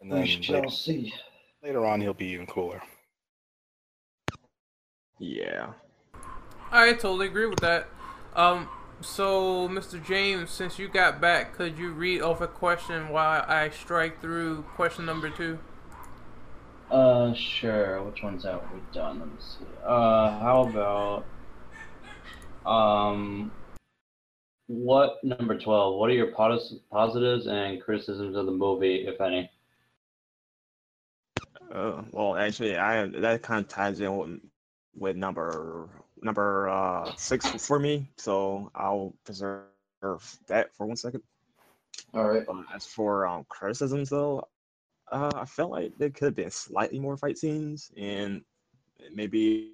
And 0.00 0.10
then 0.12 0.22
We 0.22 0.26
shall 0.26 0.56
later, 0.60 0.70
see. 0.70 1.14
later 1.62 1.84
on, 1.86 2.00
he'll 2.00 2.14
be 2.14 2.26
even 2.28 2.46
cooler. 2.46 2.82
Yeah. 5.18 5.72
I 6.70 6.92
totally 6.92 7.26
agree 7.26 7.46
with 7.46 7.60
that. 7.60 7.88
Um, 8.34 8.68
so 9.00 9.68
Mr. 9.68 10.02
James, 10.04 10.50
since 10.50 10.78
you 10.78 10.88
got 10.88 11.20
back, 11.20 11.52
could 11.54 11.78
you 11.78 11.92
read 11.92 12.20
off 12.22 12.40
a 12.40 12.48
question 12.48 13.08
while 13.10 13.44
I 13.46 13.70
strike 13.70 14.20
through 14.20 14.62
question 14.74 15.06
number 15.06 15.30
two? 15.30 15.58
Uh, 16.90 17.32
sure. 17.34 18.02
Which 18.02 18.22
ones 18.22 18.44
have 18.44 18.62
we 18.72 18.80
done? 18.92 19.18
Let 19.20 19.28
me 19.28 19.34
see. 19.40 19.64
Uh, 19.82 20.38
how 20.38 20.62
about 20.62 21.26
um, 22.70 23.52
what 24.66 25.22
number 25.22 25.58
twelve? 25.58 25.98
What 25.98 26.10
are 26.10 26.14
your 26.14 26.32
pos- 26.32 26.76
positives 26.90 27.46
and 27.46 27.82
criticisms 27.82 28.36
of 28.36 28.46
the 28.46 28.52
movie, 28.52 29.06
if 29.06 29.20
any? 29.20 29.50
Uh, 31.72 32.02
well, 32.12 32.36
actually, 32.36 32.76
I 32.76 33.06
that 33.06 33.42
kind 33.42 33.64
of 33.64 33.68
ties 33.68 34.00
in 34.00 34.16
with, 34.16 34.40
with 34.96 35.16
number 35.16 35.88
number 36.22 36.68
uh 36.68 37.12
six 37.16 37.46
for 37.66 37.78
me. 37.78 38.08
So 38.16 38.70
I'll 38.74 39.14
preserve 39.24 39.64
that 40.46 40.74
for 40.74 40.86
one 40.86 40.96
second. 40.96 41.22
All 42.12 42.28
right. 42.28 42.46
Um, 42.48 42.66
as 42.74 42.86
for 42.86 43.26
um, 43.26 43.44
criticisms, 43.48 44.10
though, 44.10 44.48
uh, 45.10 45.30
I 45.34 45.44
felt 45.44 45.70
like 45.70 45.96
there 45.98 46.10
could 46.10 46.26
have 46.26 46.34
been 46.34 46.50
slightly 46.50 46.98
more 46.98 47.16
fight 47.16 47.38
scenes, 47.38 47.92
and 47.96 48.42
maybe 49.14 49.73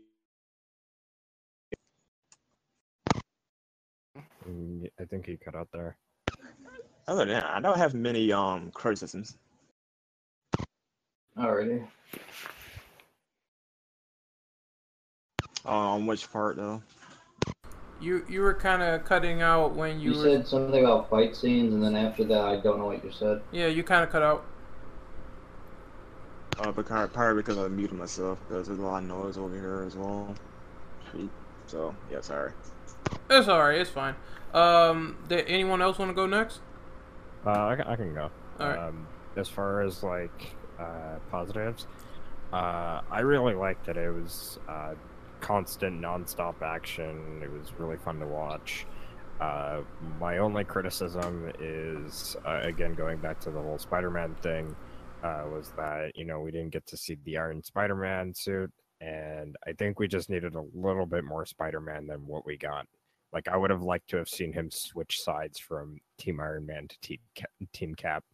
I 5.01 5.05
think 5.05 5.27
he 5.27 5.37
cut 5.37 5.55
out 5.55 5.69
there. 5.73 5.97
other 7.09 7.25
than 7.25 7.35
that, 7.35 7.47
I 7.47 7.61
don't 7.61 7.79
have 7.79 7.95
many 7.95 8.33
um 8.33 8.71
criticisms. 8.73 9.37
Alrighty. 11.39 11.87
On 15.65 16.07
which 16.07 16.31
part 16.33 16.57
though? 16.57 16.83
You 18.01 18.25
you 18.29 18.41
were 18.41 18.55
kind 18.55 18.83
of 18.83 19.05
cutting 19.05 19.43
out 19.43 19.75
when 19.75 20.01
you, 20.01 20.13
You 20.13 20.19
were 20.19 20.25
said 20.25 20.47
something 20.47 20.83
about 20.85 21.11
fight 21.11 21.37
scenes, 21.37 21.75
and 21.75 21.83
then 21.83 21.95
after 21.97 22.25
that, 22.25 22.45
I 22.45 22.57
don't 22.57 22.79
know 22.79 22.87
what 22.87 23.05
you 23.05 23.13
said. 23.13 23.43
yeah 23.53 23.67
you 23.67 23.83
kind 23.83 24.03
of 24.03 24.11
cut 24.11 24.23
out. 24.23 24.45
Uh, 26.59 26.73
but 26.73 26.87
kind 26.87 27.05
of, 27.05 27.13
probably 27.13 27.43
because 27.43 27.59
I 27.59 27.69
muted 27.69 27.99
myself 27.99 28.39
because 28.47 28.67
there's 28.67 28.79
a 28.79 28.83
lot 28.83 29.03
of 29.03 29.09
noise 29.09 29.39
over 29.39 29.55
here 29.55 29.85
as 29.87 29.97
well. 29.97 30.35
So 31.67 31.95
yeah, 32.11 32.21
sorry. 32.21 32.53
It's 33.31 33.49
all 33.49 33.61
right. 33.61 33.81
It's 33.81 33.91
fine. 33.91 34.15
Um, 34.53 35.19
did 35.29 35.47
anyone 35.47 35.81
else 35.81 35.99
want 35.99 36.11
to 36.11 36.15
go 36.15 36.27
next? 36.27 36.61
Uh, 37.47 37.51
I, 37.51 37.93
I 37.93 37.97
can 37.97 38.15
go. 38.15 38.31
Alright. 38.61 38.79
Um, 38.79 39.07
as 39.37 39.49
far 39.49 39.83
as 39.83 40.03
like 40.03 40.55
uh, 40.79 41.17
positives, 41.31 41.87
uh, 42.53 43.01
I 43.11 43.21
really 43.21 43.55
liked 43.55 43.87
that 43.87 43.97
it 43.97 44.11
was 44.11 44.59
uh, 44.69 44.95
constant, 45.41 46.01
nonstop 46.01 46.63
action. 46.63 47.41
It 47.43 47.51
was 47.51 47.73
really 47.79 47.97
fun 47.97 48.19
to 48.21 48.27
watch. 48.27 48.87
Uh, 49.41 49.81
my 50.19 50.39
only 50.39 50.65
criticism 50.65 51.51
is 51.61 52.37
uh, 52.45 52.61
again 52.63 52.95
going 52.95 53.19
back 53.19 53.41
to 53.41 53.51
the 53.51 53.61
whole 53.61 53.79
Spider-Man 53.79 54.35
thing. 54.43 54.77
Uh, 55.23 55.45
was 55.53 55.71
that 55.77 56.13
you 56.15 56.25
know 56.25 56.41
we 56.41 56.51
didn't 56.51 56.71
get 56.71 56.87
to 56.87 56.97
see 56.97 57.17
the 57.25 57.39
Iron 57.39 57.63
Spider-Man 57.63 58.35
suit, 58.35 58.71
and 59.01 59.57
I 59.67 59.73
think 59.73 59.99
we 59.99 60.09
just 60.09 60.29
needed 60.29 60.55
a 60.55 60.65
little 60.75 61.07
bit 61.07 61.25
more 61.25 61.47
Spider-Man 61.47 62.07
than 62.07 62.27
what 62.27 62.45
we 62.45 62.57
got. 62.57 62.87
Like 63.33 63.49
I 63.49 63.57
would 63.57 63.71
have 63.71 63.83
liked 63.83 64.11
to 64.11 64.17
have 64.17 64.29
seen 64.29 64.53
him 64.53 64.71
switch 64.71 65.23
sides 65.23 65.59
from 65.59 66.01
Team 66.19 66.41
Iron 66.41 66.67
Man 66.67 66.89
to 66.89 67.01
Team. 67.01 67.19
Team 67.73 67.95
Cap. 67.95 68.25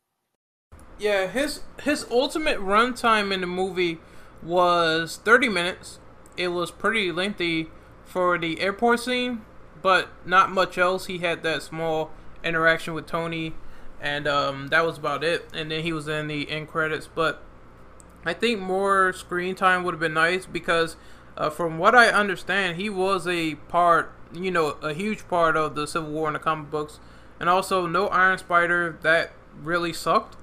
Yeah, 0.99 1.27
his 1.27 1.61
his 1.83 2.07
ultimate 2.11 2.59
runtime 2.59 3.33
in 3.33 3.41
the 3.41 3.47
movie 3.47 3.99
was 4.43 5.17
30 5.25 5.49
minutes. 5.49 5.99
It 6.37 6.49
was 6.49 6.71
pretty 6.71 7.13
lengthy 7.13 7.69
for 8.05 8.39
the 8.39 8.61
airport 8.61 9.01
scene, 9.01 9.43
but 9.83 10.09
not 10.25 10.51
much 10.51 10.79
else. 10.79 11.07
He 11.07 11.19
had 11.19 11.43
that 11.43 11.63
small 11.63 12.11
interaction 12.45 12.95
with 12.95 13.07
Tony, 13.07 13.55
and 14.01 14.27
um, 14.27 14.69
that 14.69 14.87
was 14.87 14.99
about 14.99 15.25
it. 15.25 15.47
And 15.53 15.71
then 15.71 15.83
he 15.83 15.93
was 15.93 16.09
in 16.09 16.29
the 16.29 16.51
end 16.51 16.69
credits. 16.69 17.09
But 17.13 17.43
I 18.25 18.33
think 18.33 18.61
more 18.61 19.13
screen 19.13 19.55
time 19.55 19.85
would 19.85 19.95
have 19.95 20.01
been 20.01 20.15
nice 20.15 20.47
because, 20.47 20.97
uh, 21.37 21.51
from 21.51 21.79
what 21.79 21.95
I 21.95 22.09
understand, 22.09 22.77
he 22.77 22.89
was 22.89 23.27
a 23.27 23.57
part, 23.57 24.13
you 24.37 24.51
know, 24.51 24.70
a 24.82 24.93
huge 24.93 25.26
part 25.28 25.57
of 25.57 25.74
the 25.74 25.87
Civil 25.87 26.11
War 26.11 26.28
in 26.28 26.34
the 26.34 26.39
comic 26.39 26.70
books, 26.70 27.01
and 27.41 27.49
also 27.49 27.87
no 27.87 28.09
Iron 28.09 28.39
Spider. 28.39 28.99
That 29.03 29.32
really 29.62 29.93
sucked 29.93 30.37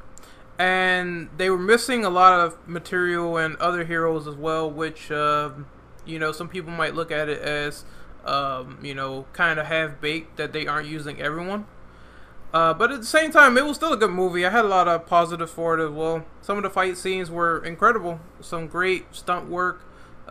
and 0.60 1.30
they 1.38 1.50
were 1.50 1.58
missing 1.58 2.06
a 2.06 2.10
lot 2.10 2.40
of 2.40 2.58
material 2.68 3.38
and 3.38 3.56
other 3.58 3.86
heroes 3.86 4.28
as 4.28 4.36
well, 4.36 4.70
which 4.70 5.12
uh, 5.12 5.52
you 6.06 6.20
know 6.20 6.32
some 6.32 6.48
people 6.48 6.72
might 6.72 6.94
look 6.94 7.12
at 7.12 7.30
it 7.30 7.42
as 7.42 7.86
um, 8.26 8.78
you 8.82 8.94
know 8.94 9.26
kind 9.34 9.60
of 9.60 9.68
half 9.68 10.00
baked 10.00 10.38
that 10.38 10.54
they 10.54 10.68
aren't 10.68 10.88
using 10.88 11.22
everyone. 11.22 11.66
Uh, 12.54 12.72
but 12.72 12.92
at 12.92 13.00
the 13.00 13.06
same 13.06 13.32
time, 13.32 13.58
it 13.58 13.66
was 13.66 13.76
still 13.76 13.94
a 13.94 13.98
good 13.98 14.12
movie. 14.12 14.46
I 14.46 14.52
had 14.52 14.64
a 14.64 14.68
lot 14.68 14.88
of 14.88 15.08
positives 15.08 15.52
for 15.52 15.78
it 15.78 15.84
as 15.84 15.90
well. 15.90 16.24
Some 16.42 16.58
of 16.58 16.64
the 16.64 16.70
fight 16.70 16.98
scenes 16.98 17.32
were 17.32 17.66
incredible. 17.66 18.20
Some 18.42 18.68
great 18.68 19.08
stunt 19.16 19.50
work, 19.50 19.82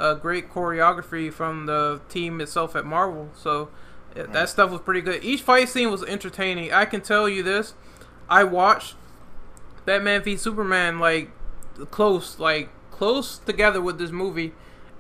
uh, 0.03 0.15
great 0.15 0.51
choreography 0.51 1.33
from 1.33 1.67
the 1.67 2.01
team 2.09 2.41
itself 2.41 2.75
at 2.77 2.85
Marvel. 2.85 3.31
So 3.35 3.69
yeah, 4.17 4.25
that 4.25 4.49
stuff 4.49 4.71
was 4.71 4.81
pretty 4.81 5.01
good. 5.01 5.23
Each 5.25 5.41
fight 5.43 5.69
scene 5.69 5.91
was 5.91 6.03
entertaining. 6.05 6.73
I 6.73 6.85
can 6.85 7.01
tell 7.01 7.29
you 7.29 7.43
this. 7.43 7.75
I 8.29 8.45
watched 8.45 8.97
Batman 9.85 10.23
v 10.23 10.37
Superman 10.37 10.99
like 10.99 11.31
close, 11.91 12.39
like 12.39 12.69
close 12.91 13.39
together 13.39 13.81
with 13.81 13.99
this 13.99 14.11
movie, 14.11 14.53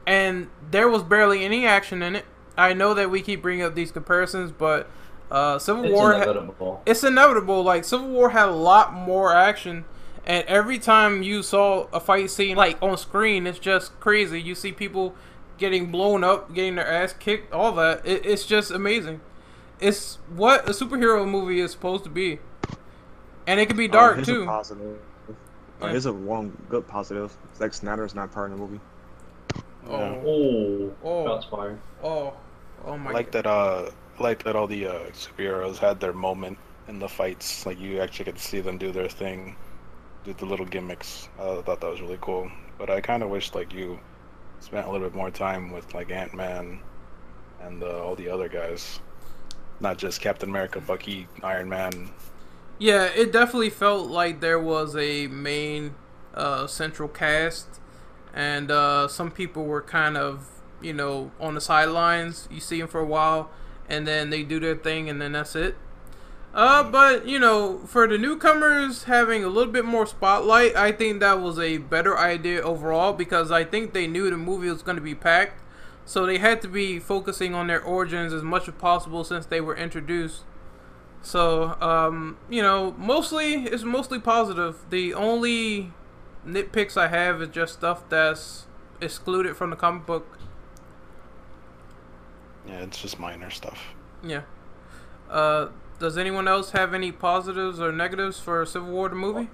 and 0.06 0.48
there 0.70 0.88
was 0.88 1.02
barely 1.02 1.44
any 1.44 1.66
action 1.66 2.02
in 2.02 2.16
it. 2.16 2.24
I 2.56 2.72
know 2.74 2.94
that 2.94 3.10
we 3.10 3.22
keep 3.22 3.42
bringing 3.42 3.64
up 3.64 3.74
these 3.74 3.90
comparisons, 3.92 4.52
but 4.52 4.88
uh, 5.30 5.58
Civil 5.58 5.84
It's 5.84 5.94
War, 5.94 6.12
ha- 6.12 6.22
inevitable. 6.22 6.82
it's 6.84 7.02
inevitable. 7.04 7.62
Like 7.62 7.84
Civil 7.84 8.08
War 8.08 8.30
had 8.30 8.48
a 8.48 8.52
lot 8.52 8.92
more 8.92 9.34
action, 9.34 9.84
and 10.26 10.44
every 10.46 10.78
time 10.78 11.22
you 11.22 11.42
saw 11.42 11.86
a 11.92 12.00
fight 12.00 12.30
scene 12.30 12.56
like 12.56 12.80
on 12.82 12.96
screen, 12.96 13.46
it's 13.46 13.58
just 13.58 13.98
crazy. 14.00 14.40
You 14.40 14.54
see 14.54 14.72
people 14.72 15.14
getting 15.58 15.90
blown 15.90 16.24
up, 16.24 16.52
getting 16.54 16.74
their 16.76 16.86
ass 16.86 17.12
kicked, 17.12 17.52
all 17.52 17.72
that. 17.72 18.06
It, 18.06 18.24
it's 18.26 18.44
just 18.46 18.70
amazing. 18.70 19.20
It's 19.80 20.16
what 20.34 20.68
a 20.68 20.72
superhero 20.72 21.28
movie 21.28 21.60
is 21.60 21.72
supposed 21.72 22.04
to 22.04 22.10
be, 22.10 22.38
and 23.46 23.58
it 23.58 23.66
can 23.66 23.76
be 23.76 23.88
Uh, 23.88 23.92
dark 23.92 24.14
here's 24.16 24.26
too. 24.28 24.42
A 24.42 24.46
positive. 24.46 24.98
Uh, 25.80 25.88
here's 25.88 26.06
a 26.06 26.12
one 26.12 26.56
good 26.68 26.86
positive. 26.86 27.36
Zack 27.56 27.74
Snyder's 27.74 28.14
not 28.14 28.30
part 28.30 28.52
of 28.52 28.58
the 28.58 28.64
movie. 28.64 28.80
Oh, 29.88 29.94
Oh, 30.24 30.92
Oh. 31.04 31.26
shots 31.26 31.46
fired. 31.50 31.78
oh, 32.04 32.32
oh 32.84 32.96
my 32.98 33.10
I 33.10 33.12
like 33.14 33.32
god. 33.32 33.44
that. 33.44 33.46
Uh, 33.50 33.90
I 34.18 34.22
like 34.22 34.44
that 34.44 34.54
all 34.54 34.66
the 34.68 34.86
uh, 34.86 34.92
superheroes 35.12 35.78
had 35.78 35.98
their 35.98 36.12
moment 36.12 36.58
in 36.86 36.98
the 37.00 37.08
fights. 37.08 37.66
Like 37.66 37.80
you 37.80 38.00
actually 38.00 38.26
could 38.26 38.38
see 38.38 38.60
them 38.60 38.78
do 38.78 38.92
their 38.92 39.08
thing, 39.08 39.56
do 40.24 40.32
the 40.32 40.46
little 40.46 40.66
gimmicks. 40.66 41.28
I 41.38 41.60
thought 41.62 41.80
that 41.80 41.90
was 41.90 42.00
really 42.00 42.18
cool. 42.20 42.50
But 42.78 42.90
I 42.90 43.00
kind 43.00 43.22
of 43.22 43.30
wish 43.30 43.54
like 43.54 43.72
you 43.72 43.98
spent 44.60 44.86
a 44.86 44.90
little 44.90 45.06
bit 45.08 45.16
more 45.16 45.30
time 45.30 45.72
with 45.72 45.92
like 45.94 46.10
Ant 46.10 46.34
Man 46.34 46.80
and 47.60 47.82
uh, 47.82 48.02
all 48.02 48.14
the 48.14 48.28
other 48.28 48.48
guys, 48.48 49.00
not 49.80 49.98
just 49.98 50.20
Captain 50.20 50.48
America, 50.48 50.80
Bucky, 50.80 51.28
Iron 51.42 51.68
Man. 51.68 52.10
Yeah, 52.78 53.04
it 53.04 53.32
definitely 53.32 53.70
felt 53.70 54.10
like 54.10 54.40
there 54.40 54.58
was 54.58 54.96
a 54.96 55.28
main 55.28 55.94
uh, 56.34 56.66
central 56.66 57.08
cast, 57.08 57.80
and 58.34 58.70
uh, 58.70 59.06
some 59.08 59.30
people 59.30 59.64
were 59.64 59.82
kind 59.82 60.16
of, 60.16 60.48
you 60.80 60.92
know, 60.92 61.30
on 61.38 61.54
the 61.54 61.60
sidelines. 61.60 62.48
You 62.50 62.60
see 62.60 62.80
them 62.80 62.88
for 62.88 63.00
a 63.00 63.06
while, 63.06 63.50
and 63.88 64.06
then 64.06 64.30
they 64.30 64.42
do 64.42 64.58
their 64.58 64.74
thing, 64.74 65.08
and 65.08 65.20
then 65.20 65.32
that's 65.32 65.54
it. 65.54 65.76
Uh, 66.54 66.82
but 66.82 67.26
you 67.26 67.38
know, 67.38 67.78
for 67.86 68.06
the 68.06 68.18
newcomers 68.18 69.04
having 69.04 69.42
a 69.42 69.48
little 69.48 69.72
bit 69.72 69.84
more 69.84 70.06
spotlight, 70.06 70.76
I 70.76 70.92
think 70.92 71.20
that 71.20 71.40
was 71.40 71.58
a 71.58 71.78
better 71.78 72.18
idea 72.18 72.60
overall 72.60 73.14
because 73.14 73.50
I 73.50 73.64
think 73.64 73.94
they 73.94 74.06
knew 74.06 74.28
the 74.28 74.36
movie 74.36 74.68
was 74.68 74.82
going 74.82 74.96
to 74.96 75.02
be 75.02 75.14
packed, 75.14 75.62
so 76.04 76.26
they 76.26 76.38
had 76.38 76.60
to 76.62 76.68
be 76.68 76.98
focusing 76.98 77.54
on 77.54 77.68
their 77.68 77.82
origins 77.82 78.34
as 78.34 78.42
much 78.42 78.68
as 78.68 78.74
possible 78.74 79.24
since 79.24 79.46
they 79.46 79.60
were 79.62 79.76
introduced. 79.76 80.42
So, 81.22 81.80
um, 81.80 82.36
you 82.50 82.60
know, 82.60 82.94
mostly 82.98 83.64
it's 83.64 83.84
mostly 83.84 84.18
positive. 84.18 84.76
The 84.90 85.14
only 85.14 85.92
nitpicks 86.46 86.96
I 86.96 87.08
have 87.08 87.40
is 87.40 87.48
just 87.48 87.74
stuff 87.74 88.06
that's 88.10 88.66
excluded 89.00 89.56
from 89.56 89.70
the 89.70 89.76
comic 89.76 90.04
book. 90.04 90.38
Yeah, 92.66 92.80
it's 92.80 93.00
just 93.00 93.18
minor 93.18 93.50
stuff. 93.50 93.78
Yeah. 94.22 94.42
Uh, 95.30 95.68
does 96.02 96.18
anyone 96.18 96.48
else 96.48 96.72
have 96.72 96.94
any 96.94 97.12
positives 97.12 97.80
or 97.80 97.92
negatives 97.92 98.40
for 98.40 98.66
Civil 98.66 98.90
War 98.90 99.08
the 99.08 99.14
movie? 99.14 99.48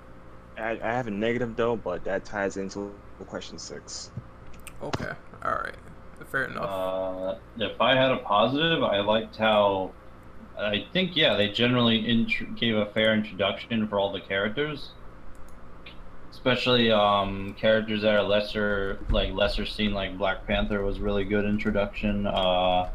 I, 0.57 0.81
I 0.83 0.93
have 0.95 1.07
a 1.07 1.11
negative 1.11 1.55
though, 1.55 1.77
but 1.77 2.05
that 2.05 2.25
ties 2.25 2.57
into 2.57 2.91
question 3.27 3.59
six. 3.59 4.11
Okay. 4.83 5.13
All 5.45 5.53
right. 5.53 5.75
Fair 6.31 6.45
enough. 6.47 6.65
Uh, 6.65 7.35
if 7.59 7.79
I 7.81 7.95
had 7.95 8.11
a 8.11 8.17
positive, 8.19 8.83
I 8.83 9.01
liked 9.01 9.37
how 9.37 9.93
I 10.59 10.87
think 10.93 11.17
yeah 11.17 11.37
they 11.37 11.51
generally 11.51 12.09
int- 12.09 12.57
gave 12.57 12.77
a 12.77 12.87
fair 12.87 13.15
introduction 13.15 13.87
for 13.87 13.99
all 13.99 14.11
the 14.11 14.21
characters, 14.21 14.93
especially 16.31 16.91
um, 16.91 17.55
characters 17.59 18.03
that 18.03 18.15
are 18.15 18.23
lesser 18.23 18.99
like 19.11 19.33
lesser 19.35 19.67
seen 19.67 19.93
like 19.93 20.17
Black 20.17 20.47
Panther 20.47 20.83
was 20.83 20.99
really 20.99 21.25
good 21.25 21.45
introduction. 21.45 22.27
Uh, 22.27 22.89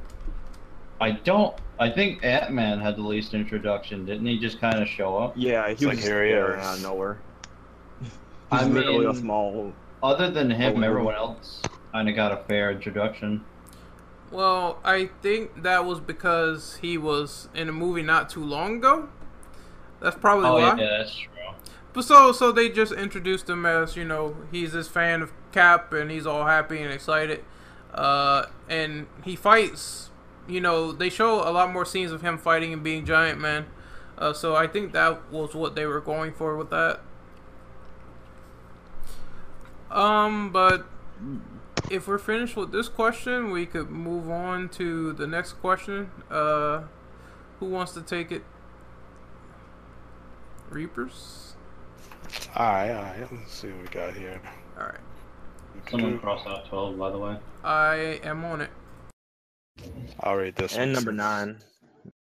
I 1.02 1.12
don't. 1.12 1.56
I 1.80 1.90
think 1.90 2.24
Ant 2.24 2.52
Man 2.52 2.80
had 2.80 2.96
the 2.96 3.02
least 3.02 3.34
introduction, 3.34 4.06
didn't 4.06 4.26
he? 4.26 4.38
Just 4.40 4.62
kind 4.62 4.82
of 4.82 4.88
show 4.88 5.18
up. 5.18 5.34
Yeah, 5.36 5.66
he 5.68 5.74
It's 5.74 5.84
was 5.86 5.96
like, 5.96 6.04
here 6.04 6.24
he 6.26 6.32
there 6.32 6.58
is. 6.58 6.66
out 6.66 6.78
of 6.78 6.84
nowhere. 6.84 7.20
He's 8.02 8.12
I 8.52 8.66
literally 8.66 9.06
a 9.06 9.10
mean- 9.14 9.22
small. 9.22 9.74
Other 10.02 10.30
than 10.30 10.52
him, 10.52 10.84
Oh, 10.84 10.86
everyone 10.88 11.16
else 11.16 11.62
kind 11.94 12.10
of 12.10 12.16
got 12.16 12.32
a 12.34 12.38
fair 12.44 12.72
introduction. 12.72 13.44
Well, 14.32 14.80
I 14.84 15.10
think 15.22 15.64
that 15.64 15.86
was 15.86 16.00
because 16.02 16.78
he 16.82 16.98
was 16.98 17.48
in 17.54 17.70
a 17.70 17.72
movie 17.72 18.02
not 18.02 18.30
too 18.30 18.44
long 18.44 18.78
ago. 18.78 19.08
That's 20.02 20.18
probably 20.18 20.48
Oh 20.50 20.56
why. 20.56 20.78
yeah, 20.78 20.98
that's 20.98 21.16
true. 21.16 21.30
But 21.94 22.04
so 22.04 22.32
so 22.34 22.52
they 22.52 22.68
just 22.70 22.92
introduced 22.92 23.50
him 23.50 23.66
as 23.66 23.96
you 23.96 24.04
know 24.04 24.36
he's 24.52 24.74
this 24.74 24.88
fan 24.90 25.22
of 25.22 25.32
Cap 25.54 25.94
and 25.94 26.10
he's 26.12 26.26
all 26.26 26.46
happy 26.46 26.82
and 26.82 26.92
excited, 26.92 27.44
uh, 27.94 28.48
and 28.68 29.08
he 29.24 29.36
fights. 29.36 30.10
You 30.48 30.60
know 30.60 30.92
they 30.92 31.10
show 31.10 31.48
a 31.48 31.52
lot 31.52 31.72
more 31.72 31.86
scenes 31.86 32.12
of 32.12 32.22
him 32.22 32.38
fighting 32.38 32.74
and 32.74 32.84
being 32.84 33.06
Giant 33.06 33.40
Man, 33.40 33.66
uh, 34.18 34.34
so 34.34 34.56
I 34.56 34.68
think 34.68 34.92
that 34.92 35.32
was 35.32 35.56
what 35.56 35.76
they 35.76 35.86
were 35.86 36.02
going 36.02 36.34
for 36.34 36.58
with 36.58 36.70
that. 36.70 37.00
Um, 39.90 40.52
but 40.52 40.86
if 41.90 42.08
we're 42.08 42.18
finished 42.18 42.56
with 42.56 42.72
this 42.72 42.90
question, 42.90 43.52
we 43.52 43.66
could 43.66 43.90
move 43.90 44.30
on 44.30 44.68
to 44.70 45.14
the 45.14 45.28
next 45.28 45.54
question. 45.54 46.12
Uh, 46.30 46.84
who 47.60 47.68
wants 47.68 47.94
to 47.94 48.02
take 48.02 48.32
it? 48.32 48.44
Reapers. 50.70 51.56
Alright, 52.56 52.92
alright. 52.92 53.32
Let's 53.32 53.54
see 53.54 53.68
what 53.70 53.82
we 53.82 53.88
got 53.88 54.14
here. 54.16 54.42
All 54.78 54.88
right. 54.88 55.00
Someone 55.90 56.20
crossed 56.20 56.48
out 56.48 56.66
twelve, 56.66 56.98
by 56.98 57.12
the 57.12 57.18
way. 57.18 57.38
I 57.64 58.20
am 58.24 58.44
on 58.46 58.62
it. 58.62 58.70
I'll 60.20 60.36
read 60.38 60.56
this 60.56 60.74
one. 60.74 60.82
And 60.82 60.90
one 60.92 61.06
number 61.06 61.12
since- 61.12 61.18
nine. 61.18 61.60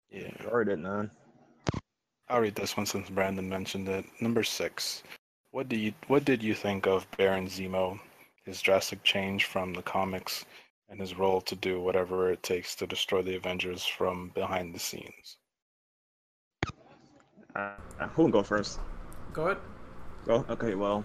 Yeah. 0.09 0.31
I 0.39 0.45
already 0.45 0.71
at 0.73 0.79
nine. 0.79 1.11
I'll 2.29 2.41
read 2.41 2.55
this 2.55 2.77
one 2.77 2.85
since 2.85 3.09
Brandon 3.09 3.49
mentioned 3.49 3.89
it. 3.89 4.05
Number 4.21 4.43
six. 4.43 5.03
What 5.51 5.67
do 5.67 5.75
you 5.75 5.93
what 6.07 6.25
did 6.25 6.43
you 6.43 6.53
think 6.53 6.85
of 6.85 7.07
Baron 7.17 7.47
Zemo? 7.47 7.99
His 8.45 8.61
drastic 8.61 9.03
change 9.03 9.45
from 9.45 9.73
the 9.73 9.81
comics 9.81 10.45
and 10.89 10.99
his 10.99 11.15
role 11.15 11.41
to 11.41 11.55
do 11.55 11.81
whatever 11.81 12.31
it 12.31 12.41
takes 12.41 12.75
to 12.75 12.87
destroy 12.87 13.21
the 13.21 13.35
Avengers 13.35 13.85
from 13.85 14.29
behind 14.29 14.73
the 14.73 14.79
scenes. 14.79 15.37
Uh, 17.55 17.75
who 18.13 18.23
will 18.23 18.31
go 18.31 18.43
first? 18.43 18.79
Go 19.33 19.47
ahead. 19.47 19.57
Go. 20.25 20.45
Okay. 20.49 20.75
Well, 20.75 21.03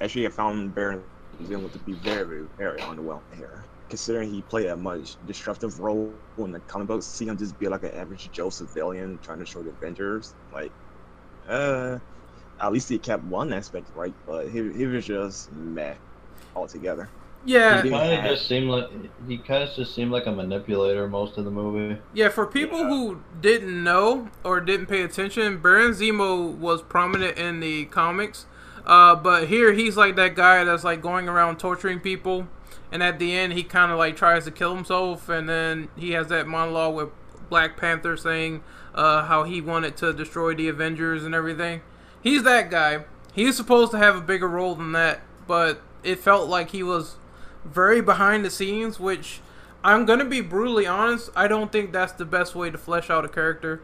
actually, 0.00 0.26
I 0.26 0.30
found 0.30 0.74
Baron 0.74 1.02
Zemo 1.44 1.70
to 1.72 1.78
be 1.80 1.92
very, 1.94 2.46
very 2.58 2.78
underwhelming 2.80 3.36
here. 3.36 3.64
Considering 3.88 4.32
he 4.32 4.42
played 4.42 4.66
a 4.66 4.76
much 4.76 5.16
disruptive 5.26 5.78
role 5.78 6.12
in 6.38 6.50
the 6.50 6.60
comic 6.60 6.88
books, 6.88 7.06
see 7.06 7.26
him 7.26 7.36
just 7.36 7.58
be 7.58 7.68
like 7.68 7.84
an 7.84 7.92
average 7.92 8.28
Joe 8.32 8.50
civilian 8.50 9.18
trying 9.22 9.38
to 9.38 9.46
show 9.46 9.62
the 9.62 9.70
Avengers, 9.70 10.34
like, 10.52 10.72
uh, 11.48 11.98
at 12.60 12.72
least 12.72 12.88
he 12.88 12.98
kept 12.98 13.22
one 13.24 13.52
aspect 13.52 13.88
right, 13.94 14.14
but 14.26 14.48
he, 14.48 14.72
he 14.72 14.86
was 14.86 15.06
just 15.06 15.52
meh 15.52 15.94
altogether. 16.54 17.08
Yeah, 17.44 17.80
He 17.80 17.90
kind 17.90 18.12
of 18.12 18.24
just 18.24 18.48
seemed 18.48 18.68
like 18.68 18.88
he 19.28 19.38
kind 19.38 19.62
of 19.62 19.72
just 19.72 19.94
seemed 19.94 20.10
like 20.10 20.26
a 20.26 20.32
manipulator 20.32 21.08
most 21.08 21.38
of 21.38 21.44
the 21.44 21.50
movie. 21.50 21.96
Yeah, 22.12 22.28
for 22.28 22.44
people 22.44 22.84
who 22.84 23.22
didn't 23.40 23.84
know 23.84 24.28
or 24.42 24.60
didn't 24.60 24.86
pay 24.86 25.02
attention, 25.02 25.58
Baron 25.58 25.92
Zemo 25.92 26.56
was 26.58 26.82
prominent 26.82 27.38
in 27.38 27.60
the 27.60 27.84
comics. 27.84 28.46
Uh, 28.84 29.14
but 29.14 29.46
here 29.46 29.72
he's 29.72 29.96
like 29.96 30.16
that 30.16 30.34
guy 30.34 30.64
that's 30.64 30.82
like 30.82 31.00
going 31.00 31.28
around 31.28 31.58
torturing 31.58 32.00
people, 32.00 32.48
and 32.90 33.02
at 33.02 33.18
the 33.18 33.36
end 33.36 33.52
he 33.52 33.62
kind 33.62 33.92
of 33.92 33.98
like 33.98 34.16
tries 34.16 34.44
to 34.44 34.50
kill 34.50 34.74
himself, 34.74 35.28
and 35.28 35.48
then 35.48 35.88
he 35.96 36.12
has 36.12 36.28
that 36.28 36.46
monologue 36.46 36.94
with 36.94 37.08
Black 37.48 37.76
Panther 37.76 38.16
saying 38.16 38.62
uh, 38.94 39.24
how 39.24 39.44
he 39.44 39.60
wanted 39.60 39.96
to 39.98 40.12
destroy 40.12 40.54
the 40.54 40.68
Avengers 40.68 41.24
and 41.24 41.34
everything. 41.34 41.82
He's 42.22 42.42
that 42.44 42.70
guy. 42.70 43.04
He's 43.32 43.56
supposed 43.56 43.92
to 43.92 43.98
have 43.98 44.16
a 44.16 44.20
bigger 44.20 44.48
role 44.48 44.74
than 44.74 44.92
that, 44.92 45.20
but 45.46 45.80
it 46.02 46.18
felt 46.18 46.48
like 46.48 46.70
he 46.70 46.82
was 46.82 47.16
very 47.64 48.00
behind 48.00 48.44
the 48.44 48.50
scenes, 48.50 48.98
which 48.98 49.40
I'm 49.84 50.06
gonna 50.06 50.24
be 50.24 50.40
brutally 50.40 50.86
honest. 50.86 51.30
I 51.36 51.46
don't 51.46 51.70
think 51.70 51.92
that's 51.92 52.12
the 52.12 52.24
best 52.24 52.54
way 52.54 52.70
to 52.70 52.78
flesh 52.78 53.10
out 53.10 53.24
a 53.24 53.28
character. 53.28 53.82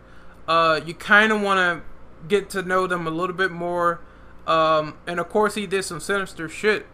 Uh, 0.49 0.81
you 0.85 0.95
kind 0.95 1.31
of 1.31 1.41
want 1.41 1.59
to 1.59 2.29
get 2.29 2.51
to 2.51 2.63
know 2.63 2.87
them 2.87 3.07
a 3.07 3.11
little 3.11 3.37
bit 3.37 3.51
more, 3.51 4.01
um, 4.47 4.95
and 5.07 5.21
of 5.21 5.29
course 5.29 5.55
he 5.55 5.67
did 5.67 5.85
some 5.85 6.01
sinister 6.01 6.49
shit. 6.49 6.87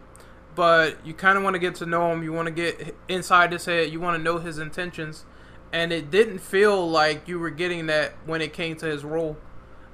But 0.59 0.97
you 1.05 1.13
kind 1.13 1.37
of 1.37 1.43
want 1.45 1.53
to 1.53 1.59
get 1.59 1.75
to 1.75 1.85
know 1.85 2.11
him. 2.11 2.21
You 2.21 2.33
want 2.33 2.47
to 2.47 2.51
get 2.51 2.93
inside 3.07 3.53
his 3.53 3.63
head. 3.63 3.93
You 3.93 4.01
want 4.01 4.17
to 4.17 4.21
know 4.21 4.39
his 4.39 4.59
intentions, 4.59 5.23
and 5.71 5.93
it 5.93 6.11
didn't 6.11 6.39
feel 6.39 6.85
like 6.91 7.29
you 7.29 7.39
were 7.39 7.49
getting 7.49 7.85
that 7.85 8.11
when 8.25 8.41
it 8.41 8.51
came 8.51 8.75
to 8.75 8.85
his 8.85 9.05
role. 9.05 9.37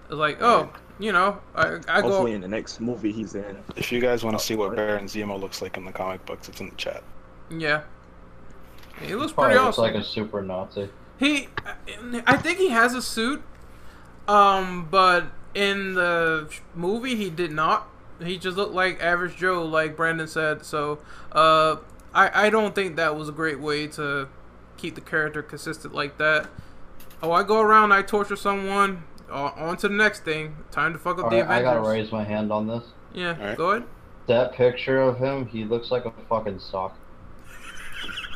It 0.05 0.09
was 0.09 0.17
like, 0.17 0.41
oh, 0.41 0.73
you 0.97 1.11
know, 1.11 1.39
I, 1.53 1.75
I 1.87 2.01
go. 2.01 2.09
Hopefully, 2.09 2.31
in 2.31 2.41
the 2.41 2.47
next 2.47 2.79
movie 2.79 3.11
he's 3.11 3.35
in. 3.35 3.59
If 3.75 3.91
you 3.91 4.01
guys 4.01 4.23
want 4.23 4.39
to 4.39 4.43
see 4.43 4.55
what 4.55 4.75
Baron 4.75 5.05
Zemo 5.05 5.39
looks 5.39 5.61
like 5.61 5.77
in 5.77 5.85
the 5.85 5.91
comic 5.91 6.25
books, 6.25 6.49
it's 6.49 6.59
in 6.59 6.71
the 6.71 6.75
chat. 6.77 7.03
Yeah, 7.51 7.83
he 9.03 9.13
looks 9.13 9.33
Probably 9.33 9.53
pretty 9.53 9.63
looks 9.63 9.77
awesome. 9.77 9.93
like 9.93 10.01
a 10.01 10.03
super 10.03 10.41
Nazi. 10.41 10.89
He, 11.19 11.47
I 12.25 12.37
think 12.37 12.57
he 12.57 12.69
has 12.69 12.95
a 12.95 13.03
suit, 13.03 13.43
um, 14.27 14.87
but 14.89 15.25
in 15.53 15.93
the 15.93 16.49
movie 16.73 17.15
he 17.15 17.29
did 17.29 17.51
not. 17.51 17.87
He 18.23 18.37
just 18.37 18.55
looked 18.57 18.73
like 18.73 19.01
average 19.01 19.35
Joe, 19.37 19.63
like 19.63 19.95
Brandon 19.97 20.27
said. 20.27 20.65
So, 20.65 20.99
uh, 21.31 21.77
I 22.13 22.47
I 22.47 22.49
don't 22.49 22.73
think 22.75 22.95
that 22.95 23.15
was 23.15 23.27
a 23.29 23.31
great 23.33 23.59
way 23.59 23.87
to 23.87 24.27
keep 24.77 24.95
the 24.95 25.01
character 25.01 25.41
consistent 25.41 25.93
like 25.93 26.17
that. 26.17 26.47
Oh, 27.21 27.31
I 27.31 27.43
go 27.43 27.61
around, 27.61 27.91
I 27.91 28.01
torture 28.01 28.35
someone. 28.35 29.03
Uh, 29.29 29.51
on 29.55 29.77
to 29.77 29.87
the 29.87 29.93
next 29.95 30.23
thing. 30.23 30.55
Time 30.71 30.93
to 30.93 30.99
fuck 30.99 31.17
up 31.17 31.29
the 31.31 31.41
Alright, 31.41 31.49
I 31.59 31.61
gotta 31.63 31.81
raise 31.81 32.11
my 32.11 32.23
hand 32.23 32.51
on 32.51 32.67
this. 32.67 32.83
Yeah, 33.13 33.31
Alright. 33.39 33.57
go 33.57 33.71
ahead. 33.71 33.87
That 34.27 34.53
picture 34.53 35.01
of 35.01 35.17
him, 35.17 35.47
he 35.47 35.63
looks 35.63 35.89
like 35.91 36.05
a 36.05 36.11
fucking 36.29 36.59
sock. 36.59 36.95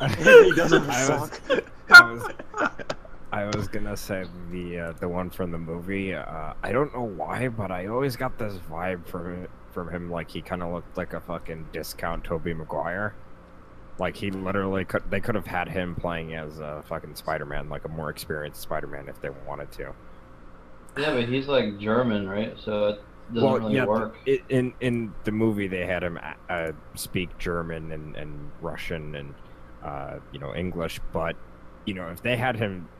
he 0.18 0.52
doesn't 0.52 0.82
I 0.88 1.08
was- 1.20 1.30
suck. 1.46 1.64
I 1.90 2.12
was, 2.12 2.22
I 3.32 3.44
was 3.56 3.68
gonna 3.68 3.96
say 3.96 4.24
the 4.50 4.78
uh, 4.78 4.92
the 4.92 5.08
one 5.08 5.30
from 5.30 5.50
the 5.52 5.58
movie. 5.58 6.14
Uh, 6.14 6.54
I 6.62 6.72
don't 6.72 6.92
know 6.94 7.02
why, 7.02 7.48
but 7.48 7.70
I 7.70 7.86
always 7.86 8.16
got 8.16 8.38
this 8.38 8.54
vibe 8.70 9.06
from 9.06 9.46
from 9.72 9.90
him, 9.90 10.10
like 10.10 10.30
he 10.30 10.42
kind 10.42 10.62
of 10.62 10.72
looked 10.72 10.96
like 10.96 11.12
a 11.14 11.20
fucking 11.20 11.68
discount 11.72 12.24
Tobey 12.24 12.54
Maguire. 12.54 13.16
Like 13.98 14.16
he 14.16 14.30
literally 14.30 14.84
could. 14.84 15.10
They 15.10 15.20
could 15.20 15.34
have 15.34 15.46
had 15.46 15.68
him 15.68 15.94
playing 15.96 16.34
as 16.34 16.58
a 16.58 16.82
fucking 16.88 17.14
Spider-Man, 17.16 17.68
like 17.68 17.84
a 17.84 17.88
more 17.88 18.10
experienced 18.10 18.62
Spider-Man, 18.62 19.08
if 19.08 19.20
they 19.20 19.30
wanted 19.30 19.72
to. 19.72 19.94
Yeah, 20.96 21.14
but 21.14 21.28
he's 21.28 21.48
like 21.48 21.78
German, 21.78 22.28
right? 22.28 22.58
So 22.58 22.88
it 22.88 23.00
doesn't 23.32 23.54
really 23.54 23.74
yeah, 23.74 23.84
work. 23.84 24.16
i- 24.26 24.42
in 24.48 24.74
in 24.80 25.16
the 25.24 25.32
movie 25.32 25.68
they 25.68 25.86
had 25.86 26.02
him 26.02 26.18
uh, 26.48 26.72
speak 26.94 27.38
German 27.38 27.92
and, 27.92 28.16
and 28.16 28.52
Russian 28.60 29.14
and 29.14 29.34
uh, 29.82 30.20
you 30.32 30.38
know 30.40 30.54
English, 30.54 31.00
but 31.12 31.36
you 31.86 31.94
know 31.94 32.08
if 32.08 32.22
they 32.22 32.36
had 32.36 32.56
him 32.56 32.90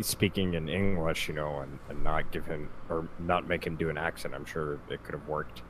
speaking 0.00 0.54
in 0.54 0.68
English, 0.68 1.28
you 1.28 1.34
know, 1.34 1.60
and, 1.60 1.80
and 1.88 2.02
not 2.02 2.30
give 2.32 2.46
him 2.46 2.70
or 2.88 3.08
not 3.18 3.46
make 3.48 3.66
him 3.66 3.76
do 3.76 3.90
an 3.90 3.98
accent, 3.98 4.34
I'm 4.34 4.44
sure 4.44 4.80
it 4.88 5.02
could 5.04 5.14
have 5.14 5.26
worked. 5.26 5.62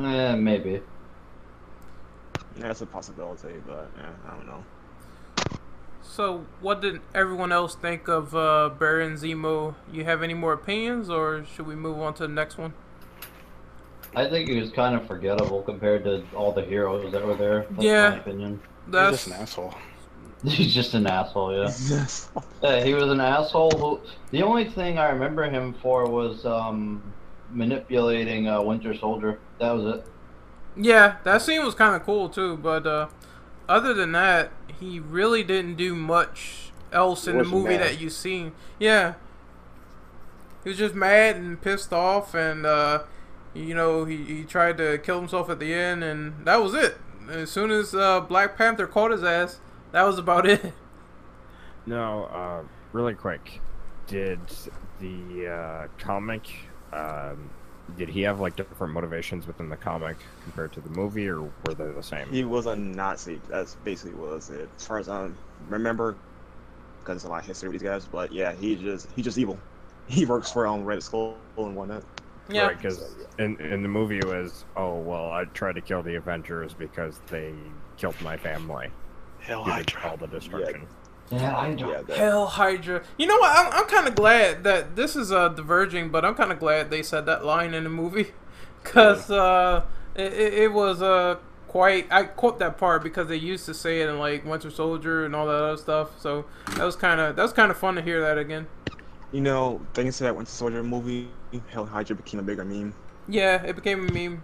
Eh, 0.00 0.34
maybe. 0.36 0.82
That's 2.56 2.80
a 2.80 2.86
possibility, 2.86 3.54
but 3.66 3.90
yeah, 3.96 4.10
I 4.28 4.36
don't 4.36 4.46
know. 4.46 4.64
So, 6.02 6.44
what 6.60 6.80
did 6.82 7.00
everyone 7.14 7.52
else 7.52 7.74
think 7.74 8.08
of 8.08 8.34
uh, 8.34 8.70
Baron 8.78 9.14
Zemo? 9.14 9.74
You 9.90 10.04
have 10.04 10.22
any 10.22 10.34
more 10.34 10.52
opinions, 10.52 11.08
or 11.08 11.44
should 11.44 11.66
we 11.66 11.74
move 11.74 11.98
on 12.00 12.14
to 12.14 12.24
the 12.24 12.32
next 12.32 12.58
one? 12.58 12.74
I 14.14 14.28
think 14.28 14.48
he 14.48 14.60
was 14.60 14.70
kind 14.70 14.94
of 14.94 15.06
forgettable 15.06 15.62
compared 15.62 16.04
to 16.04 16.22
all 16.36 16.52
the 16.52 16.62
heroes 16.62 17.10
that 17.12 17.24
were 17.24 17.34
there. 17.34 17.66
That's 17.70 17.84
Yeah. 17.84 18.10
my 18.10 18.16
opinion. 18.16 18.60
He's 18.84 18.92
That's 18.92 19.16
just 19.24 19.26
an 19.28 19.32
asshole. 19.34 19.74
He's 20.44 20.74
just 20.74 20.92
an 20.94 21.06
asshole, 21.06 21.52
yeah. 21.54 21.62
Yes. 21.88 22.28
Yeah, 22.62 22.84
he 22.84 22.92
was 22.94 23.10
an 23.10 23.20
asshole 23.20 23.70
who. 23.70 24.00
The 24.32 24.42
only 24.42 24.68
thing 24.68 24.98
I 24.98 25.10
remember 25.10 25.44
him 25.48 25.72
for 25.80 26.06
was 26.10 26.44
um, 26.44 27.00
manipulating 27.52 28.48
uh, 28.48 28.62
Winter 28.62 28.94
Soldier. 28.94 29.38
That 29.58 29.72
was 29.72 29.96
it. 29.96 30.06
yeah, 30.76 31.16
that 31.24 31.42
scene 31.42 31.64
was 31.64 31.74
kind 31.74 31.94
of 31.94 32.02
cool 32.04 32.28
too. 32.28 32.56
But 32.56 32.86
uh, 32.86 33.08
other 33.68 33.94
than 33.94 34.12
that, 34.12 34.50
he 34.80 34.98
really 34.98 35.42
didn't 35.42 35.76
do 35.76 35.94
much 35.94 36.72
else 36.92 37.26
in 37.26 37.38
the 37.38 37.44
movie 37.44 37.76
mad. 37.76 37.80
that 37.82 38.00
you 38.00 38.10
seen. 38.10 38.52
Yeah, 38.78 39.14
he 40.62 40.70
was 40.70 40.78
just 40.78 40.94
mad 40.94 41.36
and 41.36 41.60
pissed 41.60 41.92
off, 41.92 42.34
and 42.34 42.66
uh, 42.66 43.04
you 43.54 43.74
know 43.74 44.04
he, 44.04 44.16
he 44.24 44.44
tried 44.44 44.78
to 44.78 44.98
kill 44.98 45.18
himself 45.18 45.48
at 45.50 45.58
the 45.60 45.72
end, 45.74 46.02
and 46.04 46.44
that 46.46 46.56
was 46.62 46.74
it. 46.74 46.96
As 47.30 47.50
soon 47.50 47.70
as 47.70 47.94
uh, 47.94 48.20
Black 48.20 48.56
Panther 48.58 48.86
caught 48.86 49.10
his 49.12 49.22
ass, 49.22 49.60
that 49.92 50.02
was 50.02 50.18
about 50.18 50.46
it. 50.48 50.72
No, 51.86 52.24
uh, 52.24 52.62
really 52.92 53.14
quick, 53.14 53.60
did 54.06 54.40
the 55.00 55.48
uh, 55.48 55.88
comic? 55.98 56.48
Um, 56.92 57.50
did 57.96 58.08
he 58.08 58.22
have 58.22 58.40
like 58.40 58.56
different 58.56 58.92
motivations 58.92 59.46
within 59.46 59.68
the 59.68 59.76
comic 59.76 60.16
compared 60.44 60.72
to 60.74 60.80
the 60.80 60.90
movie, 60.90 61.28
or 61.28 61.42
were 61.42 61.74
they 61.74 61.90
the 61.90 62.02
same? 62.02 62.28
He 62.30 62.44
was 62.44 62.66
a 62.66 62.76
Nazi. 62.76 63.40
That's 63.48 63.74
basically 63.76 64.14
what 64.14 64.30
was 64.30 64.50
it. 64.50 64.68
As 64.76 64.86
far 64.86 64.98
as 64.98 65.08
I 65.08 65.28
remember, 65.68 66.16
because 67.00 67.16
it's 67.16 67.24
a 67.24 67.28
lot 67.28 67.40
of 67.40 67.46
history 67.46 67.68
with 67.68 67.80
these 67.80 67.88
guys. 67.88 68.04
But 68.06 68.32
yeah, 68.32 68.54
he 68.54 68.76
just 68.76 69.08
he 69.16 69.22
just 69.22 69.38
evil. 69.38 69.58
He 70.08 70.26
works 70.26 70.50
for 70.50 70.66
um 70.66 70.84
Red 70.84 71.00
Skull 71.02 71.36
and 71.56 71.76
whatnot. 71.76 72.02
yeah, 72.48 72.66
Right, 72.66 72.76
because 72.76 73.04
in, 73.38 73.56
in 73.60 73.82
the 73.82 73.88
movie 73.88 74.18
it 74.18 74.24
was, 74.26 74.64
oh, 74.76 74.98
well, 74.98 75.30
I 75.30 75.44
tried 75.44 75.76
to 75.76 75.80
kill 75.80 76.02
the 76.02 76.16
Avengers 76.16 76.74
because 76.74 77.20
they 77.28 77.54
killed 77.96 78.20
my 78.20 78.36
family. 78.36 78.88
Hell 79.38 79.64
He 79.64 79.70
did 79.70 79.90
Hydra. 79.90 80.10
all 80.10 80.16
the 80.16 80.26
destruction. 80.26 80.82
Yeah, 80.82 80.86
I 81.32 81.68
Yeah, 81.70 82.02
Hail 82.14 82.46
Hydra. 82.46 83.02
You 83.16 83.26
know 83.26 83.36
what? 83.38 83.56
I'm, 83.56 83.72
I'm 83.72 83.86
kind 83.88 84.06
of 84.06 84.14
glad 84.14 84.64
that 84.64 84.96
this 84.96 85.16
is 85.16 85.32
uh, 85.32 85.48
diverging, 85.48 86.10
but 86.10 86.24
I'm 86.24 86.34
kind 86.34 86.52
of 86.52 86.58
glad 86.58 86.90
they 86.90 87.02
said 87.02 87.26
that 87.26 87.44
line 87.44 87.74
in 87.74 87.84
the 87.84 87.90
movie, 87.90 88.32
cause 88.84 89.30
uh, 89.30 89.84
it, 90.14 90.32
it, 90.32 90.54
it 90.54 90.72
was 90.72 91.00
uh 91.02 91.36
quite. 91.68 92.06
I 92.10 92.24
quote 92.24 92.58
that 92.58 92.76
part 92.78 93.02
because 93.02 93.28
they 93.28 93.36
used 93.36 93.64
to 93.66 93.74
say 93.74 94.02
it 94.02 94.08
in 94.08 94.18
like 94.18 94.44
Winter 94.44 94.70
Soldier 94.70 95.24
and 95.24 95.34
all 95.34 95.46
that 95.46 95.54
other 95.62 95.76
stuff. 95.76 96.20
So 96.20 96.44
that 96.76 96.84
was 96.84 96.96
kind 96.96 97.20
of 97.20 97.36
that 97.36 97.42
was 97.42 97.52
kind 97.52 97.70
of 97.70 97.78
fun 97.78 97.94
to 97.94 98.02
hear 98.02 98.20
that 98.20 98.38
again. 98.38 98.66
you 99.32 99.40
know, 99.40 99.80
thanks 99.94 100.18
to 100.18 100.24
that 100.24 100.36
Winter 100.36 100.50
Soldier 100.52 100.82
movie, 100.82 101.28
Hail 101.68 101.86
Hydra 101.86 102.14
became 102.16 102.40
a 102.40 102.42
bigger 102.42 102.64
meme. 102.64 102.94
Yeah, 103.28 103.62
it 103.62 103.74
became 103.76 104.08
a 104.08 104.12
meme, 104.12 104.42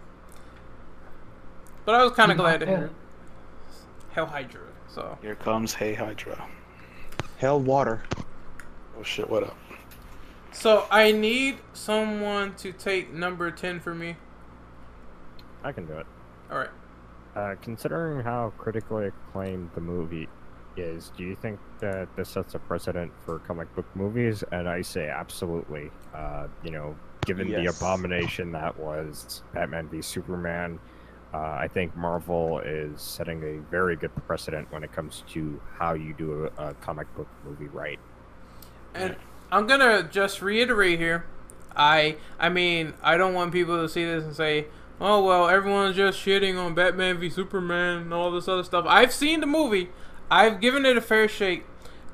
but 1.84 1.95
I 1.95 2.03
was 2.05 2.12
kind 2.12 2.30
of 2.30 2.39
glad 2.39 2.61
to 2.61 2.66
hear. 2.66 2.91
Hail 4.12 4.26
Hydra. 4.26 4.62
So 4.89 5.18
Here 5.20 5.34
comes 5.34 5.74
Hey 5.74 5.95
Hydra. 5.95 6.49
Hell 7.39 7.61
Water. 7.61 8.03
Oh 8.99 9.03
shit, 9.03 9.30
what 9.30 9.45
up? 9.45 9.57
so 10.51 10.86
I 10.91 11.12
need 11.12 11.59
someone 11.72 12.57
to 12.57 12.72
take 12.72 13.12
number 13.12 13.51
ten 13.53 13.78
for 13.78 13.95
me. 13.95 14.16
I 15.62 15.70
can 15.70 15.86
do 15.86 15.95
it. 15.95 16.07
All 16.51 16.59
right. 16.59 16.70
Uh, 17.36 17.55
considering 17.62 18.24
how 18.24 18.53
critically 18.59 19.07
acclaimed 19.07 19.70
the 19.76 19.80
movie 19.80 20.28
is, 20.76 21.12
do 21.16 21.22
you 21.22 21.36
think 21.36 21.61
that 21.78 22.09
this 22.16 22.28
sets 22.28 22.55
a 22.57 22.59
precedent 22.59 23.12
for 23.24 23.39
comic 23.41 23.72
book 23.76 23.86
movies? 23.95 24.43
And 24.51 24.68
I 24.68 24.82
say 24.82 25.09
absolutely. 25.09 25.93
Uh, 26.12 26.49
you 26.64 26.72
know, 26.72 26.97
given 27.24 27.49
the 27.49 27.66
abomination 27.66 28.51
that 28.53 28.76
was 28.76 29.43
Batman 29.55 29.89
v 29.89 30.03
Superman, 30.03 30.80
uh, 31.33 31.37
I 31.37 31.68
think 31.68 31.95
Marvel 31.95 32.59
is 32.61 33.01
setting 33.03 33.43
a 33.43 33.61
very 33.70 33.97
good 33.97 34.14
precedent 34.26 34.72
when 34.72 34.83
it 34.83 34.93
comes 34.93 35.24
to 35.33 35.61
how 35.74 35.93
you 35.93 36.14
do 36.14 36.51
a, 36.57 36.68
a 36.68 36.74
comic 36.74 37.14
book 37.16 37.29
movie 37.45 37.66
right. 37.66 37.99
And 38.95 39.16
I'm 39.53 39.66
gonna 39.66 40.05
just 40.05 40.41
reiterate 40.41 40.99
here. 40.99 41.26
I 41.76 42.16
I 42.39 42.49
mean 42.49 42.95
I 43.03 43.16
don't 43.16 43.35
want 43.35 43.53
people 43.53 43.81
to 43.81 43.89
see 43.89 44.05
this 44.05 44.24
and 44.24 44.35
say, 44.35 44.66
"Oh 45.01 45.22
well, 45.22 45.49
everyone's 45.49 45.97
just 45.97 46.18
shitting 46.18 46.59
on 46.59 46.74
Batman 46.74 47.18
v 47.18 47.29
Superman 47.29 47.99
and 47.99 48.14
all 48.14 48.31
this 48.31 48.49
other 48.49 48.64
stuff." 48.64 48.87
I've 48.89 49.12
seen 49.12 49.41
the 49.41 49.47
movie. 49.47 49.91
I've 50.31 50.61
given 50.61 50.87
it 50.87 50.97
a 50.97 51.01
fair 51.03 51.29
shake. 51.29 51.64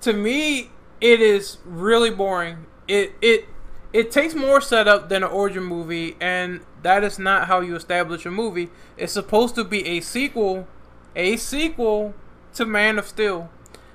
To 0.01 0.13
me, 0.13 0.71
it 1.01 1.21
is 1.21 1.59
really 1.65 2.11
boring. 2.11 2.67
It 2.89 3.13
it 3.23 3.47
it 3.95 4.11
takes 4.11 4.35
more 4.35 4.61
setup 4.61 5.09
than 5.09 5.23
an 5.23 5.31
origin 5.31 5.63
movie, 5.63 6.17
and 6.21 6.61
that 6.83 7.05
is 7.05 7.17
not 7.17 7.47
how 7.47 7.61
you 7.61 7.77
establish 7.77 8.27
a 8.27 8.31
movie. 8.31 8.69
It's 8.97 9.13
supposed 9.13 9.55
to 9.55 9.63
be 9.65 9.87
a 9.87 10.01
sequel 10.01 10.67
a 11.17 11.37
sequel 11.37 12.13
to 12.55 12.67
Man 12.67 12.99
of 12.99 13.07
Steel. 13.07 13.51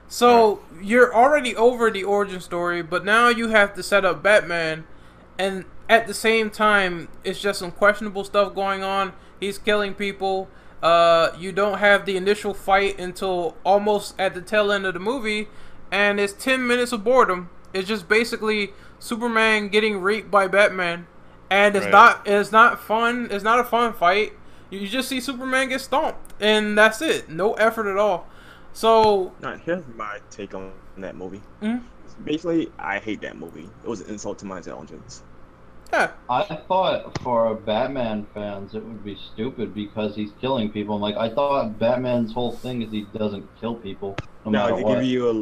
So 0.07 0.61
you're 0.81 1.13
already 1.13 1.53
over 1.53 1.91
the 1.91 2.05
origin 2.05 2.39
story, 2.39 2.81
but 2.81 3.03
now 3.03 3.27
you 3.27 3.49
have 3.49 3.75
to 3.75 3.83
set 3.83 4.05
up 4.05 4.23
Batman, 4.23 4.85
and 5.37 5.65
at 5.89 6.07
the 6.07 6.13
same 6.13 6.49
time, 6.49 7.09
it's 7.25 7.41
just 7.41 7.59
some 7.59 7.71
questionable 7.71 8.23
stuff 8.23 8.55
going 8.55 8.81
on. 8.81 9.11
He's 9.37 9.57
killing 9.57 9.93
people. 9.93 10.47
Uh, 10.81 11.31
you 11.37 11.51
don't 11.51 11.79
have 11.79 12.05
the 12.05 12.15
initial 12.15 12.53
fight 12.53 12.97
until 12.97 13.57
almost 13.65 14.17
at 14.17 14.33
the 14.33 14.41
tail 14.41 14.71
end 14.71 14.85
of 14.85 14.93
the 14.93 14.99
movie, 15.01 15.49
and 15.91 16.21
it's 16.21 16.31
ten 16.31 16.65
minutes 16.65 16.93
of 16.93 17.03
boredom. 17.03 17.49
It's 17.73 17.87
just 17.87 18.07
basically 18.07 18.71
Superman 18.99 19.69
getting 19.69 20.01
raped 20.01 20.29
by 20.29 20.47
Batman, 20.47 21.07
and 21.49 21.75
it's 21.75 21.85
Right. 21.85 21.91
not 21.91 22.27
it's 22.27 22.51
not 22.51 22.79
fun. 22.79 23.27
It's 23.31 23.43
not 23.43 23.59
a 23.59 23.63
fun 23.63 23.93
fight. 23.93 24.33
You 24.69 24.87
just 24.87 25.09
see 25.09 25.19
Superman 25.19 25.69
get 25.69 25.81
stomped, 25.81 26.33
and 26.39 26.77
that's 26.77 27.01
it. 27.01 27.29
No 27.29 27.53
effort 27.53 27.89
at 27.89 27.97
all. 27.97 28.27
So 28.73 29.31
Now, 29.41 29.55
here's 29.55 29.83
my 29.95 30.19
take 30.29 30.53
on 30.53 30.71
that 30.97 31.15
movie. 31.15 31.41
Mhm. 31.61 31.81
Basically, 32.23 32.69
I 32.77 32.99
hate 32.99 33.21
that 33.21 33.37
movie. 33.37 33.69
It 33.83 33.89
was 33.89 34.01
an 34.01 34.09
insult 34.09 34.37
to 34.39 34.45
my 34.45 34.57
intelligence. 34.57 35.23
yeah, 35.91 36.11
I 36.29 36.43
thought 36.67 37.17
for 37.21 37.55
Batman 37.55 38.27
fans 38.35 38.75
it 38.75 38.83
would 38.85 39.03
be 39.03 39.15
stupid 39.33 39.73
because 39.73 40.15
he's 40.15 40.29
killing 40.39 40.69
people. 40.69 40.93
I'm 40.95 41.01
like, 41.01 41.17
I 41.17 41.29
thought 41.29 41.79
Batman's 41.79 42.31
whole 42.31 42.51
thing 42.51 42.83
is 42.83 42.91
he 42.91 43.07
doesn't 43.17 43.47
kill 43.59 43.73
people 43.73 44.15
no 44.45 44.51
now, 44.51 44.63
matter 44.65 44.75
to 44.77 44.83
what. 44.83 44.95
give 44.95 45.03
you 45.05 45.29
a 45.29 45.33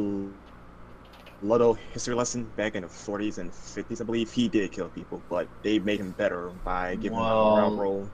little 1.42 1.74
history 1.92 2.14
lesson, 2.14 2.44
back 2.56 2.74
in 2.74 2.82
the 2.82 2.88
40s 2.88 3.38
and 3.38 3.50
50s, 3.52 4.00
I 4.00 4.04
believe 4.04 4.32
he 4.32 4.48
did 4.48 4.72
kill 4.72 4.88
people, 4.88 5.22
but 5.28 5.48
they 5.62 5.78
made 5.78 6.00
him 6.00 6.10
better 6.12 6.48
by 6.64 6.96
giving 6.96 7.18
him 7.18 7.24
a 7.24 7.54
ground 7.54 7.78
role. 7.78 8.08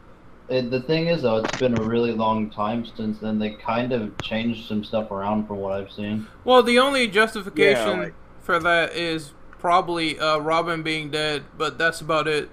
It, 0.49 0.71
the 0.71 0.83
thing 0.83 1.07
is, 1.07 1.23
though, 1.23 1.37
it's 1.39 1.59
been 1.59 1.79
a 1.79 1.83
really 1.83 2.13
long 2.13 2.51
time 2.51 2.85
since 2.85 3.19
then. 3.19 3.39
They 3.39 3.51
kind 3.55 3.93
of 3.93 4.15
changed 4.23 4.69
some 4.69 4.85
stuff 4.85 5.11
around 5.11 5.47
from 5.47 5.57
what 5.57 5.73
I've 5.73 5.91
seen. 5.91 6.27
Well, 6.45 6.63
the 6.63 6.79
only 6.79 7.09
justification 7.09 7.89
Yeah, 7.99 8.05
like- 8.05 8.15
for 8.43 8.59
that 8.59 8.93
is 8.95 9.33
probably 9.59 10.19
uh, 10.19 10.37
Robin 10.39 10.83
being 10.83 11.11
dead, 11.11 11.45
but 11.57 11.79
that's 11.79 12.03
about 12.03 12.29
it. 12.29 12.51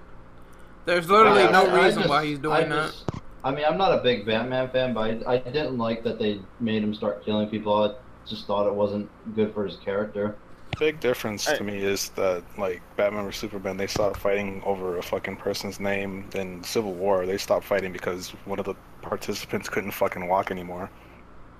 There's 0.86 1.10
literally 1.10 1.42
I- 1.42 1.50
no 1.52 1.66
I- 1.66 1.80
I 1.80 1.84
reason 1.84 2.02
just- 2.02 2.08
why 2.10 2.24
he's 2.24 2.38
doing 2.38 2.54
I 2.56 2.64
that. 2.64 2.94
I 3.44 3.50
mean, 3.50 3.64
I'm 3.68 3.76
not 3.76 3.92
a 3.92 4.02
big 4.02 4.24
Batman 4.24 4.70
fan, 4.70 4.94
but 4.94 5.00
I, 5.26 5.34
I 5.34 5.38
didn't 5.38 5.76
like 5.76 6.02
that 6.04 6.18
they 6.18 6.40
made 6.60 6.82
him 6.82 6.94
start 6.94 7.24
killing 7.24 7.48
people. 7.48 7.74
I 7.82 7.90
just 8.26 8.46
thought 8.46 8.66
it 8.68 8.74
wasn't 8.74 9.10
good 9.34 9.52
for 9.52 9.66
his 9.66 9.76
character. 9.78 10.36
Big 10.78 10.98
difference 11.00 11.46
Hey. 11.46 11.56
to 11.58 11.64
me 11.64 11.78
is 11.82 12.08
that 12.10 12.42
like 12.58 12.82
Batman 12.96 13.24
vs 13.24 13.40
Superman, 13.40 13.76
they 13.76 13.86
stopped 13.86 14.16
fighting 14.18 14.62
over 14.64 14.98
a 14.98 15.02
fucking 15.02 15.36
person's 15.36 15.78
name. 15.78 16.26
Then 16.30 16.62
Civil 16.64 16.94
War, 16.94 17.26
they 17.26 17.38
stopped 17.38 17.64
fighting 17.64 17.92
because 17.92 18.30
one 18.46 18.58
of 18.58 18.64
the 18.64 18.74
participants 19.02 19.68
couldn't 19.68 19.92
fucking 19.92 20.26
walk 20.28 20.50
anymore. 20.50 20.90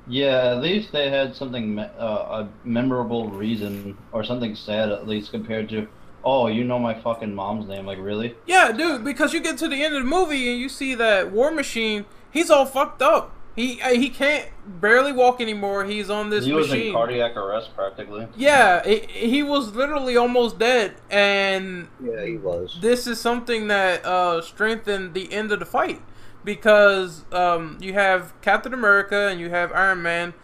Yeah, 0.08 0.50
at 0.56 0.62
least 0.62 0.90
they 0.90 1.10
had 1.10 1.36
something, 1.36 1.78
uh, 1.78 1.86
a 2.02 2.48
memorable 2.64 3.28
reason 3.28 3.96
or 4.10 4.24
something 4.24 4.56
sad 4.56 4.90
at 4.90 5.06
least 5.06 5.30
compared 5.30 5.68
to, 5.68 5.86
oh, 6.24 6.48
you 6.48 6.64
know 6.64 6.78
my 6.80 6.94
fucking 7.00 7.32
mom's 7.32 7.68
name. 7.68 7.86
Like, 7.86 7.98
really? 8.00 8.34
Yeah, 8.46 8.72
dude, 8.72 9.04
because 9.04 9.32
you 9.32 9.40
get 9.40 9.58
to 9.58 9.68
the 9.68 9.84
end 9.84 9.94
of 9.94 10.02
the 10.02 10.08
movie 10.08 10.50
and 10.50 10.58
you 10.60 10.68
see 10.68 10.96
that 10.96 11.30
War 11.30 11.52
Machine, 11.52 12.04
he's 12.32 12.50
all 12.50 12.66
fucked 12.66 13.00
up. 13.02 13.32
He 13.54 13.80
uh, 13.82 13.90
he 13.90 14.08
can't 14.08 14.48
barely 14.80 15.12
walk 15.12 15.40
anymore. 15.40 15.84
He's 15.84 16.08
on 16.08 16.30
this 16.30 16.44
he 16.46 16.52
was 16.52 16.68
machine. 16.70 16.86
in 16.88 16.92
cardiac 16.94 17.36
arrest 17.36 17.74
practically. 17.74 18.26
yeah, 18.36 18.82
he, 18.86 19.00
he 19.10 19.42
was 19.42 19.74
literally 19.74 20.16
almost 20.16 20.58
dead, 20.58 20.94
and 21.10 21.88
Yeah, 22.02 22.24
he 22.24 22.36
was. 22.38 22.78
this 22.80 23.06
is 23.06 23.20
something 23.20 23.68
that 23.68 24.04
uh, 24.06 24.40
strengthened 24.40 25.12
the 25.14 25.30
end 25.32 25.52
of 25.52 25.58
the 25.58 25.66
fight 25.66 26.00
because 26.44 27.24
um, 27.32 27.76
you 27.80 27.92
have 27.92 28.32
Captain 28.40 28.72
America 28.72 29.28
and 29.28 29.38
you 29.40 29.50
have 29.50 29.70
Iron 29.72 30.02
Man. 30.02 30.34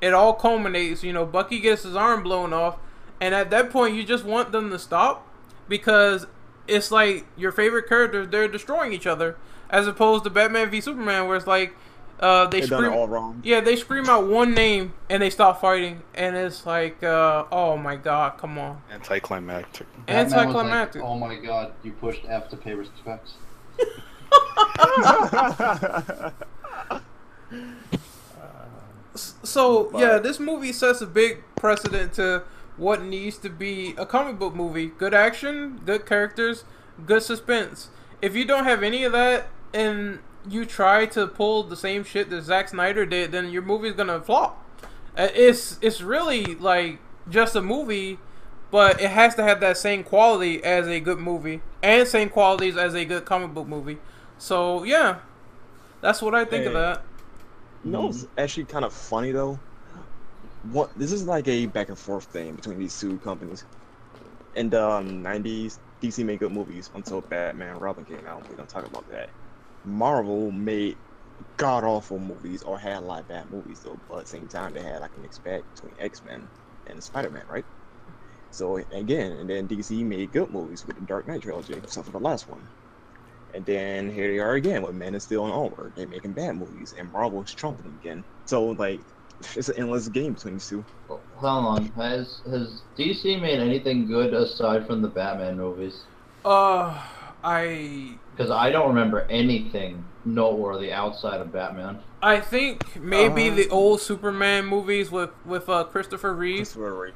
It 0.00 0.12
all 0.14 0.32
culminates. 0.34 1.02
You 1.02 1.12
know, 1.12 1.24
Bucky 1.26 1.60
gets 1.60 1.82
his 1.82 1.94
arm 1.96 2.22
blown 2.22 2.52
off, 2.52 2.76
and 3.20 3.34
at 3.34 3.50
that 3.50 3.70
point, 3.70 3.94
you 3.94 4.04
just 4.04 4.24
want 4.24 4.52
them 4.52 4.70
to 4.70 4.78
stop 4.78 5.26
because 5.68 6.26
it's 6.66 6.90
like 6.90 7.26
your 7.36 7.52
favorite 7.52 7.88
characters 7.88 8.28
they're 8.28 8.48
destroying 8.48 8.92
each 8.94 9.06
other, 9.06 9.36
as 9.68 9.86
opposed 9.86 10.24
to 10.24 10.30
Batman 10.30 10.70
v 10.70 10.80
Superman, 10.80 11.28
where 11.28 11.36
it's 11.36 11.46
like 11.46 11.74
uh, 12.20 12.46
they 12.46 12.60
They 12.60 12.66
done 12.68 12.84
it 12.84 12.86
scream. 12.88 12.98
all 12.98 13.08
wrong. 13.08 13.40
Yeah, 13.44 13.60
they 13.60 13.76
scream 13.76 14.08
out 14.08 14.26
one 14.26 14.54
name 14.54 14.94
and 15.10 15.22
they 15.22 15.30
stop 15.30 15.60
fighting, 15.60 16.02
and 16.14 16.36
it's 16.36 16.64
like, 16.66 17.02
uh, 17.02 17.44
oh 17.52 17.76
my 17.76 17.96
god, 17.96 18.38
come 18.38 18.58
on, 18.58 18.80
Anticlimactic. 18.92 19.86
anticlimactic. 20.08 21.02
oh 21.02 21.16
my 21.18 21.34
god, 21.36 21.72
you 21.82 21.92
pushed 21.92 22.22
F 22.28 22.48
to 22.50 22.56
pay 22.56 22.74
respects. 22.74 23.34
So 29.44 29.96
yeah, 29.96 30.18
this 30.18 30.40
movie 30.40 30.72
sets 30.72 31.00
a 31.00 31.06
big 31.06 31.44
precedent 31.54 32.14
to 32.14 32.42
what 32.76 33.00
needs 33.02 33.38
to 33.38 33.48
be 33.48 33.94
a 33.96 34.04
comic 34.04 34.40
book 34.40 34.56
movie: 34.56 34.86
good 34.86 35.14
action, 35.14 35.80
good 35.84 36.04
characters, 36.04 36.64
good 37.06 37.22
suspense. 37.22 37.90
If 38.20 38.34
you 38.34 38.44
don't 38.44 38.64
have 38.64 38.82
any 38.82 39.04
of 39.04 39.12
that, 39.12 39.46
and 39.72 40.18
you 40.48 40.64
try 40.64 41.06
to 41.06 41.26
pull 41.26 41.62
the 41.62 41.76
same 41.76 42.04
shit 42.04 42.30
that 42.30 42.42
Zack 42.42 42.68
Snyder 42.68 43.06
did, 43.06 43.32
then 43.32 43.50
your 43.50 43.62
movie's 43.62 43.94
gonna 43.94 44.20
flop. 44.20 44.62
Uh, 45.16 45.28
It's 45.34 45.78
it's 45.80 46.00
really 46.00 46.54
like 46.56 46.98
just 47.28 47.56
a 47.56 47.62
movie, 47.62 48.18
but 48.70 49.00
it 49.00 49.10
has 49.10 49.34
to 49.36 49.42
have 49.42 49.60
that 49.60 49.76
same 49.76 50.04
quality 50.04 50.62
as 50.62 50.86
a 50.88 51.00
good 51.00 51.18
movie 51.18 51.62
and 51.82 52.06
same 52.06 52.28
qualities 52.28 52.76
as 52.76 52.94
a 52.94 53.04
good 53.04 53.24
comic 53.24 53.54
book 53.54 53.66
movie. 53.66 53.98
So 54.38 54.84
yeah, 54.84 55.20
that's 56.00 56.20
what 56.22 56.34
I 56.34 56.44
think 56.44 56.66
of 56.66 56.72
that. 56.74 57.02
You 57.84 57.90
know, 57.90 58.08
it's 58.08 58.26
actually 58.38 58.64
kind 58.64 58.84
of 58.84 58.92
funny 58.92 59.32
though. 59.32 59.58
What 60.62 60.90
this 60.98 61.12
is 61.12 61.24
like 61.24 61.46
a 61.48 61.66
back 61.66 61.88
and 61.88 61.98
forth 61.98 62.24
thing 62.24 62.54
between 62.56 62.78
these 62.78 62.98
two 62.98 63.18
companies. 63.18 63.64
In 64.56 64.70
the 64.70 64.88
um, 64.88 65.22
'90s, 65.22 65.78
DC 66.00 66.24
made 66.24 66.38
good 66.38 66.52
movies 66.52 66.90
until 66.94 67.20
Batman 67.20 67.78
Robin 67.78 68.04
came 68.04 68.26
out. 68.26 68.48
We 68.48 68.56
don't 68.56 68.68
talk 68.68 68.86
about 68.86 69.08
that. 69.10 69.30
Marvel 69.84 70.50
made 70.52 70.98
god 71.56 71.84
awful 71.84 72.18
movies 72.18 72.62
or 72.62 72.78
had 72.78 72.98
a 72.98 73.00
lot 73.00 73.20
of 73.20 73.28
bad 73.28 73.50
movies 73.50 73.82
though, 73.82 74.00
but 74.08 74.18
at 74.18 74.20
the 74.22 74.28
same 74.28 74.48
time 74.48 74.74
they 74.74 74.82
had 74.82 75.00
like 75.00 75.14
an 75.16 75.22
mixed 75.22 75.42
bag 75.44 75.64
between 75.74 75.94
X 75.98 76.22
Men 76.24 76.50
and 76.86 77.02
Spider 77.02 77.30
Man, 77.30 77.46
right? 77.48 77.66
So 78.50 78.78
again, 78.92 79.32
and 79.32 79.50
then 79.50 79.68
DC 79.68 80.04
made 80.04 80.32
good 80.32 80.50
movies 80.50 80.84
with 80.86 80.96
the 80.96 81.02
Dark 81.02 81.26
Knight 81.26 81.42
trilogy, 81.42 81.74
except 81.74 82.06
for 82.06 82.12
the 82.12 82.20
last 82.20 82.48
one. 82.48 82.68
And 83.54 83.64
then 83.66 84.10
here 84.10 84.28
they 84.28 84.38
are 84.38 84.54
again 84.54 84.82
with 84.82 84.94
Man 84.94 85.14
of 85.14 85.22
Steel 85.22 85.44
and 85.44 85.52
onward. 85.54 85.94
They're 85.96 86.08
making 86.08 86.34
bad 86.34 86.56
movies, 86.56 86.94
and 86.96 87.10
Marvel's 87.12 87.52
trumping 87.54 87.84
them 87.84 87.96
again. 87.96 88.24
So 88.46 88.66
like, 88.66 89.06
it's 89.56 89.68
an 89.68 89.76
endless 89.78 90.08
game 90.08 90.34
between 90.34 90.54
these 90.54 90.68
two. 90.68 90.86
Hold 91.08 91.24
on, 91.44 91.92
has 91.92 92.42
has 92.50 92.84
DC 92.98 93.40
made 93.40 93.60
anything 93.60 94.06
good 94.06 94.34
aside 94.34 94.86
from 94.86 95.02
the 95.02 95.08
Batman 95.08 95.56
movies? 95.56 96.08
Uh, 96.44 97.02
I 97.42 98.20
Because 98.36 98.50
I 98.50 98.70
don't 98.70 98.88
remember 98.88 99.26
anything 99.30 100.04
noteworthy 100.24 100.92
outside 100.92 101.40
of 101.40 101.52
Batman. 101.52 101.98
I 102.22 102.40
think 102.40 102.96
maybe 103.00 103.50
Uh, 103.50 103.54
the 103.54 103.68
old 103.68 104.00
Superman 104.00 104.66
movies 104.66 105.10
with 105.10 105.30
with 105.44 105.68
uh, 105.68 105.84
Christopher 105.84 106.32
Reeve. 106.34 106.58
That's 106.58 106.76
where 106.76 106.94
we- 106.94 107.12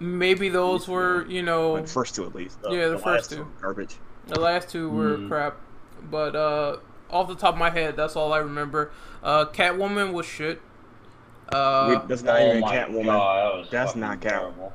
Maybe 0.00 0.48
those 0.48 0.88
were 0.88 1.24
you 1.26 1.42
know 1.42 1.80
the 1.80 1.86
first 1.86 2.14
two 2.16 2.24
at 2.26 2.34
least. 2.34 2.58
Uh, 2.64 2.70
Yeah, 2.72 2.86
the 2.88 2.94
last 2.94 3.04
first 3.04 3.30
two 3.30 3.36
two. 3.36 3.46
garbage. 3.60 3.96
the 4.26 4.40
last 4.40 4.68
two 4.70 4.90
were 4.90 5.16
Mm. 5.18 5.28
crap, 5.28 5.56
but 6.10 6.34
uh, 6.36 6.76
off 7.10 7.28
the 7.28 7.34
top 7.36 7.54
of 7.54 7.58
my 7.60 7.70
head, 7.70 7.96
that's 7.96 8.16
all 8.16 8.32
I 8.32 8.38
remember. 8.38 8.90
Uh, 9.22 9.46
Catwoman 9.46 10.12
was 10.12 10.26
shit. 10.26 10.60
Uh, 11.50 11.86
Wait, 12.00 12.08
that's 12.08 12.22
not 12.22 12.40
oh 12.40 12.48
even 12.50 12.62
Catwoman. 12.64 13.04
God, 13.06 13.64
that 13.64 13.70
That's 13.70 13.96
not 13.96 14.20
Catwoman. 14.20 14.72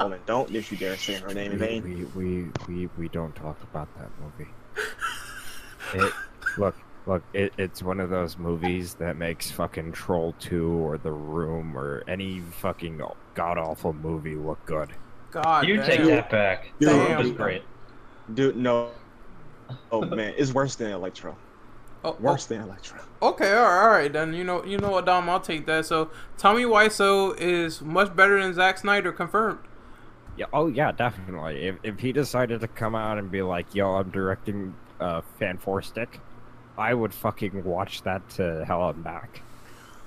Woman, 0.00 0.20
don't 0.24 0.54
if 0.54 0.70
you 0.72 0.78
dare 0.78 0.96
say 0.96 1.14
her 1.14 1.34
name 1.34 1.52
in 1.52 1.58
vain. 1.58 1.82
we, 1.82 2.04
we, 2.14 2.48
we, 2.68 2.88
we 2.96 3.08
don't 3.08 3.34
talk 3.34 3.60
about 3.64 3.88
that 3.98 4.08
movie. 4.22 4.50
It, 5.94 6.12
look, 6.58 6.74
look, 7.06 7.22
it, 7.32 7.52
it's 7.58 7.80
one 7.82 8.00
of 8.00 8.10
those 8.10 8.36
movies 8.36 8.94
that 8.94 9.16
makes 9.16 9.50
fucking 9.52 9.92
Troll 9.92 10.34
2 10.40 10.68
or 10.68 10.98
The 10.98 11.12
Room 11.12 11.78
or 11.78 12.02
any 12.08 12.40
fucking 12.40 13.00
god 13.34 13.58
awful 13.58 13.92
movie 13.92 14.34
look 14.34 14.64
good. 14.66 14.90
God, 15.30 15.66
You 15.66 15.76
damn. 15.76 15.86
take 15.86 16.04
that 16.06 16.30
back. 16.30 16.72
Dude, 16.80 16.88
That 16.88 17.18
was 17.20 17.30
great. 17.30 17.62
Dude, 18.34 18.56
no. 18.56 18.90
Oh 19.92 20.02
man, 20.02 20.34
it's 20.36 20.52
worse 20.52 20.74
than 20.74 20.90
Elektra. 20.90 21.36
Oh, 22.04 22.10
oh, 22.10 22.16
Worse 22.20 22.46
than 22.46 22.60
Elektra. 22.62 23.00
Okay, 23.22 23.52
all 23.52 23.62
right, 23.64 23.82
all 23.82 23.88
right, 23.88 24.12
then 24.12 24.32
you 24.34 24.44
know 24.44 24.64
you 24.64 24.78
know 24.78 24.90
what, 24.90 25.06
Dom, 25.06 25.28
I'll 25.28 25.40
take 25.40 25.66
that. 25.66 25.86
So 25.86 26.10
Tommy 26.38 26.64
Wiseau 26.64 27.36
is 27.38 27.80
much 27.80 28.14
better 28.14 28.40
than 28.42 28.54
Zack 28.54 28.78
Snyder, 28.78 29.12
confirmed. 29.12 29.58
Yeah, 30.36 30.46
oh 30.52 30.66
yeah, 30.66 30.92
definitely. 30.92 31.66
If, 31.66 31.76
if 31.82 31.98
he 31.98 32.12
decided 32.12 32.60
to 32.60 32.68
come 32.68 32.94
out 32.94 33.18
and 33.18 33.30
be 33.30 33.42
like, 33.42 33.74
"Yo, 33.74 33.94
I'm 33.94 34.10
directing 34.10 34.74
uh, 35.00 35.22
Fan 35.38 35.58
Four 35.58 35.82
Stick," 35.82 36.20
I 36.76 36.92
would 36.92 37.14
fucking 37.14 37.64
watch 37.64 38.02
that 38.02 38.28
to 38.30 38.64
hell 38.66 38.88
and 38.90 39.02
back. 39.02 39.40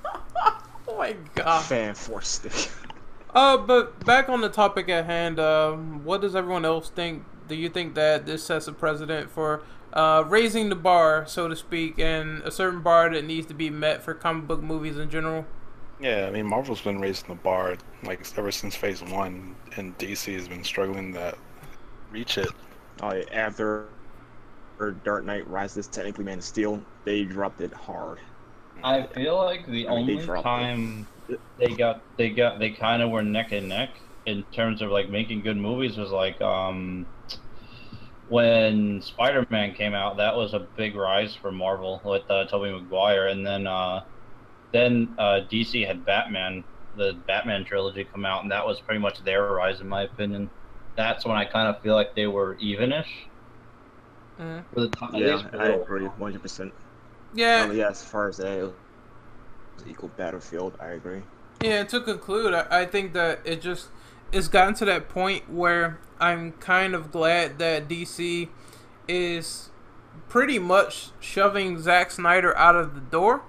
Oh 0.89 0.97
my 0.97 1.15
god. 1.35 1.63
Fan 1.65 1.93
force 1.93 2.27
stick. 2.27 2.71
Uh, 3.31 3.57
but 3.57 4.03
back 4.07 4.27
on 4.27 4.41
the 4.41 4.49
topic 4.49 4.89
at 4.89 5.05
hand, 5.05 5.39
um, 5.39 6.03
what 6.03 6.19
does 6.19 6.35
everyone 6.35 6.65
else 6.65 6.89
think? 6.89 7.23
Do 7.47 7.53
you 7.53 7.69
think 7.69 7.93
that 7.93 8.25
this 8.25 8.43
sets 8.43 8.67
a 8.67 8.71
precedent 8.71 9.29
for 9.29 9.61
uh, 9.93 10.23
raising 10.27 10.69
the 10.69 10.75
bar, 10.75 11.25
so 11.27 11.47
to 11.47 11.55
speak, 11.55 11.99
and 11.99 12.41
a 12.41 12.49
certain 12.49 12.81
bar 12.81 13.09
that 13.11 13.25
needs 13.25 13.45
to 13.47 13.53
be 13.53 13.69
met 13.69 14.01
for 14.01 14.15
comic 14.15 14.47
book 14.47 14.61
movies 14.61 14.97
in 14.97 15.11
general. 15.11 15.45
Yeah, 15.99 16.25
I 16.27 16.31
mean 16.31 16.45
Marvel's 16.47 16.81
been 16.81 16.99
raising 16.99 17.27
the 17.27 17.35
bar 17.35 17.77
like 18.03 18.25
ever 18.37 18.51
since 18.51 18.75
Phase 18.75 19.03
One, 19.03 19.55
and 19.75 19.97
DC 19.97 20.33
has 20.33 20.47
been 20.47 20.63
struggling 20.63 21.13
to 21.13 21.35
reach 22.09 22.37
it. 22.37 22.49
Oh, 23.01 23.13
yeah, 23.13 23.23
after 23.31 23.87
or 24.79 24.91
Dark 24.91 25.25
Knight 25.25 25.47
Rises, 25.47 25.87
technically 25.87 26.23
Man 26.23 26.37
of 26.37 26.43
Steel, 26.43 26.81
they 27.03 27.23
dropped 27.25 27.59
it 27.61 27.73
hard. 27.73 28.19
I 28.83 29.07
feel 29.07 29.35
like 29.37 29.65
the 29.67 29.87
I 29.89 29.95
mean, 29.95 30.07
they 30.07 30.13
only 30.13 30.39
it. 30.39 30.41
time 30.41 31.07
they 31.57 31.75
got 31.75 32.01
they 32.17 32.29
got 32.29 32.59
they 32.59 32.71
kind 32.71 33.01
of 33.01 33.09
were 33.09 33.21
neck 33.21 33.51
and 33.51 33.67
neck 33.67 33.89
in 34.25 34.43
terms 34.53 34.81
of 34.81 34.89
like 34.89 35.09
making 35.09 35.41
good 35.41 35.57
movies 35.57 35.97
was 35.97 36.11
like 36.11 36.39
um 36.41 37.05
when 38.29 39.01
Spider-Man 39.01 39.73
came 39.73 39.93
out. 39.93 40.17
That 40.17 40.35
was 40.35 40.53
a 40.53 40.59
big 40.59 40.95
rise 40.95 41.35
for 41.35 41.51
Marvel 41.51 41.99
with 42.05 42.29
uh, 42.29 42.45
Tobey 42.45 42.71
Maguire, 42.71 43.27
and 43.27 43.45
then 43.45 43.65
uh, 43.67 44.03
then 44.71 45.13
uh, 45.17 45.41
DC 45.49 45.85
had 45.85 46.05
Batman, 46.05 46.63
the 46.95 47.15
Batman 47.27 47.65
trilogy 47.65 48.03
come 48.03 48.25
out, 48.25 48.43
and 48.43 48.51
that 48.51 48.65
was 48.65 48.79
pretty 48.79 48.99
much 48.99 49.23
their 49.23 49.53
rise, 49.53 49.81
in 49.81 49.87
my 49.87 50.03
opinion. 50.03 50.49
That's 50.95 51.25
when 51.25 51.37
I 51.37 51.45
kind 51.45 51.67
of 51.67 51.81
feel 51.81 51.95
like 51.95 52.15
they 52.15 52.27
were 52.27 52.55
evenish 52.55 53.07
Mhm. 54.39 54.63
for 54.73 54.81
the 54.81 54.89
time. 54.89 55.15
Yeah, 55.15 55.35
least 55.35 55.45
I 55.57 55.67
agree, 55.67 56.07
100%. 56.07 56.71
Yeah, 57.33 57.63
Um, 57.63 57.75
yeah, 57.75 57.89
as 57.89 58.03
far 58.03 58.27
as 58.27 58.37
that, 58.37 58.71
equal 59.87 60.09
Battlefield, 60.17 60.73
I 60.79 60.87
agree. 60.87 61.21
Yeah, 61.61 61.83
to 61.83 62.01
conclude, 62.01 62.53
I, 62.53 62.65
I 62.81 62.85
think 62.85 63.13
that 63.13 63.39
it 63.43 63.61
just 63.61 63.89
it's 64.31 64.47
gotten 64.47 64.75
to 64.75 64.85
that 64.85 65.09
point 65.09 65.49
where 65.49 65.97
I'm 66.19 66.51
kind 66.53 66.93
of 66.93 67.11
glad 67.11 67.57
that 67.59 67.87
DC 67.87 68.49
is 69.07 69.69
pretty 70.27 70.59
much 70.59 71.09
shoving 71.19 71.79
Zack 71.81 72.11
Snyder 72.11 72.55
out 72.55 72.75
of 72.75 72.93
the 72.93 73.01
door 73.01 73.41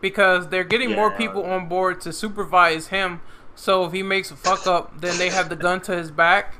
because 0.00 0.48
they're 0.48 0.64
getting 0.64 0.92
more 0.94 1.10
people 1.10 1.44
on 1.44 1.68
board 1.68 2.00
to 2.02 2.12
supervise 2.12 2.88
him. 2.88 3.20
So 3.54 3.84
if 3.84 3.92
he 3.92 4.02
makes 4.02 4.30
a 4.30 4.36
fuck 4.36 4.66
up, 4.66 5.00
then 5.00 5.18
they 5.18 5.30
have 5.30 5.48
the 5.48 5.56
gun 5.56 5.80
to 5.82 5.96
his 5.96 6.10
back. 6.10 6.56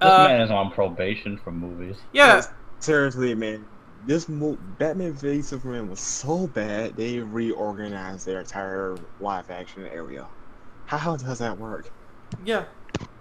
This 0.00 0.10
Uh, 0.10 0.24
man 0.28 0.40
is 0.40 0.50
on 0.50 0.70
probation 0.72 1.36
from 1.38 1.58
movies. 1.58 1.96
yeah, 2.12 2.42
Seriously, 2.80 3.34
man, 3.34 3.64
this 4.06 4.28
mo- 4.28 4.58
Batman 4.78 5.14
v 5.14 5.40
Superman 5.40 5.88
was 5.88 6.00
so 6.00 6.46
bad 6.48 6.96
they 6.96 7.20
reorganized 7.20 8.26
their 8.26 8.40
entire 8.40 8.96
live 9.20 9.50
action 9.50 9.86
area. 9.86 10.26
How 10.86 11.16
does 11.16 11.38
that 11.38 11.58
work? 11.58 11.90
Yeah. 12.44 12.64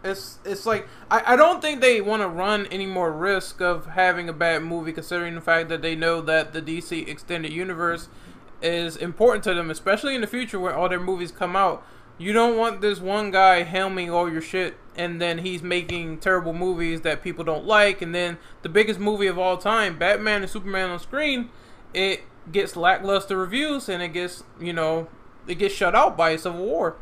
It's 0.03 0.39
it's 0.43 0.65
like 0.65 0.87
I, 1.09 1.33
I 1.33 1.35
don't 1.37 1.61
think 1.61 1.79
they 1.79 2.01
want 2.01 2.21
to 2.23 2.27
run 2.27 2.65
any 2.71 2.85
more 2.85 3.11
risk 3.11 3.61
of 3.61 3.85
having 3.85 4.27
a 4.27 4.33
bad 4.33 4.63
movie 4.63 4.91
considering 4.91 5.33
the 5.35 5.41
fact 5.41 5.69
that 5.69 5.81
they 5.81 5.95
know 5.95 6.19
that 6.21 6.51
the 6.51 6.61
DC 6.61 7.07
extended 7.07 7.53
universe 7.53 8.09
is 8.63 8.95
important 8.95 9.43
to 9.43 9.53
them, 9.53 9.69
especially 9.69 10.15
in 10.15 10.21
the 10.21 10.27
future 10.27 10.59
where 10.59 10.75
all 10.75 10.89
their 10.89 10.99
movies 10.99 11.31
come 11.31 11.55
out. 11.55 11.85
You 12.17 12.31
don't 12.31 12.57
want 12.57 12.81
this 12.81 12.99
one 12.99 13.31
guy 13.31 13.63
helming 13.63 14.11
all 14.11 14.31
your 14.31 14.41
shit 14.41 14.77
and 14.95 15.21
then 15.21 15.39
he's 15.39 15.63
making 15.63 16.19
terrible 16.19 16.53
movies 16.53 17.01
that 17.01 17.23
people 17.23 17.43
don't 17.43 17.65
like 17.65 18.01
and 18.01 18.13
then 18.13 18.37
the 18.61 18.69
biggest 18.69 18.99
movie 18.99 19.27
of 19.27 19.39
all 19.39 19.57
time, 19.57 19.97
Batman 19.97 20.41
and 20.41 20.49
Superman 20.49 20.91
on 20.91 20.99
screen, 20.99 21.49
it 21.93 22.21
gets 22.51 22.75
lackluster 22.75 23.37
reviews 23.37 23.89
and 23.89 24.01
it 24.03 24.09
gets, 24.09 24.43
you 24.59 24.73
know, 24.73 25.07
it 25.47 25.55
gets 25.55 25.73
shut 25.73 25.95
out 25.95 26.15
by 26.15 26.35
Civil 26.35 26.65
War. 26.65 26.95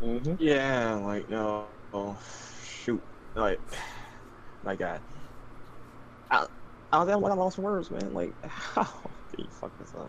hmm 0.00 0.34
Yeah, 0.38 0.94
like 0.94 1.28
no, 1.28 1.66
oh, 1.92 2.16
shoot, 2.64 3.02
like, 3.34 3.60
my 4.62 4.76
God, 4.76 5.00
I, 6.30 6.46
I 6.92 6.98
was 7.00 7.08
at 7.08 7.20
one 7.20 7.36
lost 7.36 7.58
words, 7.58 7.90
man. 7.90 8.14
Like, 8.14 8.32
how 8.46 8.88
did 9.30 9.40
you 9.40 9.50
fuck 9.50 9.76
this 9.78 9.92
up? 9.94 10.08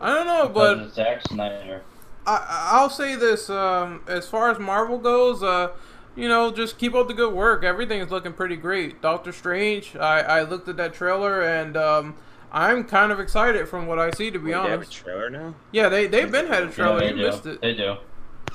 I 0.00 0.14
don't 0.14 0.26
know, 0.26 0.48
Because 0.48 0.76
but 0.78 0.86
it's 0.86 0.94
Zack 0.94 1.22
Snyder. 1.28 1.82
I, 2.26 2.68
I'll 2.72 2.90
say 2.90 3.14
this: 3.16 3.48
um, 3.50 4.02
as 4.06 4.28
far 4.28 4.50
as 4.50 4.58
Marvel 4.58 4.98
goes, 4.98 5.42
uh, 5.42 5.70
you 6.14 6.28
know, 6.28 6.50
just 6.52 6.78
keep 6.78 6.94
up 6.94 7.08
the 7.08 7.14
good 7.14 7.32
work. 7.34 7.64
Everything 7.64 8.00
is 8.00 8.10
looking 8.10 8.32
pretty 8.32 8.56
great. 8.56 9.00
Doctor 9.02 9.32
Strange, 9.32 9.96
I, 9.96 10.20
I 10.20 10.42
looked 10.42 10.68
at 10.68 10.76
that 10.76 10.92
trailer 10.94 11.42
and 11.42 11.76
um, 11.76 12.16
I'm 12.52 12.84
kind 12.84 13.12
of 13.12 13.18
excited 13.20 13.68
from 13.68 13.86
what 13.86 13.98
I 13.98 14.10
see. 14.10 14.30
To 14.30 14.38
be 14.38 14.46
Wait, 14.46 14.50
they 14.52 14.56
have 14.56 14.66
a 14.70 14.74
honest, 14.74 14.92
trailer 14.92 15.30
now? 15.30 15.54
yeah, 15.72 15.88
they 15.88 16.06
they've 16.06 16.30
been 16.30 16.46
had 16.48 16.64
a 16.64 16.70
trailer. 16.70 17.00
they 17.00 17.10
you 17.10 17.16
do. 17.16 17.22
missed 17.26 17.46
it, 17.46 17.60
They 17.60 17.74
do. 17.74 17.96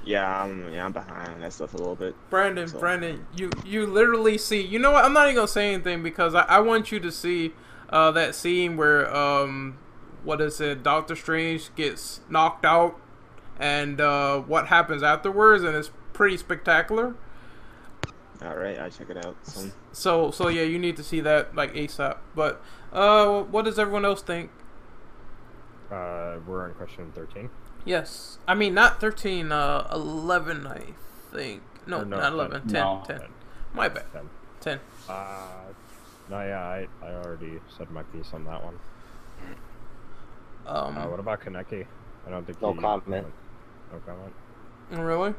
Yeah, 0.06 0.44
I'm 0.44 0.72
yeah 0.74 0.84
I'm 0.86 0.92
behind 0.92 1.30
on 1.30 1.40
that 1.42 1.54
stuff 1.54 1.74
a 1.74 1.78
little 1.78 1.96
bit. 1.96 2.14
Brandon. 2.30 2.68
So- 2.68 2.80
Brandon, 2.80 3.26
you 3.36 3.50
you 3.66 3.86
literally 3.86 4.38
see. 4.38 4.62
You 4.62 4.78
know 4.80 4.92
what? 4.92 5.04
I'm 5.06 5.14
not 5.14 5.26
even 5.28 5.36
gonna 5.36 5.48
say 5.48 5.74
anything 5.74 6.04
because 6.04 6.36
I, 6.36 6.42
I 6.44 6.60
want 6.60 6.92
you 6.92 7.00
to 7.00 7.12
see 7.12 7.54
uh, 7.90 8.12
that 8.12 8.36
scene 8.36 8.76
where 8.76 9.14
um, 9.16 9.78
what 10.24 10.42
is 10.42 10.60
it? 10.62 10.84
Doctor 10.84 11.16
Strange 11.16 11.74
gets 11.76 12.22
knocked 12.30 12.66
out, 12.66 13.00
and 13.60 14.00
uh, 14.02 14.40
what 14.40 14.68
happens 14.68 15.04
afterwards, 15.04 15.64
and 15.64 15.76
it's 15.76 15.92
pretty 16.14 16.38
spectacular. 16.38 17.16
All 18.42 18.56
right, 18.56 18.78
I'll 18.78 18.90
check 18.90 19.10
it 19.10 19.26
out 19.26 19.36
soon. 19.44 19.72
So 19.94 20.32
so 20.32 20.48
yeah, 20.50 20.64
you 20.64 20.78
need 20.80 20.98
to 20.98 21.04
see 21.04 21.22
that 21.22 21.56
like 21.56 21.74
ASAP. 21.74 22.18
But 22.36 22.62
uh, 22.92 23.42
what 23.44 23.64
does 23.66 23.80
everyone 23.80 24.04
else 24.06 24.22
think? 24.22 24.52
Uh, 25.92 26.38
we're 26.48 26.64
on 26.66 26.74
question 26.74 27.12
13. 27.14 27.50
Yes, 27.86 28.40
I 28.48 28.54
mean 28.56 28.74
not 28.74 29.00
thirteen, 29.00 29.52
uh, 29.52 29.88
eleven, 29.92 30.66
I 30.66 30.82
think. 31.32 31.62
No, 31.86 32.00
Or 32.02 32.06
no, 32.06 32.18
not 32.18 32.32
11, 32.32 32.62
10, 32.70 32.72
No. 32.72 33.04
10. 33.06 33.22
My 33.74 33.90
bad, 33.90 34.06
10. 34.14 34.30
10. 34.62 34.80
Uh, 35.10 35.14
no, 36.30 36.40
yeah, 36.40 36.62
I, 36.64 36.88
I 37.06 37.12
already 37.16 37.60
said 37.78 37.92
my 37.92 38.04
piece 38.04 38.30
on 38.34 38.46
that 38.46 38.64
one. 38.64 38.80
Um, 40.66 40.98
Uh, 40.98 41.08
what 41.08 41.20
about 41.20 41.42
Kaneki? 41.42 41.86
I 42.26 42.30
don't 42.30 42.46
think 42.46 42.62
No 42.62 42.74
he- 42.74 42.80
comment. 42.80 43.28
No 43.92 44.00
comment. 44.06 44.34
really? 44.92 45.34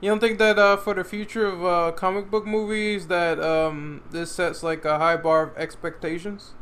You 0.00 0.08
don't 0.10 0.20
think 0.20 0.38
that 0.38 0.58
uh, 0.58 0.76
for 0.78 0.94
the 0.94 1.04
future 1.04 1.46
of 1.46 1.64
uh, 1.64 1.92
comic 1.92 2.30
book 2.30 2.46
movies 2.46 3.08
that 3.08 3.38
um, 3.40 4.02
this 4.10 4.32
sets 4.32 4.62
like 4.62 4.84
a 4.84 4.98
high 4.98 5.16
bar 5.16 5.42
of 5.42 5.56
expectations? 5.58 6.54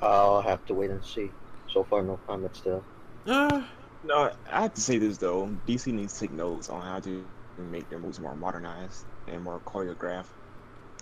I'll 0.00 0.40
have 0.42 0.64
to 0.66 0.74
wait 0.74 0.90
and 0.90 1.04
see. 1.04 1.30
So 1.68 1.84
far, 1.84 2.02
no 2.02 2.18
comment 2.26 2.56
still. 2.56 2.82
Uh, 3.26 3.62
No, 4.02 4.30
I 4.50 4.62
have 4.62 4.74
to 4.74 4.80
say 4.80 4.96
this 4.96 5.18
though. 5.18 5.50
DC 5.66 5.92
needs 5.92 6.14
to 6.14 6.20
take 6.20 6.32
notes 6.32 6.70
on 6.70 6.80
how 6.80 7.00
to 7.00 7.24
make 7.58 7.90
their 7.90 7.98
movies 7.98 8.18
more 8.18 8.34
modernized 8.34 9.04
and 9.28 9.42
more 9.44 9.60
choreographed. 9.66 10.32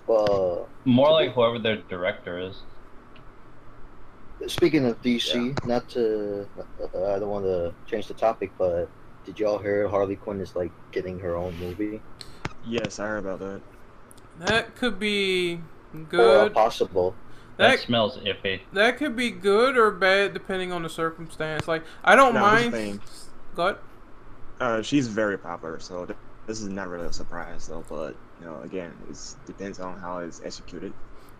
Well, 0.09 0.69
More 0.85 1.13
like 1.13 1.33
whoever 1.35 1.61
their 1.61 1.77
director 1.77 2.39
is. 2.41 2.63
Speaking 4.47 4.85
of 4.87 5.01
DC, 5.03 5.65
not 5.67 5.89
to, 5.91 6.49
uh, 6.59 7.15
I 7.15 7.19
don't 7.19 7.29
want 7.29 7.45
to 7.45 7.75
change 7.87 8.07
the 8.09 8.15
topic, 8.15 8.53
but 8.59 8.91
did 9.25 9.39
y'all 9.39 9.59
hear 9.59 9.89
Harley 9.89 10.17
Quinn 10.17 10.41
is 10.41 10.55
like 10.55 10.73
getting 10.93 11.19
her 11.21 11.37
own 11.37 11.57
movie? 11.59 12.01
Yes, 12.67 12.99
I 12.99 13.07
heard 13.07 13.19
about 13.25 13.41
that. 13.41 13.63
that 14.39 14.77
could 14.77 14.99
be 14.99 15.61
Or 15.95 16.05
good. 16.09 16.55
possible. 16.55 17.15
That, 17.57 17.73
That 17.73 17.81
smells 17.81 18.19
iffy. 18.19 18.61
that 18.73 18.99
could 18.99 19.17
be 19.17 19.31
good 19.31 19.77
or 19.77 19.91
bad 19.91 20.33
depending 20.33 20.71
on 20.73 20.83
the 20.85 20.89
circumstance. 20.89 21.67
Like 21.67 21.85
I 22.05 22.15
don't 22.15 22.35
No, 22.35 22.41
mind. 22.41 22.73
saying. 22.73 23.01
Go 23.55 23.63
ahead. 23.67 23.79
Uh, 24.61 24.83
she's 24.83 25.09
very 25.09 25.39
popular, 25.39 25.79
so 25.81 26.07
this 26.47 26.61
is 26.61 26.69
not 26.69 26.89
really 26.89 27.07
a 27.07 27.13
surprise 27.13 27.67
though. 27.67 27.85
But 27.89 28.17
you 28.41 28.47
know, 28.47 28.61
again, 28.63 28.93
it 29.11 29.19
depends 29.47 29.81
on 29.81 29.99
how 29.99 30.19
it's 30.19 30.41
executed. 30.45 30.93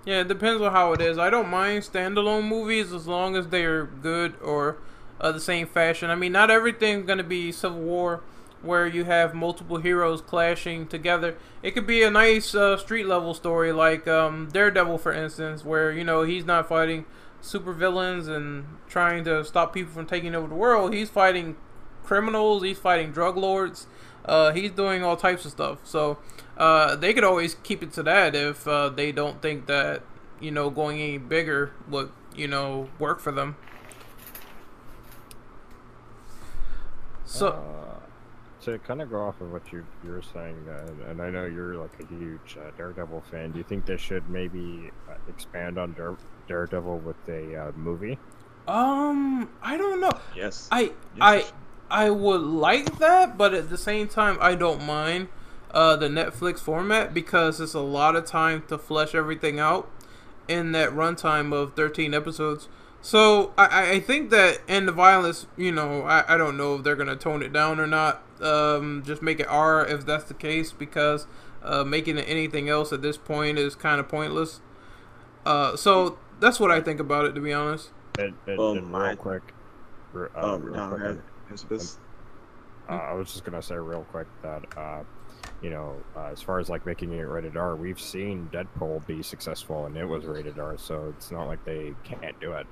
Yeah, 0.05 0.21
it 0.21 0.29
depends 0.29 0.63
on 0.63 0.73
how 0.73 0.93
it 0.93 1.01
is. 1.01 1.19
I 1.19 1.29
don't 1.31 1.49
mind 1.49 1.83
standalone 1.85 2.49
movies 2.49 2.93
as 2.93 3.07
long 3.07 3.37
as 3.37 3.49
they 3.49 3.65
are 3.65 3.85
good 3.85 4.35
or 4.41 4.79
uh, 5.21 5.33
the 5.33 5.41
same 5.41 5.67
fashion. 5.67 6.11
I 6.11 6.15
mean, 6.15 6.33
not 6.33 6.51
everything's 6.51 7.07
gonna 7.07 7.23
be 7.25 7.53
Civil 7.53 7.81
War, 7.81 8.23
where 8.63 8.87
you 8.87 9.05
have 9.05 9.35
multiple 9.35 9.79
heroes 9.79 10.21
clashing 10.21 10.87
together. 10.87 11.37
It 11.63 11.73
could 11.73 11.87
be 11.87 12.03
a 12.03 12.11
nice 12.11 12.55
uh, 12.55 12.77
street 12.77 13.07
level 13.07 13.35
story, 13.35 13.73
like 13.73 14.09
um, 14.09 14.49
Daredevil, 14.51 14.99
for 14.99 15.13
instance, 15.13 15.65
where 15.65 15.93
you 15.93 16.05
know 16.05 16.23
he's 16.23 16.45
not 16.45 16.69
fighting 16.69 17.05
supervillains 17.43 18.29
and 18.29 18.65
trying 18.89 19.25
to 19.25 19.45
stop 19.45 19.75
people 19.75 19.93
from 19.93 20.07
taking 20.07 20.35
over 20.35 20.49
the 20.49 20.55
world. 20.55 20.93
He's 20.95 21.11
fighting 21.11 21.57
criminals. 22.05 22.63
He's 22.63 22.79
fighting 22.79 23.13
drug 23.13 23.37
lords. 23.37 23.87
Uh, 24.29 24.53
he's 24.53 24.71
doing 24.73 25.03
all 25.03 25.17
types 25.17 25.45
of 25.45 25.51
stuff. 25.51 25.79
So 25.85 26.19
uh, 26.57 26.97
they 26.97 27.15
could 27.15 27.25
always 27.25 27.55
keep 27.57 27.83
it 27.83 27.93
to 27.95 28.03
that 28.05 28.35
if 28.35 28.69
uh, 28.69 28.91
they 28.91 29.13
don't 29.13 29.43
think 29.43 29.67
that 29.67 30.03
you 30.41 30.51
know 30.53 30.71
going 30.71 31.01
any 31.01 31.19
bigger 31.19 31.73
would 31.89 32.13
you 32.37 32.49
know 32.49 32.89
work 32.99 33.21
for 33.21 33.33
them. 33.33 33.57
So 37.25 37.57
Uh, 37.57 38.01
to 38.63 38.79
kind 38.81 39.01
of 39.01 39.11
go 39.11 39.21
off 39.21 39.41
of 39.41 39.51
what 39.53 39.73
you 39.73 39.87
you 40.03 40.11
were 40.11 40.23
saying, 40.23 40.69
uh, 40.69 41.11
and 41.11 41.23
I 41.23 41.31
know 41.31 41.47
you're 41.47 41.77
like 41.77 41.99
a 42.01 42.07
huge 42.07 42.57
uh, 42.61 42.71
Daredevil 42.77 43.23
fan. 43.31 43.53
Do 43.53 43.59
you 43.59 43.65
think 43.65 43.87
they 43.87 43.97
should 43.97 44.29
maybe 44.29 44.91
uh, 45.09 45.15
expand 45.29 45.79
on 45.79 45.93
Dare- 45.95 46.19
Daredevil 46.49 47.01
with 47.01 47.29
a 47.29 47.57
uh, 47.57 47.73
movie? 47.77 48.19
um, 48.67 49.51
I 49.63 49.77
don't 49.77 50.01
know. 50.01 50.21
Yes. 50.33 50.73
I 50.73 50.93
Yes, 51.15 51.35
I 51.35 51.37
yes. 51.37 51.53
I 51.91 52.11
would 52.11 52.43
like 52.43 52.99
that, 52.99 53.39
but 53.39 53.55
at 53.55 53.71
the 53.71 53.79
same 53.79 54.09
time, 54.09 54.37
I 54.41 54.55
don't 54.55 54.85
mind 54.85 55.29
uh, 55.71 55.97
the 55.97 56.09
Netflix 56.09 56.59
format 56.61 57.13
because 57.15 57.61
it's 57.61 57.75
a 57.75 57.81
lot 57.81 58.17
of 58.17 58.25
time 58.27 58.63
to 58.69 58.79
flesh 58.79 59.15
everything 59.15 59.59
out. 59.61 59.91
in 60.49 60.73
that 60.73 60.89
runtime 60.91 61.53
of 61.53 61.75
13 61.75 62.15
episodes. 62.15 62.69
So 63.03 63.53
I- 63.59 63.67
I, 63.67 63.91
I 63.91 64.01
think 64.01 64.31
that 64.31 64.63
and 64.67 64.89
the 64.89 64.93
violence, 64.93 65.47
you 65.59 65.71
know, 65.71 66.05
I, 66.05 66.25
I 66.27 66.37
don't 66.39 66.57
know 66.57 66.77
if 66.77 66.85
they're 66.85 66.97
gonna 66.97 67.17
tone 67.17 67.43
it 67.43 67.53
down 67.53 67.79
or 67.79 67.87
not. 67.87 68.23
Um, 68.41 69.03
just 69.05 69.21
make 69.21 69.41
it 69.41 69.47
R 69.51 69.85
if 69.87 70.07
that's 70.07 70.25
the 70.25 70.33
case, 70.33 70.73
because 70.73 71.27
uh, 71.63 71.85
making 71.85 72.17
it 72.17 72.25
anything 72.27 72.71
else 72.71 72.95
at 72.95 73.03
this 73.03 73.19
point 73.19 73.59
is 73.59 73.75
kind 73.75 74.01
of 74.01 74.09
pointless. 74.09 74.63
Uh, 75.45 75.77
so 75.77 76.17
that's 76.41 76.59
what 76.59 76.71
I 76.71 76.81
think 76.81 76.99
about 76.99 77.27
it, 77.27 77.35
to 77.35 77.43
be 77.43 77.53
honest. 77.53 77.91
And, 78.19 78.33
and, 78.47 78.59
Oh, 78.59 78.75
and 78.75 78.87
my. 78.87 79.09
real 79.09 79.17
quick, 79.17 79.43
re- 80.15 80.29
uh, 80.35 80.55
Um, 80.55 80.63
real 80.63 80.75
no, 80.77 80.97
quick, 80.97 81.19
man. 81.49 81.53
Answer 81.53 81.69
this. 81.69 81.99
Uh, 82.89 82.93
I 82.93 83.13
was 83.13 83.31
just 83.31 83.45
gonna 83.45 83.63
say 83.63 83.77
real 83.77 84.07
quick 84.11 84.27
that, 84.43 84.65
uh, 84.77 85.03
you 85.63 85.71
know, 85.71 85.97
uh, 86.17 86.27
as 86.27 86.41
far 86.41 86.59
as 86.59 86.69
like 86.69 86.87
making 86.87 87.13
it 87.13 87.21
rated 87.21 87.57
R, 87.57 87.77
we've 87.77 88.01
seen 88.01 88.49
Deadpool 88.53 89.07
be 89.07 89.23
successful 89.23 89.87
and 89.87 89.97
it 89.97 90.07
was 90.07 90.25
rated 90.25 90.59
R, 90.59 90.79
so 90.79 91.13
it's 91.17 91.31
not 91.31 91.47
like 91.47 91.65
they 91.65 91.95
can't 92.05 92.39
do 92.41 92.53
it. 92.53 92.67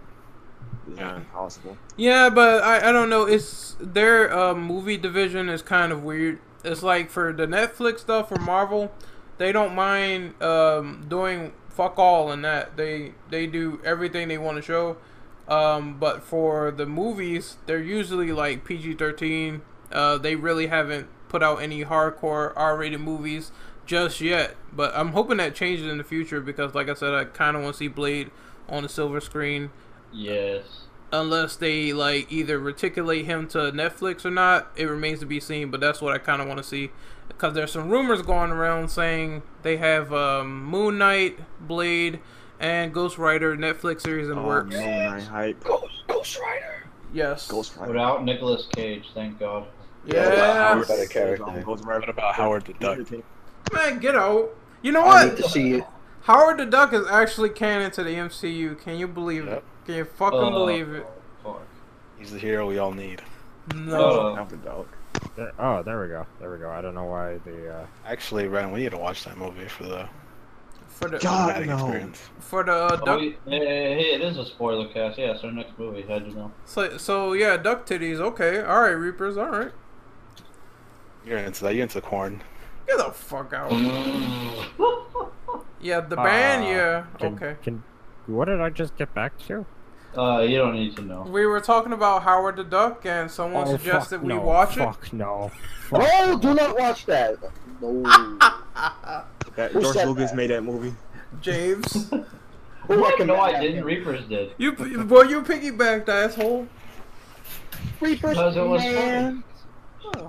It's 0.88 0.98
not 0.98 1.16
impossible. 1.16 1.76
Yeah, 1.96 2.30
but 2.30 2.62
I, 2.62 2.88
I 2.88 2.92
don't 2.92 3.10
know. 3.10 3.24
It's 3.24 3.76
their 3.80 4.32
uh, 4.32 4.54
movie 4.54 4.96
division 4.96 5.48
is 5.48 5.62
kind 5.62 5.92
of 5.92 6.02
weird. 6.02 6.38
It's 6.64 6.82
like 6.82 7.10
for 7.10 7.32
the 7.32 7.46
Netflix 7.46 8.00
stuff 8.00 8.28
for 8.28 8.38
Marvel, 8.38 8.92
they 9.38 9.52
don't 9.52 9.74
mind 9.74 10.40
um, 10.42 11.04
doing 11.08 11.52
fuck 11.68 11.98
all 11.98 12.32
in 12.32 12.42
that. 12.42 12.76
They 12.76 13.12
they 13.30 13.46
do 13.46 13.80
everything 13.84 14.28
they 14.28 14.38
want 14.38 14.56
to 14.56 14.62
show. 14.62 14.96
Um, 15.48 15.98
but 15.98 16.22
for 16.22 16.70
the 16.70 16.86
movies, 16.86 17.56
they're 17.66 17.82
usually 17.82 18.32
like 18.32 18.64
PG 18.64 18.94
thirteen. 18.94 19.62
Uh, 19.92 20.18
they 20.18 20.34
really 20.34 20.66
haven't 20.66 21.08
put 21.28 21.42
out 21.42 21.62
any 21.62 21.84
hardcore 21.84 22.52
R 22.56 22.76
rated 22.76 23.00
movies 23.00 23.52
just 23.86 24.20
yet. 24.20 24.56
But 24.72 24.92
I'm 24.96 25.08
hoping 25.12 25.36
that 25.36 25.54
changes 25.54 25.86
in 25.86 25.98
the 25.98 26.04
future 26.04 26.40
because, 26.40 26.74
like 26.74 26.88
I 26.88 26.94
said, 26.94 27.14
I 27.14 27.24
kind 27.24 27.56
of 27.56 27.62
want 27.62 27.74
to 27.74 27.78
see 27.78 27.88
Blade 27.88 28.30
on 28.68 28.82
the 28.82 28.88
silver 28.88 29.20
screen 29.20 29.70
Yes. 30.12 30.86
unless 31.12 31.54
they 31.54 31.92
like 31.92 32.30
either 32.32 32.58
reticulate 32.58 33.24
him 33.26 33.46
to 33.48 33.58
Netflix 33.70 34.24
or 34.24 34.30
not. 34.32 34.70
It 34.76 34.86
remains 34.86 35.20
to 35.20 35.26
be 35.26 35.38
seen, 35.38 35.70
but 35.70 35.80
that's 35.80 36.00
what 36.02 36.12
I 36.12 36.18
kind 36.18 36.42
of 36.42 36.48
want 36.48 36.58
to 36.58 36.64
see 36.64 36.90
because 37.28 37.54
there's 37.54 37.70
some 37.72 37.88
rumors 37.88 38.22
going 38.22 38.50
around 38.50 38.88
saying 38.88 39.42
they 39.62 39.76
have 39.76 40.12
um, 40.12 40.64
Moon 40.64 40.98
Knight, 40.98 41.38
Blade, 41.60 42.18
and 42.60 42.92
Ghost 42.92 43.18
Rider 43.18 43.56
Netflix 43.56 44.02
series 44.02 44.28
in 44.28 44.38
Oh, 44.38 44.46
works. 44.46 44.74
Moon 44.74 44.84
Knight 44.84 45.22
hype. 45.24 45.64
Ghost, 45.64 46.02
Ghost 46.06 46.38
Rider. 46.40 46.84
Yes. 47.12 47.48
Ghost 47.48 47.76
Rider. 47.76 47.92
Without 47.92 48.24
Nicolas 48.24 48.66
Cage, 48.74 49.04
thank 49.14 49.38
God. 49.38 49.66
Yeah. 50.04 50.68
Howard 50.74 50.88
better 50.88 51.06
character. 51.06 51.44
Ghost 51.44 51.84
What 51.84 52.00
Rider. 52.00 52.10
about 52.10 52.34
Howard 52.34 52.64
the 52.66 52.74
Duck? 52.74 52.98
Man, 53.72 53.98
get 53.98 54.14
out. 54.14 54.50
You 54.82 54.92
know 54.92 55.04
what? 55.04 55.16
I 55.16 55.28
need 55.30 55.36
to 55.38 55.48
see 55.48 55.72
it. 55.74 55.84
Howard 56.22 56.58
the 56.58 56.66
Duck 56.66 56.92
is 56.92 57.06
actually 57.08 57.50
canon 57.50 57.90
to 57.92 58.02
the 58.04 58.14
MCU. 58.14 58.80
Can 58.80 58.96
you 58.98 59.08
believe 59.08 59.46
it? 59.48 59.64
Can 59.84 59.94
you 59.96 60.04
fucking 60.04 60.38
Uh, 60.38 60.50
believe 60.50 60.88
it? 60.92 61.06
Fuck. 61.42 61.62
He's 62.18 62.32
the 62.32 62.38
hero 62.38 62.66
we 62.68 62.78
all 62.78 62.92
need. 62.92 63.22
No. 63.74 64.30
Uh, 64.32 64.34
Howard 64.36 64.50
the 64.50 64.56
Dog. 64.58 64.86
There, 65.34 65.52
oh, 65.58 65.82
there 65.82 66.00
we 66.00 66.08
go. 66.08 66.26
There 66.40 66.50
we 66.52 66.58
go. 66.58 66.70
I 66.70 66.80
don't 66.80 66.94
know 66.94 67.04
why 67.04 67.38
the. 67.44 67.74
Uh, 67.74 67.86
Actually, 68.04 68.46
Ryan, 68.48 68.70
we 68.72 68.80
need 68.80 68.90
to 68.90 68.98
watch 68.98 69.24
that 69.24 69.36
movie 69.38 69.66
for 69.68 69.84
the 69.84 70.08
For 70.96 71.08
the 71.10 71.18
God, 71.18 71.54
cinematic 71.56 71.66
no. 71.66 71.74
experience. 71.74 72.22
for 72.40 72.64
the 72.64 72.72
uh, 72.72 72.98
Oh, 73.02 73.04
duck. 73.04 73.20
hey, 73.20 73.36
hey, 73.46 73.58
hey, 73.58 74.14
it 74.14 74.22
is 74.22 74.38
a 74.38 74.46
spoiler 74.46 74.88
cast. 74.88 75.18
Yeah, 75.18 75.32
it's 75.32 75.44
our 75.44 75.52
next 75.52 75.78
movie. 75.78 76.02
How'd 76.08 76.26
you 76.26 76.32
know? 76.34 76.50
So, 76.64 76.96
so 76.96 77.34
yeah, 77.34 77.58
duck 77.58 77.86
titties. 77.86 78.18
Okay, 78.18 78.60
all 78.62 78.80
right, 78.80 78.90
Reapers. 78.92 79.36
All 79.36 79.50
right. 79.50 79.72
You're 81.26 81.36
into 81.38 81.64
that. 81.64 81.74
You're 81.74 81.82
into 81.82 82.00
Korn. 82.00 82.42
Get 82.86 82.96
the 82.98 83.10
fuck 83.12 83.52
out. 83.52 83.70
Yeah, 85.78 86.00
the 86.00 86.16
band. 86.16 86.64
uh, 86.64 86.68
yeah. 86.68 87.04
can, 87.18 87.34
Okay. 87.34 87.56
Can. 87.62 87.82
What 88.26 88.46
did 88.46 88.60
I 88.60 88.70
just 88.70 88.96
get 88.96 89.14
back 89.14 89.38
to? 89.46 89.66
Uh, 90.16 90.40
you 90.40 90.56
don't 90.56 90.74
need 90.74 90.96
to 90.96 91.02
know. 91.02 91.22
We 91.22 91.44
were 91.46 91.60
talking 91.60 91.92
about 91.92 92.22
Howard 92.22 92.56
the 92.56 92.64
Duck, 92.64 93.04
and 93.04 93.30
someone 93.30 93.68
Oh, 93.68 93.72
suggested 93.76 94.16
fuck 94.18 94.26
we 94.26 94.34
no, 94.34 94.40
watch 94.40 94.72
it. 94.78 94.80
Fuck 94.80 95.12
no. 95.12 95.52
Fuck 95.90 96.00
No, 96.00 96.38
do 96.38 96.54
not 96.54 96.76
watch 96.78 97.04
that. 97.06 97.36
No. 97.80 98.02
That 99.56 99.72
Who 99.72 99.80
George 99.80 99.96
Lucas 99.96 100.30
that? 100.30 100.36
made 100.36 100.50
that 100.50 100.62
movie. 100.62 100.94
James, 101.40 102.08
Who 102.10 102.24
no, 102.96 103.04
recommended 103.04 103.36
I 103.40 103.60
didn't. 103.60 103.84
Reapers 103.84 104.24
did. 104.26 104.52
you 104.58 104.72
boy, 104.72 105.22
you 105.22 105.42
piggybacked, 105.42 106.08
asshole. 106.08 106.66
Reapers, 108.00 108.36
Because 108.36 108.56
it 108.56 108.60
was 108.62 108.82
man. 108.82 109.44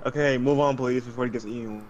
Okay, 0.06 0.38
move 0.38 0.58
on, 0.58 0.76
please, 0.76 1.04
before 1.04 1.26
it 1.26 1.32
gets 1.32 1.44
even 1.44 1.84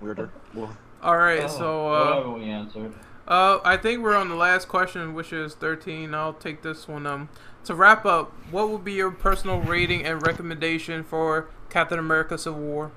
weirder. 0.00 0.30
Well, 0.54 0.74
All 1.02 1.16
right, 1.18 1.42
Oh, 1.44 1.48
so 1.48 1.92
uh, 1.92 2.04
whatever 2.10 2.30
we 2.32 2.44
answered. 2.44 2.94
uh, 3.28 3.58
I 3.64 3.76
think 3.76 4.02
we're 4.02 4.16
on 4.16 4.28
the 4.28 4.34
last 4.36 4.68
question, 4.68 5.12
which 5.14 5.32
is 5.32 5.54
thirteen. 5.54 6.14
I'll 6.14 6.32
take 6.32 6.62
this 6.62 6.88
one. 6.88 7.06
Um, 7.06 7.28
to 7.64 7.74
wrap 7.74 8.06
up, 8.06 8.32
what 8.50 8.70
would 8.70 8.84
be 8.84 8.94
your 8.94 9.10
personal 9.10 9.60
rating 9.60 10.04
and 10.06 10.24
recommendation 10.26 11.04
for 11.04 11.48
Captain 11.68 11.98
America: 11.98 12.38
Civil 12.38 12.60
War? 12.60 12.90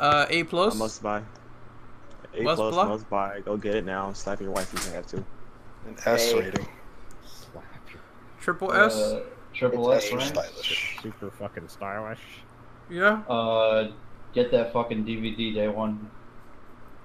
Uh, 0.00 0.26
A 0.30 0.40
a 0.40 0.44
plus. 0.44 0.74
must 0.76 1.02
buy. 1.02 1.22
A 2.34 2.42
Must 2.42 2.56
plus, 2.58 2.74
block? 2.74 2.88
must 2.88 3.10
buy. 3.10 3.40
Go 3.40 3.56
get 3.56 3.74
it 3.74 3.84
now. 3.84 4.12
Slap 4.12 4.40
your 4.40 4.50
wife 4.52 4.72
if 4.74 4.86
you 4.86 4.92
have 4.94 5.06
to. 5.08 5.16
An 5.86 5.96
S 6.06 6.32
Hey. 6.32 6.40
rating. 6.40 6.66
Slap 7.26 7.64
you. 7.92 7.98
Triple 8.40 8.72
S. 8.72 8.96
Uh, 8.96 9.20
Triple 9.52 9.90
It's 9.92 10.06
S, 10.06 10.12
a 10.12 10.16
right? 10.16 10.26
Stylish. 10.26 10.98
Super 11.02 11.30
fucking 11.30 11.68
stylish. 11.68 12.20
yeah, 12.88 13.22
Uh, 13.28 13.88
get 14.32 14.50
that 14.52 14.72
fucking 14.72 15.04
DVD 15.04 15.52
day 15.54 15.68
one. 15.68 16.08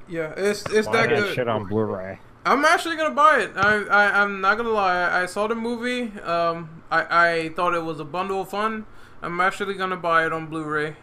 yeah. 0.08 0.34
It's 0.38 0.64
it's 0.72 0.88
Buy 0.88 0.94
that 0.94 1.10
that 1.10 1.16
good. 1.22 1.36
shit 1.36 1.48
on 1.48 1.66
Blu-ray. 1.68 2.20
I'm 2.46 2.64
actually 2.64 2.96
gonna 2.96 3.16
buy 3.16 3.40
it. 3.40 3.52
I, 3.56 3.84
I 3.86 4.22
I'm 4.22 4.40
not 4.42 4.58
gonna 4.58 4.70
lie. 4.70 5.22
I 5.22 5.26
saw 5.26 5.48
the 5.48 5.56
movie. 5.56 6.12
Um, 6.22 6.84
I 6.92 7.02
I 7.10 7.50
thought 7.56 7.74
it 7.74 7.84
was 7.84 8.00
a 8.00 8.06
bundle 8.06 8.42
of 8.42 8.50
fun. 8.50 8.86
I'm 9.24 9.42
actually 9.42 9.74
gonna 9.74 9.98
buy 9.98 10.26
it 10.28 10.32
on 10.32 10.46
Blu-ray. 10.46 10.96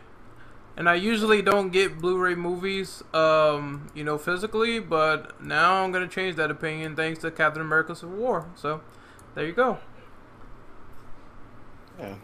And 0.77 0.89
I 0.89 0.95
usually 0.95 1.43
don't 1.43 1.71
get 1.71 1.99
Blu-ray 1.99 2.35
movies, 2.35 3.03
um, 3.13 3.91
you 3.95 4.05
know, 4.05 4.17
physically, 4.17 4.81
but 4.81 5.41
now 5.43 5.85
I'm 5.85 5.93
gonna 5.93 6.09
change 6.09 6.37
that 6.37 6.51
opinion 6.51 6.97
thanks 6.97 7.21
to 7.21 7.31
Captain 7.31 7.61
America: 7.61 7.95
Civil 7.95 8.17
War. 8.17 8.47
So, 8.55 8.81
there 9.35 9.45
you 9.47 9.53
go. 9.53 9.79
Yeah. 11.99 12.15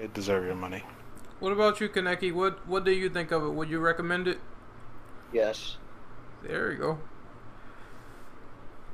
it 0.00 0.14
deserve 0.14 0.44
your 0.44 0.54
money. 0.54 0.84
What 1.40 1.52
about 1.52 1.80
you, 1.80 1.88
Kaneki? 1.88 2.32
What 2.32 2.66
what 2.68 2.84
do 2.84 2.92
you 2.92 3.08
think 3.08 3.32
of 3.32 3.42
it? 3.42 3.48
Would 3.50 3.68
you 3.68 3.80
recommend 3.80 4.28
it? 4.28 4.38
Yes. 5.32 5.76
There 6.42 6.70
you 6.70 6.78
go. 6.78 6.98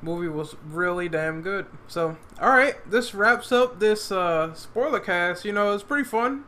Movie 0.00 0.28
was 0.28 0.54
really 0.64 1.08
damn 1.08 1.42
good. 1.42 1.66
So, 1.88 2.16
all 2.40 2.50
right, 2.50 2.76
this 2.88 3.14
wraps 3.14 3.50
up 3.50 3.80
this 3.80 4.12
uh, 4.12 4.54
spoiler 4.54 5.00
cast. 5.00 5.44
You 5.44 5.52
know, 5.52 5.74
it's 5.74 5.82
pretty 5.82 6.04
fun. 6.08 6.44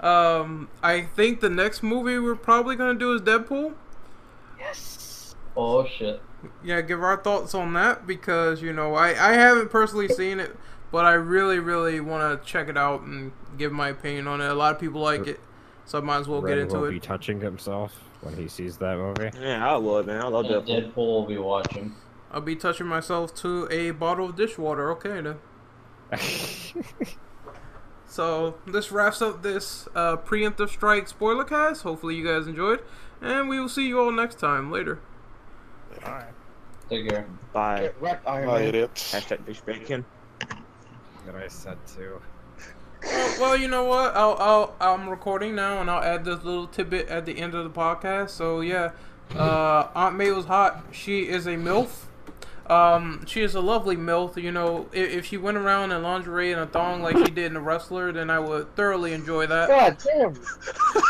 Um, 0.00 0.68
I 0.82 1.02
think 1.02 1.40
the 1.40 1.48
next 1.48 1.82
movie 1.82 2.18
we're 2.18 2.34
probably 2.36 2.76
gonna 2.76 2.98
do 2.98 3.14
is 3.14 3.22
Deadpool. 3.22 3.74
Yes. 4.58 5.34
Oh 5.56 5.86
shit. 5.86 6.20
Yeah, 6.62 6.80
give 6.82 7.02
our 7.02 7.16
thoughts 7.16 7.54
on 7.54 7.72
that 7.74 8.06
because 8.06 8.60
you 8.62 8.72
know 8.72 8.94
I 8.94 9.08
I 9.10 9.32
haven't 9.32 9.70
personally 9.70 10.08
seen 10.08 10.38
it, 10.38 10.54
but 10.92 11.04
I 11.06 11.14
really 11.14 11.58
really 11.58 11.98
want 12.00 12.42
to 12.42 12.46
check 12.46 12.68
it 12.68 12.76
out 12.76 13.02
and 13.02 13.32
give 13.56 13.72
my 13.72 13.88
opinion 13.88 14.26
on 14.28 14.40
it. 14.40 14.46
A 14.48 14.54
lot 14.54 14.74
of 14.74 14.80
people 14.80 15.00
like 15.00 15.26
it, 15.26 15.40
so 15.86 15.98
I 15.98 16.02
might 16.02 16.18
as 16.18 16.28
well 16.28 16.40
get 16.42 16.50
Ren 16.52 16.58
into 16.60 16.76
will 16.78 16.84
it. 16.86 16.90
be 16.90 17.00
touching 17.00 17.40
himself 17.40 17.98
when 18.20 18.36
he 18.36 18.48
sees 18.48 18.76
that 18.78 18.96
movie. 18.98 19.30
Yeah, 19.40 19.66
I 19.66 19.76
would, 19.76 20.06
man. 20.06 20.20
I 20.20 20.28
love 20.28 20.44
Yeah, 20.44 20.58
that. 20.58 20.66
Deadpool 20.66 20.96
will 20.96 21.26
be 21.26 21.38
watching. 21.38 21.94
I'll 22.30 22.40
be 22.42 22.56
touching 22.56 22.86
myself 22.86 23.34
to 23.36 23.66
a 23.70 23.92
bottle 23.92 24.26
of 24.26 24.36
dishwater. 24.36 24.90
Okay 24.92 25.20
then. 25.22 25.38
So 28.08 28.54
this 28.66 28.90
wraps 28.92 29.20
up 29.20 29.42
this 29.42 29.88
uh, 29.94 30.16
preemptive 30.16 30.68
strike 30.70 31.08
spoiler 31.08 31.44
cast. 31.44 31.82
Hopefully 31.82 32.14
you 32.14 32.24
guys 32.24 32.46
enjoyed, 32.46 32.82
and 33.20 33.48
we 33.48 33.58
will 33.60 33.68
see 33.68 33.86
you 33.86 34.00
all 34.00 34.12
next 34.12 34.38
time 34.38 34.70
later. 34.70 35.00
Alright. 36.04 36.32
Take 36.88 37.08
care. 37.08 37.26
Bye. 37.52 37.80
Get 37.80 38.00
wrecked, 38.00 38.28
Iron 38.28 38.46
Bye, 38.46 38.58
Man. 38.58 38.68
idiots. 38.68 39.12
Hashtag 39.12 39.44
dish 39.44 39.60
bacon. 39.60 40.04
That 41.26 41.34
I 41.34 41.48
said 41.48 41.78
too. 41.86 42.20
Well, 43.02 43.40
well, 43.40 43.56
you 43.56 43.68
know 43.68 43.84
what? 43.84 44.16
I'll, 44.16 44.36
I'll 44.38 44.74
I'm 44.80 45.08
recording 45.08 45.54
now, 45.54 45.80
and 45.80 45.90
I'll 45.90 46.02
add 46.02 46.24
this 46.24 46.42
little 46.44 46.66
tidbit 46.66 47.08
at 47.08 47.26
the 47.26 47.38
end 47.38 47.54
of 47.54 47.64
the 47.64 47.70
podcast. 47.70 48.30
So 48.30 48.60
yeah, 48.60 48.92
uh, 49.34 49.88
Aunt 49.94 50.16
May 50.16 50.30
was 50.30 50.46
hot. 50.46 50.84
She 50.92 51.28
is 51.28 51.46
a 51.46 51.56
milf. 51.56 51.88
Um, 52.70 53.24
she 53.26 53.42
is 53.42 53.54
a 53.54 53.60
lovely 53.60 53.96
milf. 53.96 54.40
You 54.40 54.52
know, 54.52 54.88
if, 54.92 55.10
if 55.10 55.26
she 55.26 55.36
went 55.36 55.56
around 55.56 55.92
in 55.92 56.02
lingerie 56.02 56.52
and 56.52 56.60
a 56.60 56.66
thong 56.66 57.02
like 57.02 57.16
she 57.16 57.24
did 57.30 57.46
in 57.46 57.54
The 57.54 57.60
Wrestler, 57.60 58.12
then 58.12 58.30
I 58.30 58.38
would 58.38 58.74
thoroughly 58.76 59.12
enjoy 59.12 59.46
that. 59.46 59.68
God 59.68 59.96
damn. 60.04 60.34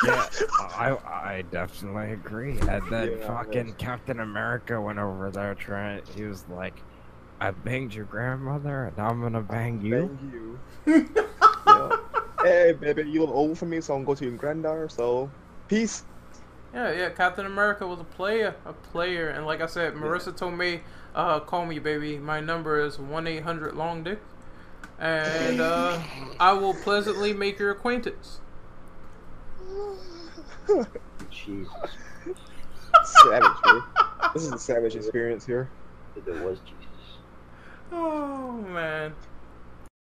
Yeah, 0.04 0.28
I 0.60 0.96
I 1.06 1.44
definitely 1.50 2.12
agree. 2.12 2.58
And 2.60 2.82
then 2.90 3.18
Yeah, 3.18 3.26
fucking 3.26 3.68
yes. 3.68 3.76
Captain 3.78 4.20
America 4.20 4.80
went 4.80 4.98
over 4.98 5.30
there 5.30 5.54
trying. 5.54 6.02
He 6.14 6.24
was 6.24 6.44
like, 6.48 6.82
"I 7.40 7.50
banged 7.52 7.94
your 7.94 8.04
grandmother, 8.04 8.84
and 8.86 8.98
I'm 8.98 9.20
gonna 9.22 9.42
bang 9.42 9.80
you." 9.80 10.18
Thank 10.86 11.06
you. 11.14 11.24
yeah. 11.66 11.96
Hey, 12.42 12.72
baby, 12.72 13.02
you 13.10 13.22
look 13.22 13.30
old 13.30 13.58
for 13.58 13.66
me, 13.66 13.80
so 13.80 13.94
I'm 13.94 14.04
going 14.04 14.18
to 14.18 14.24
your 14.24 14.34
granddaughter. 14.36 14.88
So, 14.88 15.30
peace. 15.68 16.04
Yeah, 16.74 16.92
yeah. 16.92 17.08
Captain 17.10 17.46
America 17.46 17.86
was 17.86 17.98
a 18.00 18.04
player, 18.04 18.54
a 18.66 18.72
player, 18.72 19.30
and 19.30 19.46
like 19.46 19.60
I 19.62 19.66
said, 19.66 19.94
Marisa 19.94 20.36
told 20.36 20.54
me, 20.54 20.80
uh, 21.16 21.40
"Call 21.40 21.66
me, 21.66 21.80
baby. 21.80 22.18
My 22.18 22.40
number 22.40 22.78
is 22.80 22.98
one 22.98 23.26
eight 23.26 23.42
hundred 23.42 23.74
long 23.74 24.04
dick, 24.04 24.20
and 25.00 25.60
uh, 25.60 25.98
I 26.38 26.52
will 26.52 26.74
pleasantly 26.74 27.32
make 27.32 27.58
your 27.58 27.72
acquaintance." 27.72 28.40
Jesus, 31.30 31.72
Savage, 33.04 33.42
man. 33.64 33.82
This 34.34 34.44
is 34.44 34.52
a 34.52 34.58
savage 34.58 34.96
experience 34.96 35.46
here. 35.46 35.68
if 36.16 36.26
it 36.28 36.44
was 36.44 36.58
Jesus. 36.60 37.18
Oh 37.92 38.52
man. 38.52 39.14